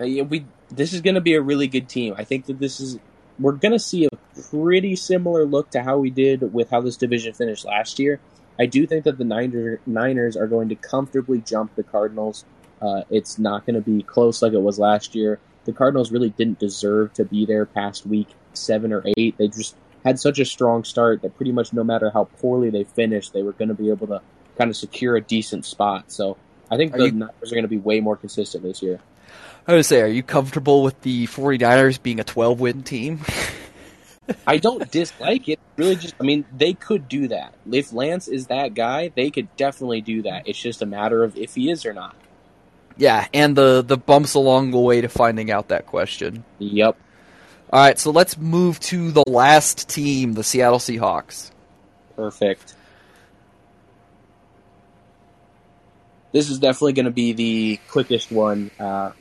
Uh, 0.00 0.04
yeah, 0.04 0.22
we 0.22 0.44
this 0.70 0.92
is 0.92 1.00
going 1.00 1.14
to 1.14 1.20
be 1.20 1.34
a 1.34 1.40
really 1.40 1.68
good 1.68 1.88
team. 1.88 2.14
I 2.16 2.24
think 2.24 2.46
that 2.46 2.58
this 2.58 2.80
is 2.80 2.98
we're 3.38 3.52
going 3.52 3.72
to 3.72 3.78
see 3.78 4.06
a 4.06 4.08
pretty 4.50 4.96
similar 4.96 5.44
look 5.44 5.70
to 5.70 5.82
how 5.82 5.98
we 5.98 6.10
did 6.10 6.52
with 6.52 6.70
how 6.70 6.80
this 6.80 6.96
division 6.96 7.32
finished 7.32 7.64
last 7.64 7.98
year. 7.98 8.20
I 8.58 8.66
do 8.66 8.86
think 8.86 9.04
that 9.04 9.18
the 9.18 9.24
Niner, 9.24 9.80
Niners 9.86 10.36
are 10.36 10.46
going 10.46 10.68
to 10.68 10.76
comfortably 10.76 11.40
jump 11.40 11.74
the 11.74 11.82
Cardinals. 11.82 12.44
Uh, 12.80 13.02
it's 13.10 13.38
not 13.38 13.66
going 13.66 13.74
to 13.74 13.80
be 13.80 14.02
close 14.02 14.42
like 14.42 14.52
it 14.52 14.60
was 14.60 14.78
last 14.78 15.14
year. 15.14 15.40
The 15.64 15.72
Cardinals 15.72 16.12
really 16.12 16.30
didn't 16.30 16.58
deserve 16.58 17.12
to 17.14 17.24
be 17.24 17.46
there 17.46 17.66
past 17.66 18.06
week 18.06 18.28
seven 18.52 18.92
or 18.92 19.04
eight. 19.16 19.36
They 19.38 19.48
just 19.48 19.74
had 20.04 20.18
such 20.20 20.38
a 20.38 20.44
strong 20.44 20.84
start 20.84 21.22
that 21.22 21.36
pretty 21.36 21.52
much 21.52 21.72
no 21.72 21.82
matter 21.84 22.10
how 22.10 22.24
poorly 22.40 22.70
they 22.70 22.84
finished, 22.84 23.32
they 23.32 23.42
were 23.42 23.52
going 23.52 23.68
to 23.68 23.74
be 23.74 23.90
able 23.90 24.06
to 24.08 24.20
kind 24.58 24.70
of 24.70 24.76
secure 24.76 25.16
a 25.16 25.20
decent 25.20 25.64
spot. 25.64 26.12
So 26.12 26.36
I 26.70 26.76
think 26.76 26.94
Are 26.94 26.98
the 26.98 27.06
you- 27.06 27.12
Niners 27.12 27.50
are 27.52 27.54
going 27.54 27.62
to 27.64 27.68
be 27.68 27.78
way 27.78 28.00
more 28.00 28.16
consistent 28.16 28.62
this 28.62 28.82
year. 28.82 29.00
I 29.66 29.74
would 29.74 29.86
say, 29.86 30.02
are 30.02 30.06
you 30.06 30.22
comfortable 30.22 30.82
with 30.82 31.00
the 31.00 31.26
49ers 31.26 32.02
being 32.02 32.20
a 32.20 32.24
12 32.24 32.60
win 32.60 32.82
team? 32.82 33.20
I 34.46 34.56
don't 34.58 34.90
dislike 34.90 35.48
it. 35.48 35.58
Really, 35.76 35.96
just 35.96 36.14
I 36.20 36.24
mean, 36.24 36.44
they 36.56 36.72
could 36.74 37.08
do 37.08 37.28
that. 37.28 37.54
If 37.70 37.92
Lance 37.92 38.26
is 38.28 38.46
that 38.46 38.74
guy, 38.74 39.10
they 39.14 39.30
could 39.30 39.54
definitely 39.56 40.00
do 40.00 40.22
that. 40.22 40.48
It's 40.48 40.58
just 40.58 40.80
a 40.82 40.86
matter 40.86 41.24
of 41.24 41.36
if 41.36 41.54
he 41.54 41.70
is 41.70 41.84
or 41.84 41.92
not. 41.92 42.14
yeah, 42.96 43.26
and 43.34 43.54
the, 43.56 43.82
the 43.82 43.96
bumps 43.98 44.34
along 44.34 44.70
the 44.70 44.78
way 44.78 45.00
to 45.02 45.08
finding 45.08 45.50
out 45.50 45.68
that 45.68 45.86
question. 45.86 46.44
Yep. 46.58 46.96
All 47.72 47.80
right, 47.80 47.98
so 47.98 48.10
let's 48.10 48.38
move 48.38 48.78
to 48.80 49.10
the 49.10 49.24
last 49.26 49.88
team, 49.88 50.34
the 50.34 50.44
Seattle 50.44 50.78
Seahawks. 50.78 51.50
Perfect. 52.14 52.74
This 56.32 56.50
is 56.50 56.58
definitely 56.58 56.92
going 56.94 57.06
to 57.06 57.12
be 57.12 57.32
the 57.32 57.80
quickest 57.88 58.30
one. 58.30 58.70
Uh, 58.78 59.12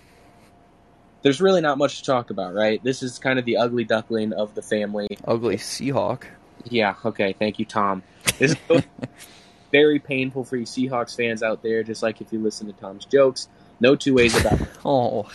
there's 1.21 1.41
really 1.41 1.61
not 1.61 1.77
much 1.77 1.99
to 1.99 2.03
talk 2.03 2.29
about, 2.29 2.53
right? 2.53 2.83
This 2.83 3.01
is 3.01 3.17
kind 3.17 3.39
of 3.39 3.45
the 3.45 3.57
ugly 3.57 3.85
duckling 3.85 4.33
of 4.33 4.53
the 4.55 4.61
family. 4.61 5.07
Ugly 5.25 5.57
Seahawk. 5.57 6.25
Yeah, 6.65 6.95
okay, 7.05 7.33
thank 7.33 7.59
you, 7.59 7.65
Tom. 7.65 8.03
This 8.37 8.55
is 8.69 8.83
very 9.71 9.99
painful 9.99 10.43
for 10.43 10.57
you 10.57 10.65
Seahawks 10.65 11.15
fans 11.15 11.41
out 11.41 11.63
there, 11.63 11.83
just 11.83 12.03
like 12.03 12.21
if 12.21 12.31
you 12.31 12.39
listen 12.39 12.67
to 12.67 12.73
Tom's 12.73 13.05
jokes. 13.05 13.47
No 13.79 13.95
two 13.95 14.13
ways 14.13 14.39
about 14.39 14.61
it. 14.61 14.67
Oh. 14.85 15.29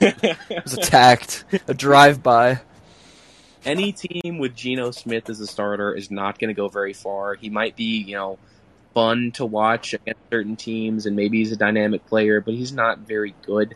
Was 0.00 0.74
attacked. 0.74 1.44
a 1.68 1.74
drive 1.74 2.22
by. 2.22 2.60
any 3.64 3.92
team 3.92 4.38
with 4.38 4.54
Geno 4.56 4.90
Smith 4.90 5.30
as 5.30 5.40
a 5.40 5.46
starter 5.46 5.94
is 5.94 6.10
not 6.10 6.38
going 6.38 6.48
to 6.48 6.54
go 6.54 6.68
very 6.68 6.92
far. 6.92 7.34
He 7.34 7.48
might 7.50 7.76
be, 7.76 7.98
you 8.02 8.16
know, 8.16 8.38
fun 8.94 9.30
to 9.32 9.46
watch 9.46 9.94
against 9.94 10.20
certain 10.30 10.56
teams, 10.56 11.06
and 11.06 11.16
maybe 11.16 11.38
he's 11.38 11.52
a 11.52 11.56
dynamic 11.56 12.06
player, 12.06 12.40
but 12.40 12.54
he's 12.54 12.72
not 12.72 12.98
very 13.00 13.34
good. 13.42 13.74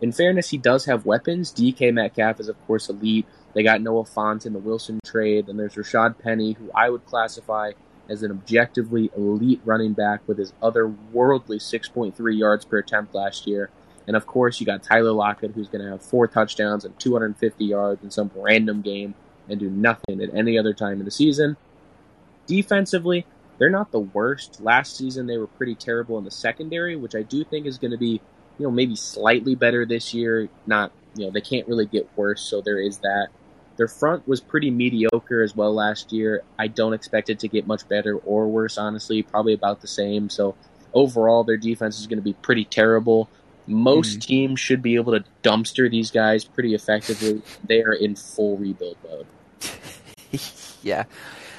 In 0.00 0.12
fairness, 0.12 0.50
he 0.50 0.58
does 0.58 0.84
have 0.86 1.06
weapons. 1.06 1.52
DK 1.52 1.92
Metcalf 1.92 2.40
is, 2.40 2.48
of 2.48 2.66
course, 2.66 2.88
elite. 2.88 3.26
They 3.54 3.62
got 3.62 3.80
Noah 3.80 4.04
Fant 4.04 4.44
in 4.44 4.52
the 4.52 4.58
Wilson 4.58 5.00
trade, 5.04 5.48
and 5.48 5.58
there's 5.58 5.74
Rashad 5.74 6.18
Penny, 6.18 6.52
who 6.52 6.70
I 6.74 6.90
would 6.90 7.06
classify 7.06 7.72
as 8.08 8.22
an 8.22 8.30
objectively 8.30 9.10
elite 9.16 9.60
running 9.64 9.92
back 9.94 10.20
with 10.26 10.38
his 10.38 10.52
otherworldly 10.62 11.56
6.3 11.56 12.38
yards 12.38 12.64
per 12.64 12.78
attempt 12.78 13.14
last 13.14 13.46
year. 13.46 13.70
And 14.06 14.16
of 14.16 14.26
course, 14.26 14.60
you 14.60 14.66
got 14.66 14.82
Tyler 14.82 15.12
Lockett, 15.12 15.52
who's 15.52 15.68
going 15.68 15.84
to 15.84 15.90
have 15.90 16.02
four 16.02 16.28
touchdowns 16.28 16.84
and 16.84 16.98
250 16.98 17.64
yards 17.64 18.02
in 18.04 18.10
some 18.10 18.30
random 18.34 18.82
game 18.82 19.14
and 19.48 19.58
do 19.58 19.68
nothing 19.68 20.20
at 20.20 20.34
any 20.34 20.58
other 20.58 20.72
time 20.72 20.98
in 20.98 21.04
the 21.04 21.10
season. 21.10 21.56
Defensively, 22.46 23.26
they're 23.58 23.70
not 23.70 23.90
the 23.90 24.00
worst. 24.00 24.60
Last 24.60 24.96
season, 24.96 25.26
they 25.26 25.38
were 25.38 25.46
pretty 25.46 25.74
terrible 25.74 26.18
in 26.18 26.24
the 26.24 26.30
secondary, 26.30 26.96
which 26.96 27.14
I 27.14 27.22
do 27.22 27.44
think 27.44 27.66
is 27.66 27.78
going 27.78 27.90
to 27.90 27.98
be, 27.98 28.20
you 28.58 28.66
know, 28.66 28.70
maybe 28.70 28.96
slightly 28.96 29.54
better 29.54 29.84
this 29.84 30.14
year. 30.14 30.48
Not, 30.66 30.92
you 31.16 31.26
know, 31.26 31.32
they 31.32 31.40
can't 31.40 31.66
really 31.66 31.86
get 31.86 32.08
worse, 32.16 32.42
so 32.42 32.60
there 32.60 32.78
is 32.78 32.98
that. 32.98 33.28
Their 33.76 33.88
front 33.88 34.26
was 34.26 34.40
pretty 34.40 34.70
mediocre 34.70 35.42
as 35.42 35.54
well 35.54 35.74
last 35.74 36.12
year. 36.12 36.42
I 36.58 36.68
don't 36.68 36.94
expect 36.94 37.28
it 37.28 37.40
to 37.40 37.48
get 37.48 37.66
much 37.66 37.86
better 37.88 38.16
or 38.16 38.46
worse, 38.46 38.78
honestly. 38.78 39.22
Probably 39.22 39.52
about 39.52 39.80
the 39.80 39.86
same. 39.86 40.30
So 40.30 40.54
overall, 40.94 41.44
their 41.44 41.58
defense 41.58 41.98
is 41.98 42.06
going 42.06 42.18
to 42.18 42.24
be 42.24 42.32
pretty 42.32 42.64
terrible. 42.64 43.28
Most 43.66 44.14
hmm. 44.14 44.20
teams 44.20 44.60
should 44.60 44.82
be 44.82 44.96
able 44.96 45.12
to 45.18 45.24
dumpster 45.42 45.90
these 45.90 46.10
guys 46.10 46.44
pretty 46.44 46.74
effectively. 46.74 47.42
They 47.64 47.82
are 47.82 47.92
in 47.92 48.16
full 48.16 48.56
rebuild 48.56 48.96
mode. 49.04 49.26
yeah. 50.82 51.04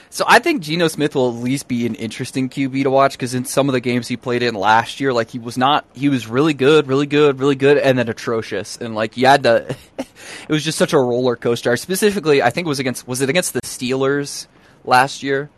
So 0.10 0.26
I 0.28 0.39
think 0.39 0.63
Geno 0.63 0.88
Smith 0.88 1.13
will 1.13 1.30
at 1.30 1.43
least 1.43 1.67
be 1.67 1.86
an 1.86 1.93
interesting 1.93 2.50
QB 2.50 2.82
to 2.84 2.89
watch 2.89 3.12
because 3.12 3.36
in 3.36 3.46
some 3.46 3.70
of 3.70 3.74
the 3.74 3.80
games 3.80 4.08
he 4.08 4.17
played 4.17 4.41
in 4.41 4.56
last 4.56 5.00
year, 5.00 5.13
like 5.13 5.30
he 5.30 5.38
was 5.38 5.60
not, 5.60 5.86
he 5.93 6.10
was 6.10 6.28
really 6.28 6.56
good, 6.56 6.88
really 6.88 7.06
good, 7.06 7.39
really 7.39 7.56
good, 7.56 7.78
and 7.78 8.00
then 8.00 8.10
atrocious, 8.10 8.78
and 8.78 8.96
like 8.96 9.15
you 9.15 9.28
had 9.28 9.43
to, 9.43 9.76
it 10.00 10.50
was 10.50 10.63
just 10.63 10.80
such 10.80 10.93
a 10.93 10.98
roller 10.98 11.36
coaster. 11.36 11.78
Specifically, 11.78 12.41
I 12.41 12.50
think 12.50 12.65
it 12.65 12.67
was 12.70 12.80
against, 12.80 13.08
was 13.08 13.22
it 13.22 13.30
against 13.30 13.54
the 13.54 13.62
Steelers 13.62 14.48
last 14.84 15.22
year? 15.22 15.52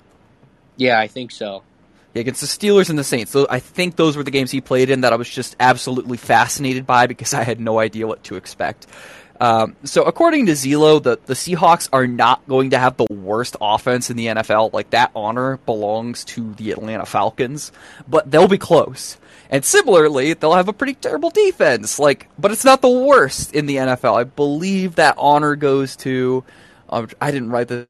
Yeah, 0.75 0.99
I 0.99 1.07
think 1.07 1.31
so. 1.31 1.63
Against 2.19 2.41
the 2.41 2.47
Steelers 2.47 2.89
and 2.89 2.99
the 2.99 3.03
Saints. 3.03 3.31
So 3.31 3.47
I 3.49 3.59
think 3.59 3.95
those 3.95 4.17
were 4.17 4.23
the 4.23 4.31
games 4.31 4.51
he 4.51 4.61
played 4.61 4.89
in 4.89 5.01
that 5.01 5.13
I 5.13 5.15
was 5.15 5.29
just 5.29 5.55
absolutely 5.59 6.17
fascinated 6.17 6.85
by 6.85 7.07
because 7.07 7.33
I 7.33 7.43
had 7.43 7.59
no 7.59 7.79
idea 7.79 8.07
what 8.07 8.23
to 8.25 8.35
expect. 8.35 8.87
Um, 9.41 9.77
so 9.85 10.03
according 10.03 10.47
to 10.47 10.51
Zelo, 10.51 11.01
the, 11.01 11.17
the 11.25 11.33
Seahawks 11.33 11.87
are 11.93 12.07
not 12.07 12.45
going 12.47 12.71
to 12.71 12.77
have 12.77 12.97
the 12.97 13.07
worst 13.09 13.55
offense 13.61 14.09
in 14.09 14.17
the 14.17 14.27
NFL. 14.27 14.73
Like 14.73 14.89
that 14.89 15.11
honor 15.15 15.57
belongs 15.65 16.25
to 16.25 16.53
the 16.55 16.71
Atlanta 16.71 17.05
Falcons, 17.05 17.71
but 18.07 18.29
they'll 18.29 18.49
be 18.49 18.57
close. 18.57 19.17
And 19.49 19.65
similarly, 19.65 20.33
they'll 20.33 20.53
have 20.53 20.67
a 20.67 20.73
pretty 20.73 20.93
terrible 20.93 21.29
defense. 21.29 21.99
Like, 21.99 22.27
but 22.37 22.51
it's 22.51 22.65
not 22.65 22.81
the 22.81 22.89
worst 22.89 23.53
in 23.53 23.65
the 23.65 23.77
NFL. 23.77 24.19
I 24.19 24.23
believe 24.25 24.95
that 24.95 25.15
honor 25.17 25.55
goes 25.55 25.95
to. 25.97 26.43
Um, 26.89 27.07
I 27.19 27.31
didn't 27.31 27.49
write 27.49 27.69
this 27.69 27.87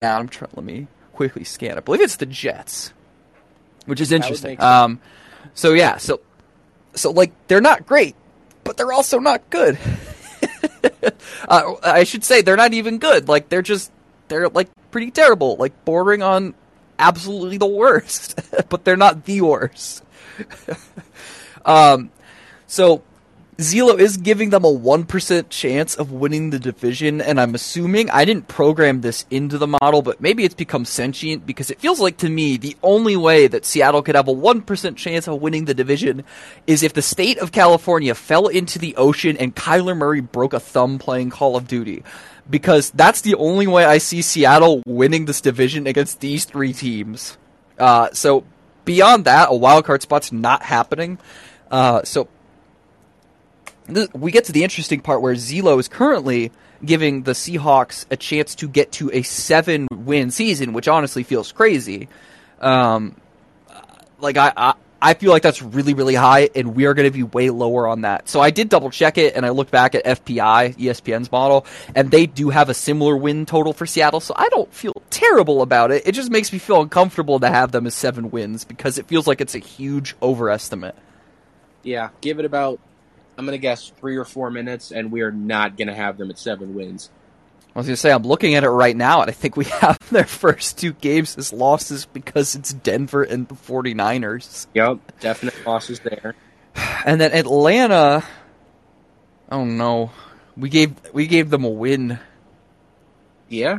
down. 0.00 0.22
I'm 0.22 0.28
trying. 0.28 0.50
Let 0.54 0.64
me 0.64 0.88
quickly 1.12 1.44
scan. 1.44 1.76
I 1.76 1.80
believe 1.80 2.00
it's 2.00 2.16
the 2.16 2.26
Jets, 2.26 2.92
which 3.86 4.00
is 4.00 4.12
interesting. 4.12 4.60
Um, 4.60 5.00
so 5.54 5.72
yeah, 5.72 5.96
so 5.96 6.20
so 6.94 7.10
like 7.10 7.32
they're 7.48 7.60
not 7.60 7.86
great, 7.86 8.14
but 8.64 8.76
they're 8.76 8.92
also 8.92 9.18
not 9.18 9.48
good. 9.50 9.78
uh, 11.48 11.74
I 11.82 12.04
should 12.04 12.24
say 12.24 12.42
they're 12.42 12.56
not 12.56 12.74
even 12.74 12.98
good. 12.98 13.28
Like 13.28 13.48
they're 13.48 13.62
just 13.62 13.90
they're 14.28 14.48
like 14.48 14.68
pretty 14.90 15.10
terrible, 15.10 15.56
like 15.56 15.84
bordering 15.84 16.22
on 16.22 16.54
absolutely 16.98 17.58
the 17.58 17.66
worst, 17.66 18.40
but 18.68 18.84
they're 18.84 18.96
not 18.96 19.24
the 19.24 19.40
worst. 19.40 20.02
um, 21.64 22.10
so 22.66 23.02
Zelo 23.58 23.98
is 23.98 24.18
giving 24.18 24.50
them 24.50 24.64
a 24.66 24.72
1% 24.72 25.48
chance 25.48 25.94
of 25.94 26.12
winning 26.12 26.50
the 26.50 26.58
division, 26.58 27.22
and 27.22 27.40
I'm 27.40 27.54
assuming 27.54 28.10
I 28.10 28.26
didn't 28.26 28.48
program 28.48 29.00
this 29.00 29.24
into 29.30 29.56
the 29.56 29.66
model, 29.66 30.02
but 30.02 30.20
maybe 30.20 30.44
it's 30.44 30.54
become 30.54 30.84
sentient 30.84 31.46
because 31.46 31.70
it 31.70 31.80
feels 31.80 31.98
like 31.98 32.18
to 32.18 32.28
me 32.28 32.58
the 32.58 32.76
only 32.82 33.16
way 33.16 33.46
that 33.46 33.64
Seattle 33.64 34.02
could 34.02 34.14
have 34.14 34.28
a 34.28 34.34
1% 34.34 34.96
chance 34.96 35.26
of 35.26 35.40
winning 35.40 35.64
the 35.64 35.72
division 35.72 36.22
is 36.66 36.82
if 36.82 36.92
the 36.92 37.00
state 37.00 37.38
of 37.38 37.50
California 37.50 38.14
fell 38.14 38.46
into 38.48 38.78
the 38.78 38.94
ocean 38.96 39.38
and 39.38 39.56
Kyler 39.56 39.96
Murray 39.96 40.20
broke 40.20 40.52
a 40.52 40.60
thumb 40.60 40.98
playing 40.98 41.30
Call 41.30 41.56
of 41.56 41.66
Duty. 41.66 42.04
Because 42.48 42.90
that's 42.90 43.22
the 43.22 43.34
only 43.36 43.66
way 43.66 43.86
I 43.86 43.98
see 43.98 44.20
Seattle 44.20 44.82
winning 44.86 45.24
this 45.24 45.40
division 45.40 45.86
against 45.86 46.20
these 46.20 46.44
three 46.44 46.74
teams. 46.74 47.38
Uh, 47.78 48.10
so 48.12 48.44
beyond 48.84 49.24
that, 49.24 49.48
a 49.48 49.52
wildcard 49.52 50.02
spot's 50.02 50.30
not 50.30 50.62
happening. 50.62 51.18
Uh, 51.70 52.02
so 52.04 52.28
we 54.12 54.32
get 54.32 54.44
to 54.44 54.52
the 54.52 54.64
interesting 54.64 55.00
part 55.00 55.22
where 55.22 55.34
Zelo 55.34 55.78
is 55.78 55.88
currently 55.88 56.52
giving 56.84 57.22
the 57.22 57.32
Seahawks 57.32 58.04
a 58.10 58.16
chance 58.16 58.54
to 58.56 58.68
get 58.68 58.92
to 58.92 59.10
a 59.12 59.22
seven 59.22 59.88
win 59.90 60.30
season, 60.30 60.72
which 60.72 60.88
honestly 60.88 61.22
feels 61.22 61.52
crazy. 61.52 62.08
Um, 62.60 63.16
like 64.18 64.36
I, 64.36 64.52
I, 64.56 64.74
I 65.00 65.14
feel 65.14 65.30
like 65.30 65.42
that's 65.42 65.62
really, 65.62 65.94
really 65.94 66.14
high, 66.14 66.48
and 66.54 66.74
we 66.74 66.86
are 66.86 66.94
going 66.94 67.06
to 67.06 67.16
be 67.16 67.22
way 67.22 67.50
lower 67.50 67.86
on 67.86 68.00
that. 68.02 68.28
So 68.28 68.40
I 68.40 68.50
did 68.50 68.68
double 68.68 68.90
check 68.90 69.18
it, 69.18 69.36
and 69.36 69.44
I 69.44 69.50
looked 69.50 69.70
back 69.70 69.94
at 69.94 70.04
FPI, 70.04 70.76
ESPN's 70.76 71.30
model, 71.30 71.66
and 71.94 72.10
they 72.10 72.26
do 72.26 72.50
have 72.50 72.70
a 72.70 72.74
similar 72.74 73.16
win 73.16 73.46
total 73.46 73.72
for 73.72 73.86
Seattle. 73.86 74.20
So 74.20 74.34
I 74.36 74.48
don't 74.48 74.72
feel 74.72 74.94
terrible 75.10 75.62
about 75.62 75.90
it. 75.90 76.06
It 76.06 76.12
just 76.12 76.30
makes 76.30 76.52
me 76.52 76.58
feel 76.58 76.80
uncomfortable 76.80 77.38
to 77.40 77.48
have 77.48 77.72
them 77.72 77.86
as 77.86 77.94
seven 77.94 78.30
wins 78.30 78.64
because 78.64 78.98
it 78.98 79.06
feels 79.06 79.26
like 79.26 79.40
it's 79.40 79.54
a 79.54 79.58
huge 79.58 80.16
overestimate. 80.22 80.96
Yeah, 81.82 82.08
give 82.20 82.38
it 82.38 82.44
about 82.44 82.80
I'm 83.38 83.44
gonna 83.44 83.58
guess 83.58 83.92
three 83.98 84.16
or 84.16 84.24
four 84.24 84.50
minutes, 84.50 84.92
and 84.92 85.12
we 85.12 85.20
are 85.22 85.32
not 85.32 85.76
gonna 85.76 85.94
have 85.94 86.16
them 86.16 86.30
at 86.30 86.38
seven 86.38 86.74
wins. 86.74 87.10
I 87.74 87.78
was 87.78 87.86
gonna 87.86 87.96
say 87.96 88.10
I'm 88.10 88.22
looking 88.22 88.54
at 88.54 88.64
it 88.64 88.70
right 88.70 88.96
now, 88.96 89.20
and 89.20 89.30
I 89.30 89.34
think 89.34 89.56
we 89.56 89.64
have 89.82 89.98
their 90.10 90.24
first 90.24 90.78
two 90.78 90.92
games 90.94 91.36
as 91.36 91.52
losses 91.52 92.06
because 92.06 92.54
it's 92.54 92.72
Denver 92.72 93.22
and 93.22 93.46
the 93.46 93.54
49ers. 93.54 94.66
Yep, 94.74 94.98
definite 95.20 95.54
losses 95.66 96.00
there. 96.00 96.34
And 97.06 97.18
then 97.20 97.32
Atlanta. 97.32 98.22
Oh 99.50 99.64
no, 99.64 100.10
we 100.56 100.68
gave 100.68 100.92
we 101.14 101.26
gave 101.26 101.48
them 101.48 101.64
a 101.64 101.70
win. 101.70 102.18
Yeah. 103.48 103.78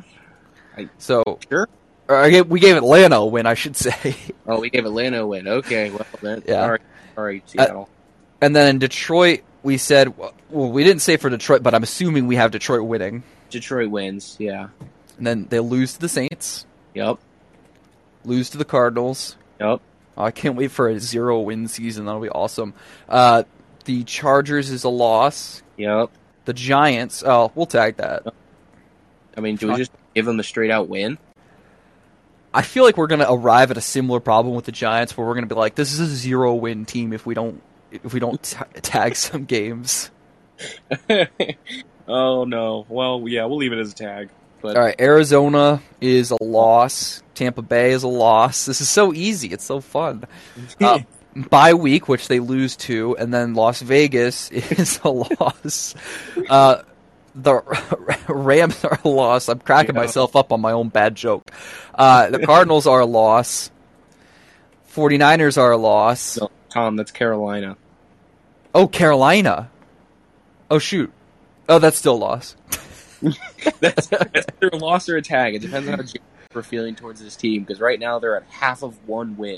I, 0.75 0.89
so 0.97 1.39
sure. 1.49 1.67
Uh, 2.09 2.13
or 2.13 2.29
gave, 2.29 2.47
we 2.47 2.59
gave 2.59 2.77
Atlanta 2.77 3.17
a 3.17 3.25
win, 3.25 3.45
I 3.45 3.53
should 3.53 3.75
say. 3.75 4.15
Oh, 4.47 4.59
we 4.59 4.69
gave 4.69 4.85
Atlanta 4.85 5.21
a 5.21 5.27
win. 5.27 5.47
Okay, 5.47 5.91
well 5.91 6.05
then. 6.21 6.43
Yeah. 6.47 6.61
All 6.61 6.71
right, 6.71 6.81
all 7.17 7.23
right 7.23 7.49
Seattle. 7.49 7.89
And 8.41 8.55
then 8.55 8.67
in 8.69 8.79
Detroit, 8.79 9.41
we 9.63 9.77
said, 9.77 10.17
well, 10.17 10.33
we 10.49 10.83
didn't 10.83 11.01
say 11.01 11.17
for 11.17 11.29
Detroit, 11.29 11.63
but 11.63 11.73
I'm 11.73 11.83
assuming 11.83 12.27
we 12.27 12.35
have 12.35 12.51
Detroit 12.51 12.83
winning. 12.83 13.23
Detroit 13.49 13.89
wins, 13.89 14.35
yeah. 14.39 14.69
And 15.17 15.25
then 15.25 15.47
they 15.49 15.59
lose 15.59 15.93
to 15.93 15.99
the 15.99 16.09
Saints. 16.09 16.65
Yep. 16.93 17.17
Lose 18.23 18.49
to 18.51 18.57
the 18.57 18.65
Cardinals. 18.65 19.35
Yep. 19.59 19.81
Oh, 20.17 20.23
I 20.23 20.31
can't 20.31 20.55
wait 20.55 20.71
for 20.71 20.89
a 20.89 20.99
zero 20.99 21.41
win 21.41 21.67
season. 21.67 22.05
That'll 22.05 22.21
be 22.21 22.29
awesome. 22.29 22.73
Uh, 23.07 23.43
the 23.85 24.03
Chargers 24.03 24.69
is 24.69 24.83
a 24.83 24.89
loss. 24.89 25.63
Yep. 25.77 26.11
The 26.45 26.53
Giants. 26.53 27.23
Oh, 27.25 27.51
we'll 27.55 27.65
tag 27.65 27.97
that. 27.97 28.33
I 29.35 29.41
mean, 29.41 29.55
do 29.55 29.67
we 29.69 29.75
just 29.75 29.91
give 30.15 30.25
them 30.25 30.39
a 30.39 30.43
straight 30.43 30.71
out 30.71 30.89
win? 30.89 31.17
I 32.53 32.61
feel 32.63 32.83
like 32.83 32.97
we're 32.97 33.07
going 33.07 33.19
to 33.19 33.31
arrive 33.31 33.69
at 33.69 33.77
a 33.77 33.81
similar 33.81 34.19
problem 34.19 34.55
with 34.55 34.65
the 34.65 34.71
Giants, 34.71 35.15
where 35.15 35.27
we're 35.27 35.33
going 35.33 35.47
to 35.47 35.53
be 35.53 35.59
like, 35.59 35.75
this 35.75 35.93
is 35.93 35.99
a 35.99 36.07
zero 36.07 36.55
win 36.55 36.85
team 36.85 37.13
if 37.13 37.25
we 37.25 37.33
don't 37.33 37.61
if 37.91 38.13
we 38.13 38.19
don't 38.19 38.41
t- 38.41 38.57
tag 38.81 39.15
some 39.15 39.45
games. 39.45 40.11
oh 42.07 42.45
no. 42.45 42.85
Well, 42.89 43.23
yeah, 43.27 43.45
we'll 43.45 43.57
leave 43.57 43.73
it 43.73 43.79
as 43.79 43.91
a 43.91 43.95
tag. 43.95 44.29
But... 44.61 44.75
All 44.75 44.83
right, 44.83 44.99
Arizona 44.99 45.81
is 46.01 46.31
a 46.31 46.43
loss. 46.43 47.21
Tampa 47.35 47.61
Bay 47.61 47.91
is 47.91 48.03
a 48.03 48.07
loss. 48.07 48.65
This 48.65 48.81
is 48.81 48.89
so 48.89 49.13
easy. 49.13 49.49
It's 49.49 49.65
so 49.65 49.79
fun. 49.79 50.23
Uh, 50.81 50.99
bye 51.49 51.73
week, 51.73 52.07
which 52.07 52.27
they 52.27 52.39
lose 52.39 52.75
to, 52.75 53.15
and 53.17 53.33
then 53.33 53.53
Las 53.53 53.81
Vegas 53.81 54.49
is 54.51 54.99
a 55.03 55.09
loss. 55.09 55.95
Uh, 56.49 56.81
the 57.35 57.61
Rams 58.27 58.83
are 58.83 58.99
a 59.03 59.07
loss. 59.07 59.47
I'm 59.47 59.59
cracking 59.59 59.95
yeah. 59.95 60.01
myself 60.01 60.35
up 60.35 60.51
on 60.51 60.61
my 60.61 60.71
own 60.71 60.89
bad 60.89 61.15
joke. 61.15 61.51
Uh, 61.93 62.29
the 62.29 62.39
Cardinals 62.39 62.87
are 62.87 63.01
a 63.01 63.05
loss. 63.05 63.69
49ers 64.93 65.59
are 65.59 65.71
a 65.71 65.77
loss. 65.77 66.39
No, 66.39 66.49
Tom, 66.77 66.95
that's 66.95 67.11
Carolina. 67.11 67.75
Oh, 68.75 68.87
Carolina. 68.87 69.71
Oh 70.69 70.77
shoot. 70.77 71.11
Oh, 71.67 71.79
that's 71.79 71.97
still 71.97 72.13
a 72.13 72.17
loss. 72.17 72.55
that's, 73.79 74.07
that's 74.09 74.45
either 74.61 74.69
a 74.71 74.75
loss 74.75 75.09
or 75.09 75.17
a 75.17 75.23
tag. 75.23 75.55
It 75.55 75.63
depends 75.63 75.87
on 75.87 75.97
how 75.97 76.05
we're 76.53 76.61
feeling 76.61 76.93
towards 76.93 77.19
this 77.19 77.35
team 77.35 77.63
because 77.63 77.81
right 77.81 77.99
now 77.99 78.19
they're 78.19 78.37
at 78.37 78.43
half 78.43 78.83
of 78.83 79.07
one 79.07 79.37
win. 79.37 79.55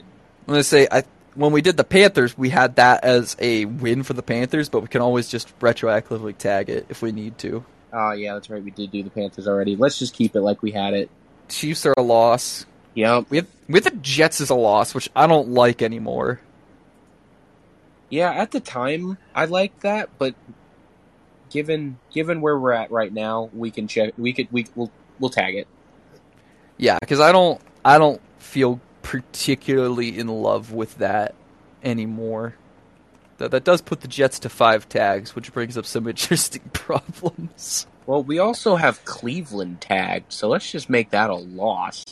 I'm 0.48 0.54
gonna 0.54 0.64
say 0.64 0.88
I 0.90 1.04
when 1.36 1.52
we 1.52 1.62
did 1.62 1.76
the 1.76 1.84
Panthers, 1.84 2.38
we 2.38 2.50
had 2.52 2.78
that 2.78 3.04
as 3.04 3.36
a 3.40 3.66
win 3.66 4.04
for 4.04 4.14
the 4.14 4.24
Panthers, 4.24 4.70
but 4.70 4.80
we 4.80 4.88
can 4.88 5.02
always 5.02 5.28
just 5.28 5.60
retroactively 5.60 6.38
tag 6.38 6.70
it 6.70 6.86
if 6.88 7.02
we 7.02 7.12
need 7.12 7.38
to. 7.40 7.66
Oh 7.92 8.12
yeah, 8.14 8.36
that's 8.36 8.50
right. 8.50 8.64
We 8.64 8.72
did 8.72 8.92
do 8.92 9.04
the 9.04 9.10
Panthers 9.10 9.46
already. 9.46 9.76
Let's 9.76 10.00
just 10.00 10.14
keep 10.14 10.38
it 10.38 10.42
like 10.42 10.62
we 10.62 10.72
had 10.72 10.94
it. 10.94 11.10
Chiefs 11.50 11.86
are 11.86 11.96
a 11.98 12.02
loss. 12.02 12.66
Yep. 12.94 13.26
We 13.30 13.38
have, 13.38 13.48
we 13.68 13.74
have 13.76 13.84
the 13.84 13.92
Jets 13.92 14.40
as 14.40 14.50
a 14.50 14.56
loss, 14.56 14.96
which 14.96 15.10
I 15.18 15.28
don't 15.28 15.50
like 15.50 15.82
anymore. 15.82 16.40
Yeah, 18.10 18.32
at 18.32 18.51
the 18.51 18.60
time 18.60 19.18
I 19.36 19.45
liked 19.45 19.82
that, 19.82 20.10
but 20.18 20.36
given 21.49 21.99
given 22.12 22.41
where 22.41 22.57
we're 22.57 22.72
at 22.72 22.91
right 22.91 23.12
now, 23.12 23.49
we 23.53 23.72
can 23.72 23.88
check. 23.88 24.14
We 24.18 24.34
could 24.34 24.47
we 24.51 24.66
we'll 24.76 24.91
we'll 25.20 25.30
tag 25.30 25.55
it. 25.55 25.68
Yeah, 26.78 26.97
because 26.99 27.20
I 27.20 27.32
don't 27.32 27.62
I 27.84 27.97
don't 27.97 28.22
feel 28.39 28.80
particularly 29.01 30.18
in 30.18 30.28
love 30.28 30.72
with 30.72 30.97
that 30.97 31.36
anymore. 31.84 32.55
That 33.38 33.51
that 33.51 33.64
does 33.64 33.82
put 33.82 34.01
the 34.01 34.07
Jets 34.07 34.39
to 34.39 34.49
five 34.49 34.89
tags, 34.89 35.36
which 35.36 35.53
brings 35.53 35.78
up 35.78 35.86
some 35.86 36.07
interesting 36.10 36.64
problems. 36.74 37.88
Well, 38.05 38.24
we 38.24 38.39
also 38.39 38.76
have 38.76 39.05
Cleveland 39.05 39.82
tagged, 39.82 40.34
so 40.34 40.49
let's 40.49 40.72
just 40.72 40.89
make 40.89 41.12
that 41.12 41.30
a 41.30 41.36
loss. 41.36 42.05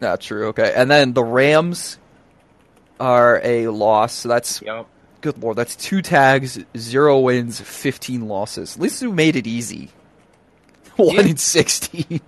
Not 0.00 0.20
true. 0.20 0.48
Okay, 0.48 0.72
and 0.74 0.90
then 0.90 1.12
the 1.12 1.22
Rams 1.22 1.98
are 2.98 3.40
a 3.44 3.68
loss. 3.68 4.12
So 4.12 4.28
that's 4.28 4.60
yep. 4.62 4.86
Good 5.24 5.42
lord, 5.42 5.56
that's 5.56 5.74
two 5.74 6.02
tags, 6.02 6.62
zero 6.76 7.18
wins, 7.18 7.58
fifteen 7.58 8.28
losses. 8.28 8.76
At 8.76 8.82
least 8.82 9.00
we 9.00 9.10
made 9.10 9.36
it 9.36 9.46
easy. 9.46 9.88
One 10.96 11.14
yeah. 11.14 11.22
in 11.22 11.38
sixteen. 11.38 12.20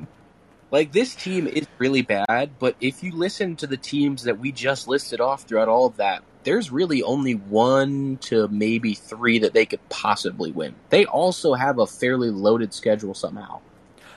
Like 0.71 0.93
this 0.93 1.15
team 1.15 1.47
is 1.47 1.67
really 1.77 2.01
bad, 2.01 2.53
but 2.59 2.75
if 2.81 3.03
you 3.03 3.13
listen 3.13 3.55
to 3.57 3.67
the 3.67 3.77
teams 3.77 4.23
that 4.23 4.39
we 4.39 4.51
just 4.51 4.89
listed 4.89 5.21
off 5.21 5.43
throughout 5.43 5.69
all 5.69 5.85
of 5.85 5.99
that, 5.99 6.23
there's 6.45 6.71
really 6.73 7.03
only 7.03 7.35
one 7.35 8.17
to 8.23 8.49
maybe 8.49 8.95
three 8.95 9.41
that 9.41 9.53
they 9.53 9.67
could 9.67 9.87
possibly 9.91 10.51
win. 10.51 10.75
They 10.89 11.05
also 11.05 11.53
have 11.53 11.79
a 11.79 11.87
fairly 11.87 12.31
loaded 12.31 12.73
schedule 12.73 13.13
somehow. 13.13 13.61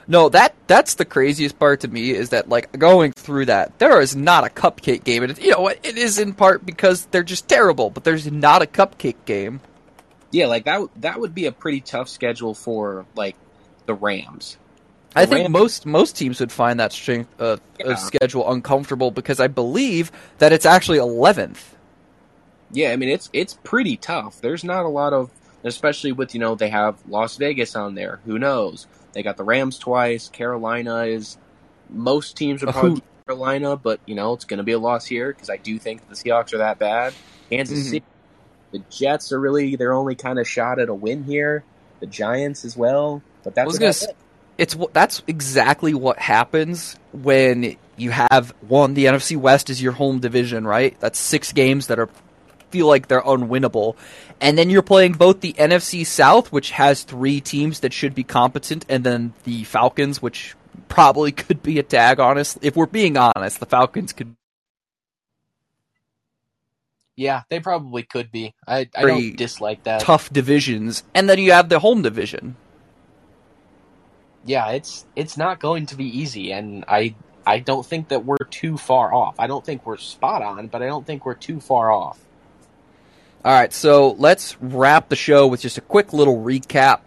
No, 0.10 0.28
that 0.30 0.56
that's 0.66 0.96
the 0.96 1.06
craziest 1.06 1.60
part 1.60 1.82
to 1.82 1.88
me 1.88 2.10
is 2.10 2.30
that 2.30 2.50
like 2.50 2.72
going 2.78 3.12
through 3.12 3.46
that, 3.46 3.78
there 3.78 4.02
is 4.02 4.16
not 4.16 4.44
a 4.44 4.50
cupcake 4.50 5.04
game, 5.04 5.22
and 5.22 5.32
it, 5.32 5.40
you 5.40 5.52
know 5.52 5.68
it 5.68 5.86
is 5.86 6.18
in 6.18 6.34
part 6.34 6.66
because 6.66 7.06
they're 7.06 7.22
just 7.22 7.48
terrible, 7.48 7.92
but 7.92 8.04
there's 8.04 8.30
not 8.30 8.64
a 8.64 8.66
cupcake 8.66 9.24
game. 9.26 9.62
Yeah, 10.32 10.48
like 10.48 10.66
that 10.66 10.88
that 10.98 11.20
would 11.20 11.36
be 11.36 11.46
a 11.46 11.52
pretty 11.52 11.80
tough 11.80 12.10
schedule 12.10 12.56
for 12.56 13.06
like 13.16 13.36
the 13.86 13.94
Rams. 13.94 14.58
The 15.12 15.20
I 15.20 15.26
think 15.28 15.42
Rams... 15.42 15.52
most 15.52 15.86
most 15.86 16.18
teams 16.18 16.40
would 16.40 16.52
find 16.52 16.80
that 16.80 16.92
strength 16.92 17.30
uh, 17.40 17.58
yeah. 17.80 17.94
schedule 17.94 18.52
uncomfortable 18.52 19.12
because 19.12 19.40
I 19.40 19.46
believe 19.46 20.12
that 20.40 20.52
it's 20.52 20.66
actually 20.66 20.98
eleventh. 20.98 21.76
Yeah, 22.72 22.90
I 22.90 22.96
mean 22.96 23.10
it's 23.10 23.30
it's 23.32 23.60
pretty 23.64 23.96
tough. 23.96 24.42
There's 24.42 24.64
not 24.64 24.86
a 24.86 24.90
lot 24.90 25.14
of, 25.14 25.30
especially 25.64 26.14
with 26.14 26.34
you 26.34 26.40
know 26.40 26.56
they 26.56 26.70
have 26.70 26.98
Las 27.08 27.38
Vegas 27.38 27.76
on 27.76 27.94
there. 27.94 28.22
Who 28.26 28.40
knows? 28.40 28.88
They 29.14 29.24
got 29.24 29.38
the 29.38 29.44
Rams 29.44 29.78
twice. 29.78 30.30
Carolina 30.30 31.04
is 31.04 31.38
most 31.90 32.38
teams 32.38 32.64
are 32.64 32.72
probably 32.72 33.02
Carolina, 33.26 33.76
but 33.76 34.00
you 34.06 34.16
know 34.16 34.34
it's 34.34 34.46
going 34.46 34.58
to 34.58 34.64
be 34.64 34.72
a 34.72 34.80
loss 34.80 35.06
here 35.06 35.32
because 35.32 35.50
I 35.50 35.58
do 35.58 35.78
think 35.80 36.08
the 36.08 36.16
Seahawks 36.16 36.54
are 36.54 36.60
that 36.60 36.80
bad. 36.80 37.14
Kansas 37.50 37.80
mm-hmm. 37.80 37.90
City, 37.90 38.06
the 38.72 38.80
Jets 38.90 39.32
are 39.32 39.40
really 39.40 39.76
their 39.76 39.94
only 39.94 40.16
kind 40.16 40.40
of 40.40 40.48
shot 40.48 40.80
at 40.80 40.90
a 40.90 40.94
win 40.94 41.24
here. 41.24 41.64
The 42.00 42.08
Giants 42.08 42.64
as 42.66 42.78
well, 42.78 43.22
but 43.44 43.56
that's 43.56 43.78
gonna, 43.78 43.90
it. 43.90 44.16
it's 44.58 44.78
that's 44.94 45.22
exactly 45.28 45.94
what 45.94 46.18
happens 46.18 46.96
when 47.12 47.76
you 47.98 48.12
have 48.12 48.54
one 48.62 48.94
the 48.94 49.06
NFC 49.06 49.36
West 49.36 49.70
is 49.70 49.82
your 49.82 49.92
home 49.92 50.20
division, 50.20 50.66
right? 50.66 50.98
That's 51.00 51.20
six 51.20 51.52
games 51.52 51.88
that 51.88 52.00
are 52.00 52.10
feel 52.72 52.88
like 52.88 53.08
they're 53.08 53.22
unwinnable. 53.22 53.96
And 54.42 54.58
then 54.58 54.70
you're 54.70 54.82
playing 54.82 55.14
both 55.14 55.42
the 55.42 55.54
NFC 55.54 56.06
South, 56.06 56.52
which 56.52 56.72
has 56.72 57.04
three 57.04 57.42
teams 57.42 57.82
that 57.82 57.94
should 57.94 58.16
be 58.16 58.24
competent, 58.24 58.86
and 58.88 59.04
then 59.04 59.34
the 59.44 59.64
Falcons, 59.66 60.22
which 60.22 60.56
probably 60.88 61.32
could 61.34 61.62
be 61.62 61.80
a 61.80 61.84
tag. 61.84 62.20
Honest, 62.20 62.58
if 62.62 62.76
we're 62.76 62.86
being 62.86 63.18
honest, 63.18 63.60
the 63.60 63.66
Falcons 63.66 64.14
could. 64.14 64.36
Yeah, 67.16 67.44
they 67.50 67.60
probably 67.60 68.04
could 68.04 68.32
be. 68.32 68.54
I, 68.66 68.90
I 68.96 69.02
don't 69.02 69.36
dislike 69.36 69.84
that. 69.84 70.00
Tough 70.00 70.32
divisions, 70.32 71.04
and 71.14 71.30
then 71.30 71.38
you 71.38 71.52
have 71.52 71.68
the 71.68 71.80
home 71.80 72.02
division. 72.02 72.56
Yeah, 74.46 74.70
it's 74.70 75.06
it's 75.18 75.36
not 75.36 75.60
going 75.60 75.88
to 75.88 75.98
be 75.98 76.06
easy, 76.06 76.54
and 76.54 76.86
I 76.88 77.16
I 77.46 77.60
don't 77.60 77.86
think 77.86 78.10
that 78.10 78.26
we're 78.26 78.38
too 78.38 78.78
far 78.78 79.14
off. 79.14 79.36
I 79.40 79.48
don't 79.48 79.66
think 79.66 79.86
we're 79.86 79.98
spot 79.98 80.42
on, 80.42 80.68
but 80.68 80.82
I 80.82 80.86
don't 80.86 81.06
think 81.06 81.26
we're 81.26 81.34
too 81.34 81.60
far 81.60 81.92
off. 81.92 82.20
All 83.46 83.54
right, 83.54 83.72
so 83.72 84.12
let's 84.20 84.58
wrap 84.62 85.08
the 85.08 85.16
show 85.16 85.48
with 85.48 85.62
just 85.62 85.78
a 85.78 85.82
quick 85.82 86.12
little 86.12 86.38
recap. 86.38 87.00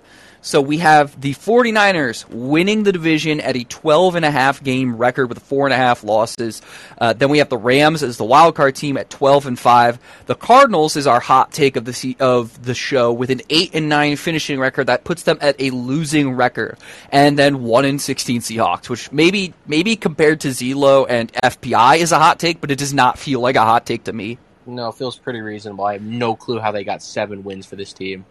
So 0.44 0.60
we 0.60 0.78
have 0.78 1.20
the 1.20 1.34
49ers 1.34 2.28
winning 2.28 2.82
the 2.82 2.90
division 2.90 3.38
at 3.40 3.54
a 3.54 3.62
12 3.62 4.16
and 4.16 4.24
a 4.24 4.30
half 4.30 4.60
game 4.60 4.96
record 4.96 5.28
with 5.28 5.38
four 5.40 5.66
and 5.66 5.74
a 5.74 5.76
half 5.76 6.02
losses. 6.02 6.62
Uh, 6.98 7.12
then 7.12 7.28
we 7.28 7.38
have 7.38 7.48
the 7.48 7.58
Rams 7.58 8.02
as 8.02 8.16
the 8.16 8.24
wild 8.24 8.56
card 8.56 8.74
team 8.74 8.96
at 8.96 9.08
12 9.08 9.46
and 9.46 9.58
5. 9.58 9.98
The 10.26 10.34
Cardinals 10.34 10.96
is 10.96 11.06
our 11.06 11.20
hot 11.20 11.52
take 11.52 11.76
of 11.76 11.84
the 11.84 11.92
se- 11.92 12.16
of 12.18 12.64
the 12.64 12.74
show 12.74 13.12
with 13.12 13.30
an 13.30 13.42
8 13.50 13.74
and 13.74 13.88
9 13.88 14.16
finishing 14.16 14.58
record 14.58 14.88
that 14.88 15.04
puts 15.04 15.22
them 15.22 15.38
at 15.40 15.54
a 15.60 15.70
losing 15.70 16.32
record. 16.32 16.76
And 17.12 17.38
then 17.38 17.62
1 17.62 17.84
and 17.84 18.00
16 18.00 18.40
Seahawks, 18.40 18.88
which 18.88 19.12
maybe 19.12 19.54
maybe 19.66 19.94
compared 19.94 20.40
to 20.40 20.48
Zelo 20.48 21.06
and 21.08 21.30
FPI 21.34 21.98
is 21.98 22.10
a 22.10 22.18
hot 22.18 22.40
take, 22.40 22.60
but 22.60 22.70
it 22.70 22.78
does 22.78 22.94
not 22.94 23.16
feel 23.16 23.38
like 23.40 23.54
a 23.54 23.60
hot 23.60 23.86
take 23.86 24.04
to 24.04 24.12
me. 24.12 24.38
No, 24.66 24.88
it 24.88 24.94
feels 24.94 25.16
pretty 25.18 25.40
reasonable. 25.40 25.84
I 25.84 25.94
have 25.94 26.02
no 26.02 26.34
clue 26.36 26.58
how 26.60 26.70
they 26.72 26.84
got 26.84 27.02
seven 27.02 27.42
wins 27.44 27.66
for 27.66 27.76
this 27.76 27.92
team. 27.92 28.24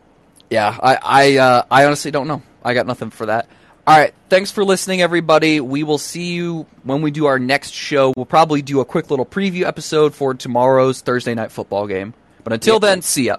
Yeah, 0.50 0.78
I 0.82 0.98
I 1.02 1.38
uh, 1.38 1.64
I 1.72 1.86
honestly 1.86 2.12
don't 2.12 2.28
know. 2.28 2.42
I 2.64 2.74
got 2.74 2.86
nothing 2.88 3.10
for 3.10 3.26
that. 3.28 3.48
All 3.88 3.98
right, 3.98 4.14
thanks 4.30 4.52
for 4.52 4.64
listening, 4.64 5.02
everybody. 5.02 5.60
We 5.60 5.84
will 5.84 5.98
see 5.98 6.34
you 6.34 6.68
when 6.84 7.02
we 7.02 7.10
do 7.12 7.26
our 7.26 7.40
next 7.40 7.72
show. 7.74 8.14
We'll 8.16 8.26
probably 8.28 8.62
do 8.62 8.80
a 8.80 8.86
quick 8.86 9.10
little 9.10 9.26
preview 9.26 9.64
episode 9.66 10.14
for 10.14 10.34
tomorrow's 10.36 11.02
Thursday 11.02 11.34
night 11.34 11.52
football 11.52 11.88
game. 11.88 12.14
But 12.44 12.54
until 12.54 12.76
Yeah. 12.76 12.80
then, 12.80 13.02
see 13.02 13.26
ya. 13.26 13.38